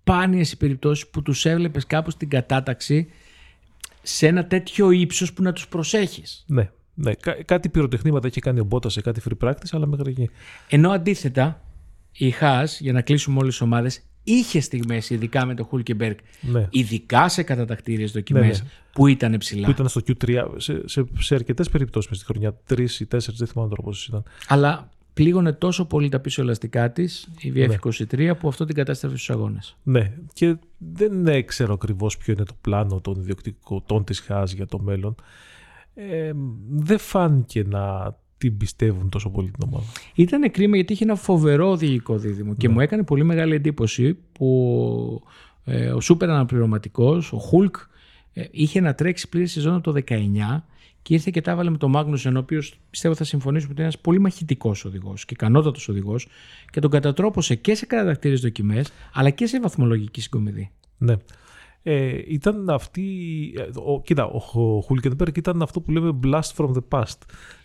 σπάνιες 0.05 0.53
οι 0.53 0.57
περιπτώσεις 0.57 1.07
που 1.07 1.23
τους 1.23 1.45
έβλεπες 1.45 1.87
κάπου 1.87 2.11
στην 2.11 2.29
κατάταξη 2.29 3.09
σε 4.03 4.27
ένα 4.27 4.47
τέτοιο 4.47 4.91
ύψος 4.91 5.33
που 5.33 5.43
να 5.43 5.53
τους 5.53 5.69
προσέχεις. 5.69 6.45
Ναι, 6.47 6.71
ναι. 6.95 7.13
κάτι 7.45 7.69
πυροτεχνήματα 7.69 8.27
έχει 8.27 8.41
κάνει 8.41 8.61
ο 8.61 8.65
Μπότας 8.65 8.93
σε 8.93 9.01
κάτι 9.01 9.21
free 9.25 9.49
practice, 9.49 9.71
αλλά 9.71 9.87
μέχρι 9.87 10.11
εκεί. 10.11 10.31
Ενώ 10.69 10.91
αντίθετα, 10.91 11.61
η 12.13 12.31
Χάς, 12.31 12.81
για 12.81 12.93
να 12.93 13.01
κλείσουμε 13.01 13.39
όλες 13.39 13.51
τις 13.51 13.61
ομάδες, 13.61 14.03
είχε 14.25 14.61
στιγμές, 14.61 15.11
ειδικά 15.11 15.47
με 15.47 15.55
το 15.55 15.65
Χούλκεμπεργκ, 15.65 16.17
ναι. 16.41 16.67
ειδικά 16.71 17.29
σε 17.29 17.43
κατατακτήριες 17.43 18.13
δοκιμές, 18.13 18.59
ναι, 18.59 18.65
ναι. 18.65 18.71
που 18.93 19.07
ήταν 19.07 19.37
ψηλά. 19.39 19.65
Που 19.65 19.71
ήταν 19.71 19.89
στο 19.89 20.01
Q3, 20.07 20.45
σε, 20.57 20.89
σε, 20.89 21.05
σε 21.19 21.35
αρκετές 21.35 21.69
περιπτώσεις 21.69 22.11
μες 22.11 22.19
στη 22.19 22.27
χρονιά, 22.27 22.57
τρεις 22.67 23.01
ή 23.01 23.07
τέσσερις, 23.07 23.39
δεν 23.39 23.49
θυμάμαι 23.49 23.69
τώρα 23.69 23.83
πόσες 23.83 24.07
ήταν. 24.07 24.23
Αλλά 24.49 24.89
πλήγωνε 25.15 25.53
τόσο 25.53 25.85
πολύ 25.85 26.09
τα 26.09 26.21
πίσω 26.21 26.43
ελαστικά 26.43 26.93
της, 26.93 27.29
η 27.39 27.53
VF23, 27.55 28.17
ναι. 28.17 28.35
που 28.35 28.49
αυτό 28.49 28.65
την 28.65 28.75
κατάστρεφε 28.75 29.17
στους 29.17 29.31
αγώνες. 29.31 29.77
Ναι, 29.83 30.13
και 30.33 30.57
δεν 30.79 31.47
ξέρω 31.47 31.73
ακριβώς 31.73 32.17
ποιο 32.17 32.33
είναι 32.33 32.45
το 32.45 32.55
πλάνο 32.61 33.01
των 33.01 33.15
ιδιοκτικών 33.21 34.05
της 34.05 34.21
ΧΑΣ 34.21 34.53
για 34.53 34.67
το 34.67 34.79
μέλλον. 34.79 35.15
Ε, 35.95 36.33
δεν 36.71 36.99
φάνηκε 36.99 37.63
να 37.63 38.17
την 38.39 38.57
πιστεύουν 38.57 39.09
τόσο 39.09 39.31
πολύ 39.31 39.51
την 39.51 39.69
ομάδα. 39.69 39.87
Ήταν 40.15 40.51
κρίμα 40.51 40.77
γιατί 40.77 40.93
είχε 40.93 41.05
ένα 41.05 41.15
φοβερό 41.15 41.71
οδηγικό 41.71 42.19
δίδυμο 42.19 42.55
και 42.55 42.69
ναι. 42.69 42.75
μου 42.75 42.81
έκανε 42.81 43.03
πολύ 43.03 43.25
μεγάλη 43.25 43.55
εντύπωση 43.55 44.19
που 44.33 45.23
ε, 45.65 45.91
ο 45.91 46.01
σούπερ 46.01 46.31
αναπληρωματικός, 46.31 47.33
ο 47.33 47.39
Χουλκ, 47.39 47.77
ε, 48.33 48.45
είχε 48.51 48.81
να 48.81 48.95
τρέξει 48.95 49.29
πλήρη 49.29 49.47
σεζόν 49.47 49.81
το 49.81 49.95
19 50.07 50.17
και 51.05 51.15
ήρθε 51.15 51.31
και 51.31 51.41
τα 51.41 51.51
έβαλε 51.51 51.71
με 51.71 51.77
τον 51.77 51.91
Μάγνουσεν, 51.91 52.37
ο 52.37 52.39
οποίος 52.39 52.79
πιστεύω 52.91 53.15
θα 53.15 53.25
συμφωνήσουμε 53.25 53.73
ότι 53.73 53.81
είναι 53.81 53.91
ένας 53.91 54.01
πολύ 54.01 54.19
μαχητικός 54.19 54.85
οδηγός 54.85 55.25
και 55.25 55.35
ικανότατος 55.35 55.89
οδηγός 55.89 56.27
και 56.71 56.81
τον 56.81 56.91
κατατρόπωσε 56.91 57.55
και 57.55 57.75
σε 57.75 57.87
κατακτήρε 57.87 58.35
δοκιμές, 58.35 58.93
αλλά 59.13 59.31
και 59.31 59.47
σε 59.47 59.61
βαθμολογική 59.61 60.21
συγκομιδή. 60.21 60.71
Ναι. 60.99 61.15
Ε, 61.83 62.19
ήταν 62.27 62.71
αυτή. 62.71 63.05
Ο, 63.75 64.03
κοίτα, 64.03 64.25
ο 64.25 64.81
Χουλκενμπέργκ 64.81 65.37
ήταν 65.37 65.63
αυτό 65.63 65.81
που 65.81 65.91
λέμε 65.91 66.19
blast 66.25 66.55
from 66.57 66.73
the 66.73 66.83
past. 66.89 67.19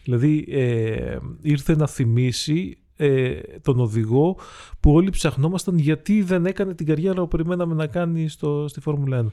Δηλαδή 0.03 0.45
ε, 0.49 1.17
ήρθε 1.41 1.75
να 1.75 1.87
θυμίσει 1.87 2.77
ε, 2.95 3.39
τον 3.61 3.79
οδηγό 3.79 4.37
που 4.79 4.93
όλοι 4.93 5.09
ψαχνόμασταν 5.09 5.77
γιατί 5.77 6.21
δεν 6.21 6.45
έκανε 6.45 6.73
την 6.73 6.85
καριέρα 6.85 7.21
που 7.21 7.27
περιμέναμε 7.27 7.73
να 7.73 7.87
κάνει 7.87 8.27
στο, 8.27 8.67
στη 8.67 8.79
Φόρμουλα 8.79 9.25
1. 9.25 9.27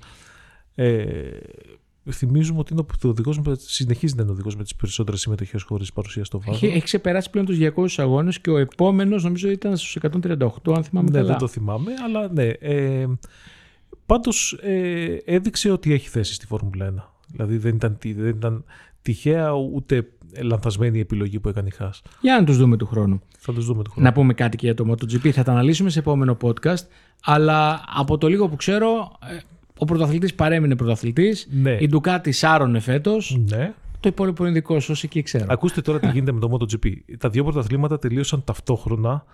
Ε, 0.74 1.28
θυμίζουμε 2.10 2.58
ότι 2.58 2.72
είναι 2.72 2.82
ο 3.04 3.08
οδηγός 3.08 3.40
συνεχίζει 3.56 4.14
να 4.14 4.22
είναι 4.22 4.30
ο 4.30 4.34
οδηγός 4.34 4.56
με 4.56 4.62
τις 4.62 4.74
περισσότερες 4.74 5.20
συμμετοχές 5.20 5.62
χωρίς 5.62 5.92
παρουσία 5.92 6.24
στο 6.24 6.38
βάθο. 6.38 6.52
Έχει, 6.52 6.66
έχει 6.66 6.82
ξεπεράσει 6.82 7.30
πλέον 7.30 7.46
τους 7.46 7.58
200 7.60 7.86
αγώνες 7.96 8.40
και 8.40 8.50
ο 8.50 8.56
επόμενος 8.56 9.24
νομίζω 9.24 9.50
ήταν 9.50 9.76
στους 9.76 9.96
138, 10.02 10.48
αν 10.76 10.84
θυμάμαι 10.84 11.10
ναι, 11.10 11.16
καλά. 11.16 11.28
Δεν 11.28 11.38
το 11.38 11.46
θυμάμαι, 11.46 11.90
αλλά 12.04 12.32
ναι. 12.32 12.44
Ε, 12.44 13.06
Πάντως 14.06 14.52
ε, 14.52 15.16
έδειξε 15.24 15.70
ότι 15.70 15.92
έχει 15.92 16.08
θέση 16.08 16.34
στη 16.34 16.46
Φόρμουλα 16.46 16.94
1. 16.96 17.02
Δηλαδή 17.32 17.56
δεν 17.56 17.74
ήταν, 17.74 17.98
δεν 18.00 18.28
ήταν 18.28 18.64
τυχαία 19.02 19.52
ούτε 19.52 20.08
λανθασμένη 20.42 20.98
η 20.98 21.00
επιλογή 21.00 21.40
που 21.40 21.48
έκανε 21.48 21.68
η 21.68 21.70
Χάς. 21.70 22.02
Για 22.20 22.38
να 22.38 22.44
τους 22.44 22.56
δούμε 22.56 22.76
του 22.76 22.86
χρόνου. 22.86 23.20
Θα 23.38 23.52
τους 23.52 23.66
δούμε 23.66 23.82
του 23.82 23.90
χρόνου. 23.90 24.06
Να 24.06 24.12
πούμε 24.12 24.34
κάτι 24.34 24.56
και 24.56 24.66
για 24.66 24.74
το 24.74 24.90
MotoGP. 24.90 25.30
Θα 25.30 25.42
τα 25.42 25.52
αναλύσουμε 25.52 25.90
σε 25.90 25.98
επόμενο 25.98 26.36
podcast. 26.42 26.86
Αλλά 27.24 27.84
από 27.94 28.18
το 28.18 28.28
λίγο 28.28 28.48
που 28.48 28.56
ξέρω, 28.56 29.18
ε, 29.30 29.38
ο 29.78 29.84
πρωταθλητής 29.84 30.34
παρέμεινε 30.34 30.76
πρωταθλητής. 30.76 31.48
Ναι. 31.50 31.76
Η 31.80 31.88
Ντουκάτη 31.88 32.32
σάρωνε 32.32 32.80
φέτος. 32.80 33.38
Ναι. 33.48 33.74
Το 34.00 34.08
υπόλοιπο 34.08 34.44
είναι 34.44 34.52
δικό 34.52 34.80
σου, 34.80 34.94
εκεί 35.02 35.22
ξέρω. 35.22 35.46
Ακούστε 35.48 35.80
τώρα 35.80 35.98
τι 35.98 36.10
γίνεται 36.10 36.32
με 36.32 36.40
το 36.40 36.50
MotoGP. 36.52 36.92
Τα 37.18 37.28
δύο 37.28 37.44
πρωταθλήματα 37.44 37.98
τελείωσαν 37.98 38.44
ταυτόχρονα. 38.44 39.24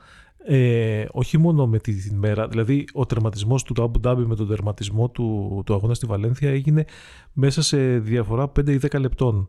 Ε, 0.45 1.05
όχι 1.11 1.39
μόνο 1.39 1.67
με 1.67 1.79
τη 1.79 1.93
μέρα, 2.15 2.49
δηλαδή 2.49 2.85
ο 2.93 3.07
τερματισμός 3.07 3.63
του 3.63 3.75
Abu 3.79 4.09
Dhabi 4.09 4.25
με 4.27 4.37
τον 4.37 4.49
τερματισμό 4.49 5.09
του, 5.09 5.63
του 5.67 5.75
αγώνα 5.75 5.95
στη 5.95 6.07
Βαλένθια 6.07 6.51
έγινε 6.51 6.85
μέσα 7.33 7.63
σε 7.63 7.99
διαφορά 7.99 8.53
5 8.61 8.69
ή 8.69 8.79
10 8.91 9.01
λεπτών. 9.01 9.49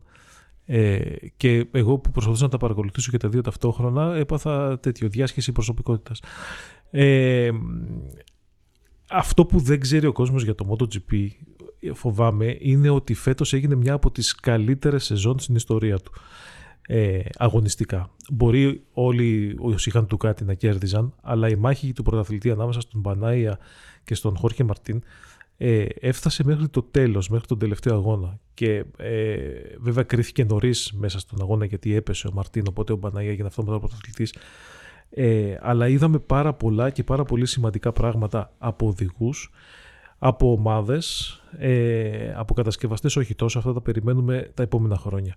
Ε, 0.66 1.00
και 1.38 1.66
εγώ 1.72 1.98
που 1.98 2.12
προσπαθούσα 2.12 2.44
να 2.44 2.50
τα 2.50 2.58
παρακολουθήσω 2.58 3.12
και 3.12 3.18
τα 3.18 3.30
δύο 3.30 3.41
ταυτόχρονα 3.41 4.16
έπαθα 4.16 4.80
τέτοιο 4.80 5.10
διάσχεση 5.10 5.52
προσωπικότητας. 5.52 6.20
Ε, 6.91 7.50
αυτό 9.14 9.45
που 9.45 9.59
δεν 9.59 9.80
ξέρει 9.80 10.05
ο 10.05 10.11
κόσμος 10.11 10.43
για 10.43 10.55
το 10.55 10.76
MotoGP 10.78 11.28
φοβάμαι 11.93 12.57
είναι 12.59 12.89
ότι 12.89 13.14
φέτος 13.14 13.53
έγινε 13.53 13.76
μια 13.76 13.93
από 13.93 14.11
τις 14.11 14.36
καλύτερες 14.36 15.03
σεζόν 15.03 15.39
στην 15.39 15.55
ιστορία 15.55 15.97
του 15.97 16.11
ε, 16.88 17.20
αγωνιστικά. 17.38 18.09
Μπορεί 18.32 18.84
όλοι 18.93 19.55
όσοι 19.59 19.89
είχαν 19.89 20.07
του 20.07 20.18
κάτι 20.18 20.43
να 20.43 20.53
κέρδιζαν, 20.53 21.14
αλλά 21.22 21.49
η 21.49 21.55
μάχη 21.55 21.93
του 21.93 22.03
πρωταθλητή 22.03 22.51
ανάμεσα 22.51 22.82
στον 22.82 22.99
Μπανάια 23.01 23.59
και 24.03 24.16
στον 24.16 24.38
Χόρχε 24.38 24.64
Μαρτίν 24.64 25.03
ε, 25.57 25.86
έφτασε 25.99 26.43
μέχρι 26.43 26.68
το 26.68 26.82
τέλος, 26.82 27.30
μέχρι 27.30 27.47
τον 27.47 27.59
τελευταίο 27.59 27.95
αγώνα. 27.95 28.39
Και 28.53 28.86
ε, 28.97 29.38
βέβαια 29.80 30.03
κρίθηκε 30.03 30.43
νωρίς 30.43 30.93
μέσα 30.93 31.20
στον 31.20 31.41
αγώνα 31.41 31.66
γιατί 31.66 31.95
έπεσε 31.95 32.28
ο 32.28 32.32
Μαρτίν, 32.34 32.64
οπότε 32.70 32.93
ο 32.93 32.95
Μπανάια 32.95 33.30
έγινε 33.30 33.47
αυτό 33.47 33.64
μετά 33.64 33.76
ο 33.76 33.80
πρωταθλητής. 33.80 34.36
Ε, 35.16 35.57
αλλά 35.61 35.88
είδαμε 35.88 36.20
πάρα 36.20 36.53
πολλά 36.53 36.89
και 36.89 37.03
πάρα 37.03 37.24
πολύ 37.24 37.45
σημαντικά 37.45 37.91
πράγματα 37.91 38.51
από 38.57 38.88
οδηγούς, 38.88 39.51
από 40.18 40.51
ομάδες, 40.51 41.38
ε, 41.57 42.34
από 42.36 42.53
κατασκευαστές 42.53 43.16
όχι 43.16 43.36
τόσο, 43.36 43.57
αυτά 43.57 43.74
τα 43.74 43.82
περιμένουμε 43.82 44.51
τα 44.53 44.64
επόμενα 44.64 44.97
χρόνια. 44.97 45.36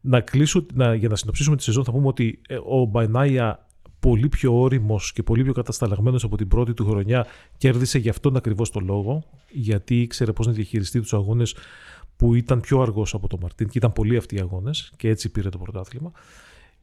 Να 0.00 0.20
κλείσω, 0.20 0.66
να, 0.74 0.94
για 0.94 1.08
να 1.08 1.16
συνοψίσουμε 1.16 1.56
τη 1.56 1.62
σεζόν 1.62 1.84
θα 1.84 1.92
πούμε 1.92 2.06
ότι 2.06 2.40
ε, 2.48 2.58
ο 2.66 2.84
Μπανάια 2.84 3.66
πολύ 4.00 4.28
πιο 4.28 4.60
όριμος 4.60 5.12
και 5.12 5.22
πολύ 5.22 5.42
πιο 5.42 5.52
κατασταλαγμένος 5.52 6.24
από 6.24 6.36
την 6.36 6.48
πρώτη 6.48 6.74
του 6.74 6.86
χρονιά 6.86 7.26
κέρδισε 7.56 7.98
γι' 7.98 8.08
αυτόν 8.08 8.36
ακριβώς 8.36 8.70
το 8.70 8.80
λόγο 8.80 9.22
γιατί 9.50 10.00
ήξερε 10.00 10.32
πώς 10.32 10.46
να 10.46 10.52
διαχειριστεί 10.52 11.00
τους 11.00 11.14
αγώνες 11.14 11.54
που 12.16 12.34
ήταν 12.34 12.60
πιο 12.60 12.80
αργός 12.80 13.14
από 13.14 13.28
τον 13.28 13.38
Μαρτίν 13.42 13.68
και 13.68 13.78
ήταν 13.78 13.92
πολλοί 13.92 14.16
αυτοί 14.16 14.34
οι 14.34 14.40
αγώνες 14.40 14.92
και 14.96 15.08
έτσι 15.08 15.28
πήρε 15.28 15.48
το 15.48 15.58
πρωτάθλημα. 15.58 16.12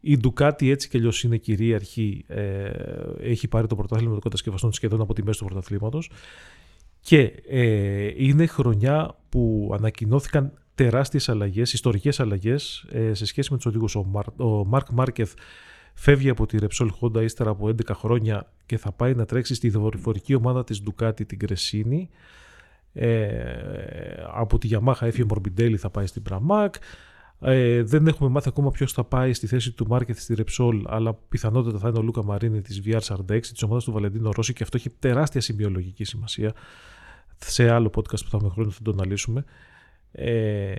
Η 0.06 0.18
Ντουκάτι 0.18 0.70
έτσι 0.70 0.90
κι 0.90 0.98
αλλιώς 0.98 1.24
είναι 1.24 1.38
κυρίαρχη. 1.38 2.26
Ε, 2.28 2.72
έχει 3.20 3.48
πάρει 3.48 3.68
το 3.68 3.76
πρωτάθλημα 3.76 4.12
των 4.12 4.22
κατασκευαστών 4.22 4.74
σχεδόν 4.74 5.02
από 5.02 5.14
τη 5.14 5.24
μέση 5.24 5.40
του 5.40 5.46
πρωταθλήματος. 5.46 6.10
Και 7.00 7.22
ε, 7.48 8.12
είναι 8.16 8.46
χρονιά 8.46 9.16
που 9.30 9.72
ανακοινώθηκαν 9.74 10.54
τεράστιες 10.76 11.30
αλλαγές, 11.30 11.74
ιστορικές 11.74 12.20
αλλαγές 12.20 12.86
ε, 12.92 13.14
σε 13.14 13.26
σχέση 13.26 13.52
με 13.52 13.58
τους 13.58 13.66
οδηγούς. 13.66 13.96
Ο, 13.96 14.06
ο 14.38 14.66
Μάρκ 14.66 14.90
Μάρκεθ 14.90 15.34
φεύγει 15.94 16.30
από 16.30 16.46
τη 16.46 16.58
Repsol 16.62 16.88
Honda 17.00 17.22
ύστερα 17.22 17.50
από 17.50 17.68
11 17.68 17.74
χρόνια 17.94 18.52
και 18.66 18.78
θα 18.78 18.92
πάει 18.92 19.14
να 19.14 19.26
τρέξει 19.26 19.54
στη 19.56 19.70
δορυφορική 19.70 20.36
ομάδα 20.36 20.64
της 20.64 20.84
Ducati 20.86 21.28
την 21.28 21.40
Κρεσίνη. 21.40 22.10
Ε, 22.94 23.36
από 24.34 24.58
τη 24.58 24.70
Yamaha 24.72 25.02
έφυγε 25.02 25.26
Morbidelli 25.30 25.76
θα 25.76 25.90
πάει 25.90 26.06
στην 26.06 26.24
Pramac. 26.30 26.70
Ε, 27.40 27.84
δεν 27.84 28.08
έχουμε 28.08 28.30
μάθει 28.30 28.50
ακόμα 28.50 28.72
ποιος 28.72 28.94
θα 28.94 29.04
πάει 29.04 29.34
στη 29.34 29.48
θέση 29.48 29.72
του 29.72 29.88
Μάρκετ 29.88 30.18
στη 30.18 30.36
Repsol, 30.38 30.82
αλλά 30.86 31.14
πιθανότατα 31.14 31.78
θα 31.78 31.88
είναι 31.88 31.98
ο 31.98 32.02
Λούκα 32.02 32.24
Μαρίνη 32.24 32.62
της 32.62 32.82
VR46, 32.86 33.40
της 33.42 33.64
ομάδας 33.64 33.84
του 33.84 33.92
Βαλεντίνο 33.92 34.32
Ρώση, 34.32 34.54
και 34.54 34.64
αυτό 34.64 34.78
έχει 34.78 34.90
τεράστια 34.90 35.42
σημειολογική 35.42 36.04
σημασία. 36.04 36.54
Σε 37.38 37.70
άλλο 37.70 37.92
podcast 37.96 38.24
που 38.24 38.30
θα 38.30 38.38
έχουμε 38.38 38.50
χρόνο 38.50 38.70
θα 38.70 38.80
το 38.84 38.92
αναλύσουμε. 38.92 39.44
Ε, 40.12 40.74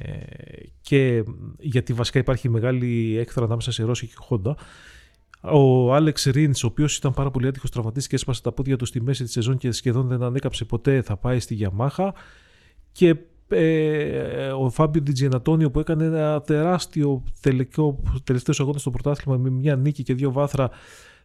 και 0.80 1.24
γιατί 1.59 1.92
βασικά 1.92 2.18
υπάρχει 2.18 2.48
μεγάλη 2.48 3.16
έκθρα 3.18 3.44
ανάμεσα 3.44 3.72
σε 3.72 3.82
Ρώση 3.82 4.07
και 4.07 4.14
Honda. 4.28 4.55
Ο 5.40 5.94
Άλεξ 5.94 6.24
Ρίνς, 6.24 6.64
ο 6.64 6.66
οποίος 6.66 6.96
ήταν 6.96 7.12
πάρα 7.14 7.30
πολύ 7.30 7.46
άτυχος 7.46 7.70
τραυματή 7.70 8.07
και 8.07 8.14
έσπασε 8.14 8.42
τα 8.42 8.52
πόδια 8.52 8.76
του 8.76 8.84
στη 8.84 9.02
μέση 9.02 9.24
της 9.24 9.32
σεζόν 9.32 9.57
και 9.57 9.70
σχεδόν 9.72 10.09
δεν 10.09 10.22
ανέκαψε 10.22 10.64
ποτέ, 10.64 11.02
θα 11.02 11.16
πάει 11.16 11.40
στη 11.40 11.55
Γιαμάχα. 11.55 12.14
Και 12.92 13.16
ε, 13.55 14.48
ο 14.48 14.70
Φάμπιο 14.70 15.02
Ντιτζιενατόνιο 15.02 15.70
που 15.70 15.80
έκανε 15.80 16.05
ένα 16.05 16.40
τεράστιο 16.40 17.22
τελικό, 17.40 18.02
τελευταίος 18.24 18.61
αγώνας 18.61 18.80
στο 18.80 18.90
πρωτάθλημα 18.90 19.38
με 19.38 19.50
μια 19.50 19.76
νίκη 19.76 20.02
και 20.02 20.14
δύο 20.14 20.32
βάθρα 20.32 20.70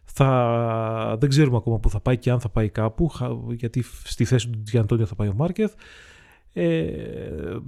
θα, 0.04 1.16
δεν 1.20 1.28
ξέρουμε 1.28 1.56
ακόμα 1.56 1.78
που 1.78 1.90
θα 1.90 2.00
πάει 2.00 2.18
και 2.18 2.30
αν 2.30 2.40
θα 2.40 2.48
πάει 2.48 2.68
κάπου 2.68 3.10
γιατί 3.50 3.84
στη 4.04 4.24
θέση 4.24 4.48
του 4.48 4.58
Ντιτζιενατόνιο 4.58 5.06
θα 5.06 5.14
πάει 5.14 5.28
ο 5.28 5.34
Μάρκεθ 5.36 5.72
ε, 6.52 6.86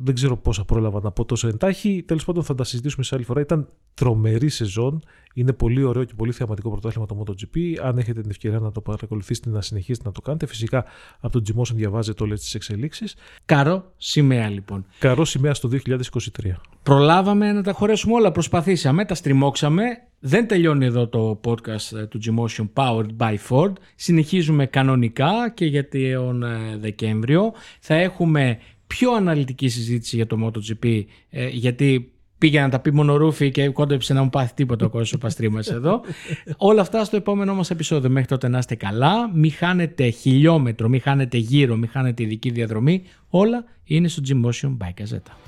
δεν 0.02 0.14
ξέρω 0.14 0.36
πόσα 0.36 0.64
πρόλαβα 0.64 1.00
να 1.02 1.10
πω 1.10 1.24
τόσο 1.24 1.48
εντάχει. 1.48 2.04
Τέλος 2.06 2.24
πάντων, 2.24 2.44
θα 2.44 2.54
τα 2.54 2.64
συζητήσουμε 2.64 3.04
σε 3.04 3.14
άλλη 3.14 3.24
φορά. 3.24 3.40
Ήταν 3.40 3.68
τρομερή 3.94 4.48
σεζόν. 4.48 5.02
Είναι 5.34 5.52
πολύ 5.52 5.82
ωραίο 5.82 6.04
και 6.04 6.12
πολύ 6.16 6.32
θεαματικό 6.32 6.70
πρωτάθλημα 6.70 7.06
το 7.06 7.24
MotoGP. 7.24 7.58
Αν 7.82 7.98
έχετε 7.98 8.20
την 8.20 8.30
ευκαιρία 8.30 8.58
να 8.58 8.72
το 8.72 8.80
παρακολουθήσετε, 8.80 9.50
να 9.50 9.60
συνεχίσετε 9.60 10.06
να 10.08 10.14
το 10.14 10.20
κάνετε. 10.20 10.46
Φυσικά 10.46 10.84
από 11.20 11.40
τον 11.40 11.56
Gmotion 11.56 11.74
διαβάζετε 11.74 12.22
όλες 12.22 12.40
τις 12.40 12.54
εξελίξεις. 12.54 13.14
Καρό 13.44 13.92
σημαία 13.96 14.48
λοιπόν. 14.48 14.86
Καρό 14.98 15.24
σημαία 15.24 15.54
στο 15.54 15.68
2023. 15.86 15.98
Προλάβαμε 16.82 17.52
να 17.52 17.62
τα 17.62 17.72
χωρέσουμε 17.72 18.14
όλα. 18.14 18.32
Προσπαθήσαμε, 18.32 19.04
τα 19.04 19.14
στριμώξαμε. 19.14 19.82
Δεν 20.24 20.48
τελειώνει 20.48 20.84
εδώ 20.84 21.08
το 21.08 21.40
podcast 21.44 21.96
ε, 21.96 22.06
του 22.06 22.20
Gmotion 22.24 22.68
Powered 22.74 23.16
by 23.18 23.36
Ford. 23.48 23.72
Συνεχίζουμε 23.94 24.66
κανονικά 24.66 25.50
και 25.54 25.64
για 25.64 25.88
τον 25.88 26.42
ε, 26.42 26.76
Δεκέμβριο. 26.80 27.52
Θα 27.80 27.94
έχουμε 27.94 28.58
πιο 28.98 29.12
αναλυτική 29.12 29.68
συζήτηση 29.68 30.16
για 30.16 30.26
το 30.26 30.36
MotoGP 30.46 31.04
ε, 31.30 31.48
γιατί 31.48 32.12
πήγε 32.38 32.60
να 32.60 32.68
τα 32.68 32.80
πει 32.80 32.92
μόνο 32.92 33.16
ρούφι 33.16 33.50
και 33.50 33.68
κόντεψε 33.68 34.12
να 34.14 34.22
μου 34.22 34.30
πάθει 34.30 34.54
τίποτα 34.54 34.86
ο 34.86 34.88
κόσμος 34.88 35.12
ο 35.12 35.18
παστρί 35.18 35.50
μας 35.50 35.70
εδώ. 35.70 36.00
Όλα 36.56 36.80
αυτά 36.80 37.04
στο 37.04 37.16
επόμενό 37.16 37.54
μας 37.54 37.70
επεισόδιο. 37.70 38.10
Μέχρι 38.10 38.28
τότε 38.28 38.48
να 38.48 38.58
είστε 38.58 38.74
καλά. 38.74 39.30
Μη 39.34 39.50
χάνετε 39.50 40.08
χιλιόμετρο, 40.08 40.88
μη 40.88 40.98
χάνετε 40.98 41.36
γύρω, 41.36 41.76
μη 41.76 41.86
χάνετε 41.86 42.22
ειδική 42.22 42.50
διαδρομή. 42.50 43.02
Όλα 43.28 43.64
είναι 43.84 44.08
στο 44.08 44.22
Gym 44.28 44.44
Motion 44.44 44.76
by 44.78 45.02
Gazeta. 45.02 45.41